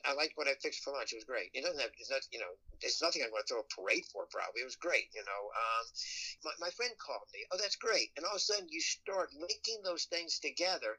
I 0.04 0.14
liked 0.14 0.36
what 0.36 0.46
I 0.46 0.54
fixed 0.62 0.84
for 0.84 0.92
lunch. 0.92 1.12
It 1.12 1.16
was 1.16 1.24
great. 1.24 1.50
It 1.52 1.62
doesn't 1.62 1.80
have, 1.80 1.90
it's 1.98 2.10
not, 2.10 2.22
you 2.30 2.38
know, 2.38 2.54
there's 2.80 3.02
nothing 3.02 3.22
I'm 3.22 3.30
going 3.30 3.42
to 3.42 3.48
throw 3.48 3.66
a 3.66 3.74
parade 3.74 4.06
for. 4.12 4.26
Probably 4.30 4.62
it 4.62 4.64
was 4.64 4.76
great. 4.76 5.10
You 5.12 5.22
know, 5.26 5.42
um, 5.50 5.84
my, 6.44 6.66
my 6.66 6.70
friend 6.70 6.92
called 6.98 7.26
me. 7.34 7.44
Oh, 7.50 7.58
that's 7.58 7.76
great. 7.76 8.14
And 8.16 8.24
all 8.24 8.32
of 8.32 8.36
a 8.36 8.40
sudden 8.40 8.68
you 8.70 8.80
start 8.80 9.34
linking 9.34 9.82
those 9.82 10.04
things 10.04 10.38
together, 10.38 10.98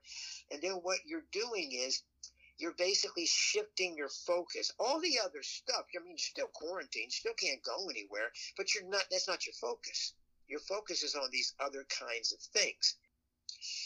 and 0.51 0.61
then 0.61 0.83
what 0.83 0.99
you're 1.05 1.25
doing 1.31 1.71
is 1.71 2.03
you're 2.57 2.75
basically 2.77 3.25
shifting 3.25 3.95
your 3.95 4.09
focus. 4.09 4.73
All 4.79 4.99
the 4.99 5.19
other 5.23 5.43
stuff, 5.43 5.85
I 5.95 6.03
mean, 6.03 6.17
you're 6.17 6.17
still 6.17 6.51
quarantined, 6.53 7.11
still 7.13 7.35
can't 7.39 7.63
go 7.63 7.89
anywhere, 7.89 8.31
but 8.57 8.73
you're 8.75 8.89
not. 8.89 9.03
That's 9.09 9.27
not 9.27 9.45
your 9.45 9.53
focus. 9.53 10.13
Your 10.47 10.59
focus 10.61 11.03
is 11.03 11.15
on 11.15 11.29
these 11.31 11.53
other 11.59 11.85
kinds 11.89 12.31
of 12.31 12.39
things. 12.39 12.95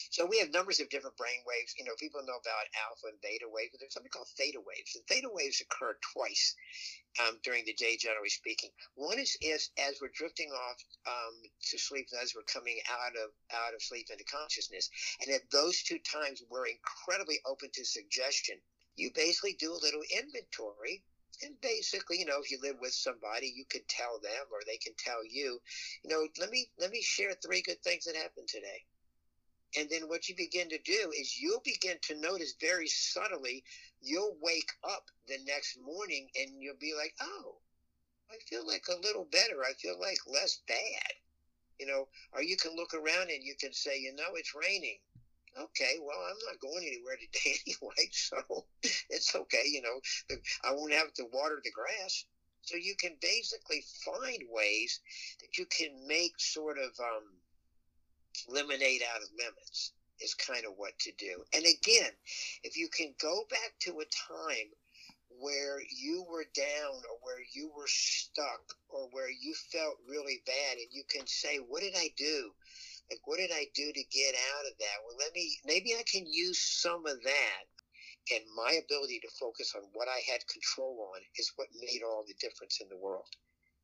So 0.09 0.25
we 0.25 0.39
have 0.39 0.51
numbers 0.51 0.79
of 0.79 0.89
different 0.89 1.15
brain 1.15 1.41
waves. 1.47 1.73
You 1.77 1.85
know, 1.85 1.95
people 1.97 2.21
know 2.21 2.35
about 2.35 2.67
alpha 2.75 3.07
and 3.07 3.21
beta 3.21 3.47
waves, 3.47 3.71
but 3.71 3.79
there's 3.79 3.93
something 3.93 4.11
called 4.11 4.27
theta 4.35 4.59
waves. 4.59 4.95
And 4.95 5.05
theta 5.07 5.29
waves 5.31 5.61
occur 5.61 5.97
twice 6.13 6.55
um, 7.19 7.39
during 7.43 7.63
the 7.65 7.73
day, 7.73 7.95
generally 7.97 8.29
speaking. 8.29 8.71
One 8.95 9.19
is, 9.19 9.37
is 9.41 9.71
as 9.77 10.01
we're 10.01 10.11
drifting 10.13 10.51
off 10.51 10.77
um, 11.07 11.35
to 11.71 11.77
sleep, 11.77 12.07
and 12.11 12.21
as 12.21 12.35
we're 12.35 12.43
coming 12.43 12.79
out 12.89 13.15
of 13.15 13.31
out 13.51 13.73
of 13.73 13.81
sleep 13.81 14.07
into 14.11 14.25
consciousness, 14.25 14.89
and 15.21 15.33
at 15.33 15.49
those 15.51 15.81
two 15.83 15.99
times, 15.99 16.43
we're 16.49 16.67
incredibly 16.67 17.39
open 17.45 17.69
to 17.73 17.85
suggestion. 17.85 18.57
You 18.95 19.11
basically 19.15 19.53
do 19.53 19.71
a 19.71 19.79
little 19.81 20.03
inventory 20.11 21.03
and 21.43 21.59
basically, 21.61 22.19
you 22.19 22.25
know, 22.25 22.39
if 22.41 22.51
you 22.51 22.59
live 22.61 22.77
with 22.79 22.93
somebody, 22.93 23.53
you 23.55 23.65
can 23.69 23.81
tell 23.87 24.19
them 24.21 24.45
or 24.51 24.59
they 24.65 24.77
can 24.77 24.93
tell 24.97 25.25
you, 25.25 25.59
you 26.03 26.09
know, 26.09 26.27
let 26.39 26.49
me 26.49 26.67
let 26.79 26.91
me 26.91 27.01
share 27.01 27.33
three 27.33 27.61
good 27.61 27.81
things 27.83 28.05
that 28.05 28.15
happened 28.15 28.47
today. 28.47 28.85
And 29.77 29.89
then 29.89 30.09
what 30.09 30.27
you 30.27 30.35
begin 30.35 30.69
to 30.69 30.79
do 30.79 31.11
is 31.17 31.39
you'll 31.39 31.63
begin 31.63 31.97
to 32.03 32.19
notice 32.19 32.55
very 32.59 32.87
subtly, 32.87 33.63
you'll 34.01 34.35
wake 34.41 34.71
up 34.83 35.05
the 35.27 35.37
next 35.45 35.77
morning 35.79 36.27
and 36.35 36.61
you'll 36.61 36.75
be 36.79 36.93
like, 36.93 37.13
oh, 37.21 37.55
I 38.29 38.35
feel 38.49 38.67
like 38.67 38.85
a 38.89 38.99
little 39.01 39.27
better. 39.31 39.63
I 39.63 39.73
feel 39.73 39.99
like 39.99 40.17
less 40.27 40.59
bad. 40.67 41.13
You 41.79 41.87
know, 41.87 42.07
or 42.33 42.43
you 42.43 42.57
can 42.57 42.75
look 42.75 42.93
around 42.93 43.31
and 43.31 43.43
you 43.43 43.55
can 43.59 43.73
say, 43.73 43.97
you 43.99 44.13
know, 44.13 44.35
it's 44.35 44.53
raining 44.53 44.99
okay, 45.57 45.97
well, 46.01 46.17
I'm 46.29 46.37
not 46.47 46.59
going 46.59 46.85
anywhere 46.85 47.17
today 47.17 47.57
anyway, 47.67 48.09
so 48.11 48.65
it's 49.09 49.35
okay. 49.35 49.63
You 49.65 49.81
know, 49.81 50.37
I 50.63 50.73
won't 50.73 50.93
have 50.93 51.13
to 51.15 51.25
water 51.31 51.61
the 51.63 51.71
grass. 51.71 52.25
So 52.63 52.77
you 52.77 52.95
can 52.95 53.17
basically 53.21 53.83
find 54.05 54.43
ways 54.49 54.99
that 55.41 55.57
you 55.57 55.65
can 55.65 56.07
make 56.07 56.39
sort 56.39 56.77
of 56.77 56.91
um, 56.99 57.25
lemonade 58.47 59.01
out 59.13 59.21
of 59.21 59.29
lemons. 59.37 59.93
is 60.19 60.35
kind 60.35 60.65
of 60.65 60.73
what 60.77 60.97
to 60.99 61.11
do. 61.17 61.43
And 61.53 61.65
again, 61.65 62.11
if 62.63 62.77
you 62.77 62.87
can 62.89 63.15
go 63.19 63.43
back 63.49 63.73
to 63.81 63.99
a 63.99 64.05
time 64.05 64.69
where 65.39 65.81
you 65.89 66.23
were 66.29 66.45
down 66.53 67.01
or 67.09 67.17
where 67.21 67.41
you 67.53 67.71
were 67.75 67.87
stuck 67.87 68.61
or 68.89 69.07
where 69.11 69.29
you 69.29 69.53
felt 69.71 69.97
really 70.07 70.43
bad 70.45 70.77
and 70.77 70.87
you 70.91 71.03
can 71.09 71.25
say, 71.25 71.57
What 71.57 71.81
did 71.81 71.95
I 71.95 72.09
do? 72.15 72.51
Like, 73.11 73.27
what 73.27 73.37
did 73.37 73.51
I 73.51 73.67
do 73.75 73.91
to 73.91 74.03
get 74.07 74.33
out 74.55 74.71
of 74.71 74.77
that? 74.79 75.03
Well, 75.03 75.17
let 75.19 75.35
me, 75.35 75.59
maybe 75.65 75.91
I 75.99 76.03
can 76.07 76.25
use 76.25 76.63
some 76.63 77.05
of 77.05 77.21
that. 77.21 77.63
And 78.31 78.43
my 78.55 78.79
ability 78.79 79.19
to 79.19 79.37
focus 79.37 79.73
on 79.75 79.83
what 79.91 80.07
I 80.07 80.23
had 80.31 80.47
control 80.47 81.11
on 81.11 81.19
is 81.35 81.51
what 81.57 81.67
made 81.75 82.03
all 82.07 82.23
the 82.25 82.39
difference 82.39 82.79
in 82.79 82.87
the 82.87 82.95
world. 83.03 83.27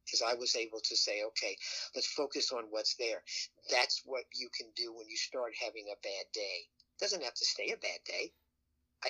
Because 0.05 0.21
I 0.21 0.35
was 0.35 0.55
able 0.55 0.79
to 0.79 0.95
say, 0.95 1.23
okay, 1.27 1.57
let's 1.93 2.07
focus 2.07 2.53
on 2.53 2.71
what's 2.71 2.95
there. 2.95 3.21
That's 3.69 4.01
what 4.05 4.23
you 4.33 4.47
can 4.55 4.67
do 4.77 4.93
when 4.95 5.09
you 5.09 5.17
start 5.17 5.51
having 5.59 5.91
a 5.91 5.99
bad 5.99 6.31
day. 6.33 6.63
It 6.95 6.99
doesn't 7.01 7.23
have 7.23 7.35
to 7.35 7.45
stay 7.45 7.73
a 7.75 7.77
bad 7.77 7.99
day. 8.05 8.31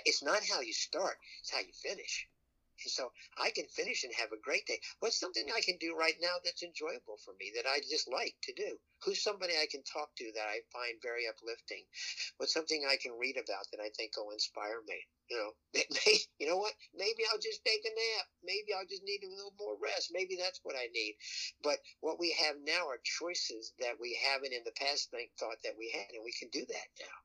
It's 0.06 0.24
not 0.24 0.42
how 0.44 0.62
you 0.62 0.74
start, 0.74 1.18
it's 1.42 1.52
how 1.52 1.60
you 1.60 1.74
finish. 1.84 2.28
So 2.86 3.12
I 3.38 3.50
can 3.52 3.66
finish 3.68 4.04
and 4.04 4.14
have 4.14 4.32
a 4.32 4.44
great 4.44 4.66
day. 4.68 4.80
What's 5.00 5.20
something 5.20 5.46
I 5.50 5.62
can 5.62 5.78
do 5.78 5.96
right 5.98 6.18
now 6.22 6.38
that's 6.44 6.64
enjoyable 6.64 7.18
for 7.26 7.34
me 7.40 7.52
that 7.56 7.66
I 7.68 7.80
just 7.90 8.08
like 8.08 8.36
to 8.44 8.54
do? 8.54 8.78
Who's 9.04 9.22
somebody 9.22 9.54
I 9.54 9.68
can 9.70 9.84
talk 9.84 10.16
to 10.18 10.32
that 10.36 10.48
I 10.48 10.62
find 10.74 11.02
very 11.02 11.28
uplifting? 11.28 11.86
What's 12.38 12.54
something 12.54 12.86
I 12.86 12.98
can 12.98 13.18
read 13.18 13.38
about 13.38 13.66
that 13.72 13.82
I 13.82 13.90
think 13.98 14.18
will 14.18 14.32
inspire 14.32 14.82
me? 14.88 15.00
You 15.30 15.38
know, 15.38 15.52
may, 16.06 16.18
you 16.40 16.48
know 16.48 16.58
what? 16.58 16.74
Maybe 16.96 17.24
I'll 17.32 17.42
just 17.42 17.66
take 17.66 17.84
a 17.86 17.90
nap. 17.90 18.28
Maybe 18.44 18.74
I'll 18.74 18.88
just 18.88 19.04
need 19.04 19.24
a 19.24 19.30
little 19.34 19.54
more 19.60 19.78
rest. 19.82 20.12
Maybe 20.14 20.38
that's 20.38 20.62
what 20.64 20.76
I 20.76 20.88
need. 20.94 21.18
But 21.64 21.80
what 22.02 22.20
we 22.20 22.32
have 22.32 22.56
now 22.64 22.88
are 22.88 23.00
choices 23.04 23.74
that 23.80 24.00
we 24.00 24.18
haven't 24.30 24.54
in 24.54 24.64
the 24.64 24.78
past 24.80 25.12
think, 25.12 25.32
thought 25.38 25.62
that 25.64 25.78
we 25.78 25.92
had, 25.92 26.14
and 26.14 26.24
we 26.24 26.32
can 26.32 26.50
do 26.50 26.66
that 26.66 26.90
now. 27.00 27.18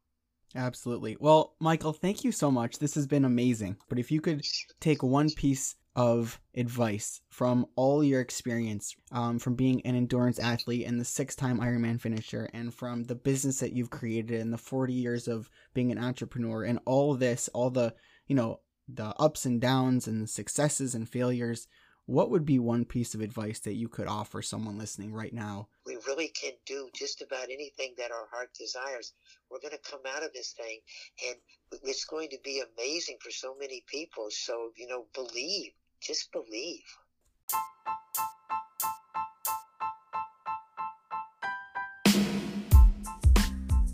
Absolutely. 0.55 1.17
Well, 1.19 1.55
Michael, 1.61 1.93
thank 1.93 2.25
you 2.25 2.33
so 2.33 2.51
much. 2.51 2.79
This 2.79 2.95
has 2.95 3.07
been 3.07 3.25
amazing. 3.25 3.77
But 3.89 3.99
if 3.99 4.11
you 4.11 4.21
could 4.21 4.45
take 4.81 5.03
one 5.03 5.31
piece 5.31 5.77
of 5.95 6.41
advice 6.55 7.21
from 7.29 7.67
all 7.77 8.03
your 8.03 8.21
experience 8.21 8.95
um, 9.11 9.39
from 9.39 9.55
being 9.55 9.85
an 9.85 9.95
endurance 9.95 10.39
athlete 10.39 10.87
and 10.87 10.99
the 10.99 11.05
six 11.05 11.37
time 11.37 11.59
Ironman 11.61 12.01
finisher, 12.01 12.49
and 12.55 12.73
from 12.73 13.05
the 13.05 13.15
business 13.15 13.61
that 13.61 13.73
you've 13.73 13.91
created 13.91 14.41
and 14.41 14.53
the 14.53 14.59
40 14.59 14.93
years 14.93 15.29
of 15.29 15.51
being 15.75 15.93
an 15.93 15.99
entrepreneur, 15.99 16.65
and 16.65 16.79
all 16.87 17.15
this, 17.15 17.49
all 17.53 17.71
the, 17.71 17.95
you 18.27 18.35
know, 18.35 18.61
the 18.89 19.15
ups 19.19 19.45
and 19.45 19.61
downs 19.61 20.07
and 20.07 20.23
the 20.23 20.27
successes 20.27 20.95
and 20.95 21.09
failures, 21.09 21.67
what 22.07 22.31
would 22.31 22.45
be 22.45 22.59
one 22.59 22.85
piece 22.85 23.15
of 23.15 23.21
advice 23.21 23.61
that 23.61 23.75
you 23.75 23.89
could 23.89 24.09
offer 24.09 24.43
someone 24.43 24.79
listening 24.79 25.13
right 25.13 25.33
now? 25.33 25.69
Really 26.07 26.29
can 26.29 26.53
do 26.67 26.89
just 26.95 27.23
about 27.23 27.45
anything 27.45 27.95
that 27.99 28.11
our 28.11 28.27
heart 28.33 28.51
desires. 28.59 29.13
We're 29.51 29.61
going 29.61 29.73
to 29.73 29.91
come 29.91 30.01
out 30.17 30.23
of 30.23 30.33
this 30.33 30.53
thing, 30.53 30.81
and 31.29 31.37
it's 31.85 32.05
going 32.05 32.29
to 32.31 32.39
be 32.43 32.63
amazing 32.77 33.19
for 33.21 33.31
so 33.31 33.55
many 33.59 33.85
people. 33.87 34.27
So, 34.31 34.71
you 34.77 34.87
know, 34.89 35.07
believe, 35.15 35.73
just 36.01 36.33
believe. 36.33 36.83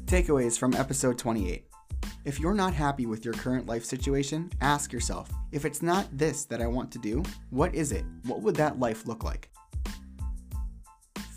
Takeaways 0.06 0.58
from 0.58 0.74
episode 0.74 1.18
28. 1.18 1.66
If 2.24 2.40
you're 2.40 2.54
not 2.54 2.72
happy 2.72 3.04
with 3.04 3.24
your 3.24 3.34
current 3.34 3.66
life 3.66 3.84
situation, 3.84 4.50
ask 4.60 4.92
yourself 4.92 5.30
if 5.52 5.64
it's 5.64 5.82
not 5.82 6.06
this 6.16 6.46
that 6.46 6.62
I 6.62 6.66
want 6.66 6.90
to 6.92 6.98
do, 6.98 7.22
what 7.50 7.74
is 7.74 7.92
it? 7.92 8.04
What 8.24 8.40
would 8.42 8.56
that 8.56 8.78
life 8.78 9.06
look 9.06 9.22
like? 9.22 9.50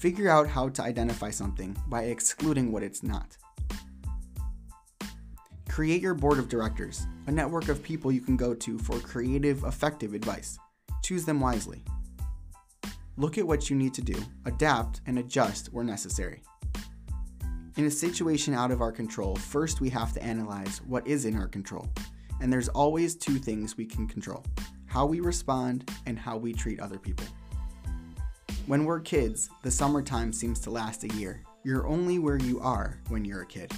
Figure 0.01 0.29
out 0.29 0.47
how 0.47 0.67
to 0.67 0.81
identify 0.81 1.29
something 1.29 1.77
by 1.87 2.05
excluding 2.05 2.71
what 2.71 2.81
it's 2.81 3.03
not. 3.03 3.37
Create 5.69 6.01
your 6.01 6.15
board 6.15 6.39
of 6.39 6.49
directors, 6.49 7.05
a 7.27 7.31
network 7.31 7.69
of 7.69 7.83
people 7.83 8.11
you 8.11 8.19
can 8.19 8.35
go 8.35 8.55
to 8.55 8.79
for 8.79 8.97
creative, 8.97 9.63
effective 9.63 10.15
advice. 10.15 10.57
Choose 11.03 11.23
them 11.23 11.39
wisely. 11.39 11.83
Look 13.15 13.37
at 13.37 13.45
what 13.45 13.69
you 13.69 13.75
need 13.75 13.93
to 13.93 14.01
do, 14.01 14.15
adapt, 14.45 15.01
and 15.05 15.19
adjust 15.19 15.67
where 15.71 15.85
necessary. 15.85 16.41
In 17.77 17.85
a 17.85 17.91
situation 17.91 18.55
out 18.55 18.71
of 18.71 18.81
our 18.81 18.91
control, 18.91 19.35
first 19.35 19.81
we 19.81 19.89
have 19.89 20.13
to 20.13 20.23
analyze 20.23 20.81
what 20.87 21.05
is 21.05 21.25
in 21.25 21.37
our 21.37 21.47
control. 21.47 21.87
And 22.41 22.51
there's 22.51 22.69
always 22.69 23.15
two 23.15 23.37
things 23.37 23.77
we 23.77 23.85
can 23.85 24.07
control 24.07 24.43
how 24.87 25.05
we 25.05 25.19
respond 25.19 25.91
and 26.07 26.17
how 26.17 26.37
we 26.37 26.53
treat 26.53 26.79
other 26.79 26.97
people. 26.97 27.27
When 28.67 28.85
we're 28.85 28.99
kids, 28.99 29.49
the 29.63 29.71
summertime 29.71 30.31
seems 30.31 30.59
to 30.61 30.69
last 30.69 31.03
a 31.03 31.13
year. 31.15 31.41
You're 31.63 31.87
only 31.87 32.19
where 32.19 32.37
you 32.37 32.59
are 32.59 32.99
when 33.09 33.25
you're 33.25 33.41
a 33.41 33.47
kid. 33.47 33.71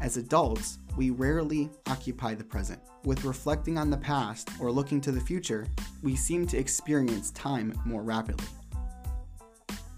As 0.00 0.16
adults, 0.16 0.78
we 0.96 1.10
rarely 1.10 1.68
occupy 1.86 2.34
the 2.34 2.42
present. 2.42 2.80
With 3.04 3.24
reflecting 3.24 3.76
on 3.76 3.90
the 3.90 3.96
past 3.98 4.48
or 4.58 4.72
looking 4.72 5.02
to 5.02 5.12
the 5.12 5.20
future, 5.20 5.66
we 6.02 6.16
seem 6.16 6.46
to 6.48 6.56
experience 6.56 7.30
time 7.32 7.78
more 7.84 8.02
rapidly. 8.02 8.46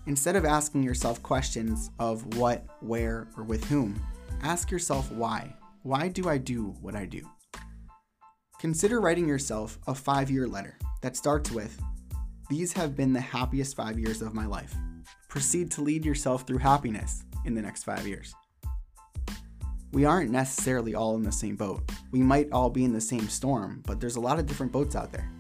Instead 0.07 0.35
of 0.35 0.45
asking 0.45 0.83
yourself 0.83 1.23
questions 1.23 1.91
of 2.01 2.37
what, 2.37 2.65
where, 2.81 3.29
or 3.37 3.45
with 3.45 3.65
whom, 3.65 4.03
ask 4.43 4.71
yourself 4.71 5.13
why. 5.13 5.55
Why 5.83 6.09
do 6.09 6.29
I 6.29 6.39
do 6.39 6.75
what 6.81 6.97
I 6.97 7.07
do? 7.07 7.23
Consider 8.59 9.01
writing 9.01 9.29
yourself 9.29 9.79
a 9.87 9.95
five 9.95 10.29
year 10.29 10.49
letter 10.49 10.77
that 11.03 11.17
starts 11.17 11.53
with 11.53 11.81
These 12.49 12.73
have 12.73 12.97
been 12.97 13.13
the 13.13 13.21
happiest 13.21 13.77
five 13.77 13.99
years 13.99 14.23
of 14.23 14.33
my 14.33 14.47
life. 14.47 14.75
Proceed 15.29 15.71
to 15.73 15.83
lead 15.83 16.07
yourself 16.07 16.47
through 16.47 16.59
happiness 16.59 17.25
in 17.45 17.55
the 17.55 17.61
next 17.61 17.85
five 17.85 18.07
years. 18.07 18.35
We 19.93 20.07
aren't 20.07 20.31
necessarily 20.31 20.95
all 20.95 21.15
in 21.17 21.23
the 21.23 21.33
same 21.33 21.57
boat. 21.57 21.91
We 22.11 22.21
might 22.21 22.51
all 22.51 22.71
be 22.71 22.85
in 22.85 22.95
the 22.95 23.03
same 23.03 23.29
storm, 23.29 23.83
but 23.87 24.01
there's 24.01 24.17
a 24.17 24.21
lot 24.21 24.39
of 24.39 24.47
different 24.47 24.73
boats 24.73 24.97
out 24.97 25.13
there. 25.13 25.31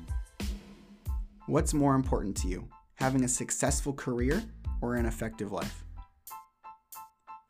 What's 1.46 1.72
more 1.72 1.94
important 1.94 2.36
to 2.38 2.48
you, 2.48 2.68
having 2.96 3.24
a 3.24 3.28
successful 3.28 3.94
career 3.94 4.42
or 4.82 4.96
an 4.96 5.06
effective 5.06 5.50
life. 5.50 5.84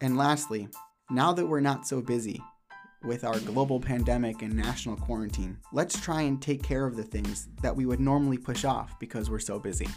And 0.00 0.16
lastly, 0.16 0.68
now 1.10 1.32
that 1.32 1.46
we're 1.46 1.58
not 1.58 1.84
so 1.84 2.00
busy 2.00 2.40
with 3.02 3.24
our 3.24 3.38
global 3.40 3.80
pandemic 3.80 4.42
and 4.42 4.54
national 4.54 4.96
quarantine, 4.96 5.58
let's 5.72 6.00
try 6.00 6.22
and 6.22 6.40
take 6.40 6.62
care 6.62 6.86
of 6.86 6.96
the 6.96 7.02
things 7.02 7.48
that 7.62 7.74
we 7.74 7.86
would 7.86 8.00
normally 8.00 8.38
push 8.38 8.64
off 8.64 8.98
because 8.98 9.30
we're 9.30 9.38
so 9.38 9.58
busy. 9.58 9.88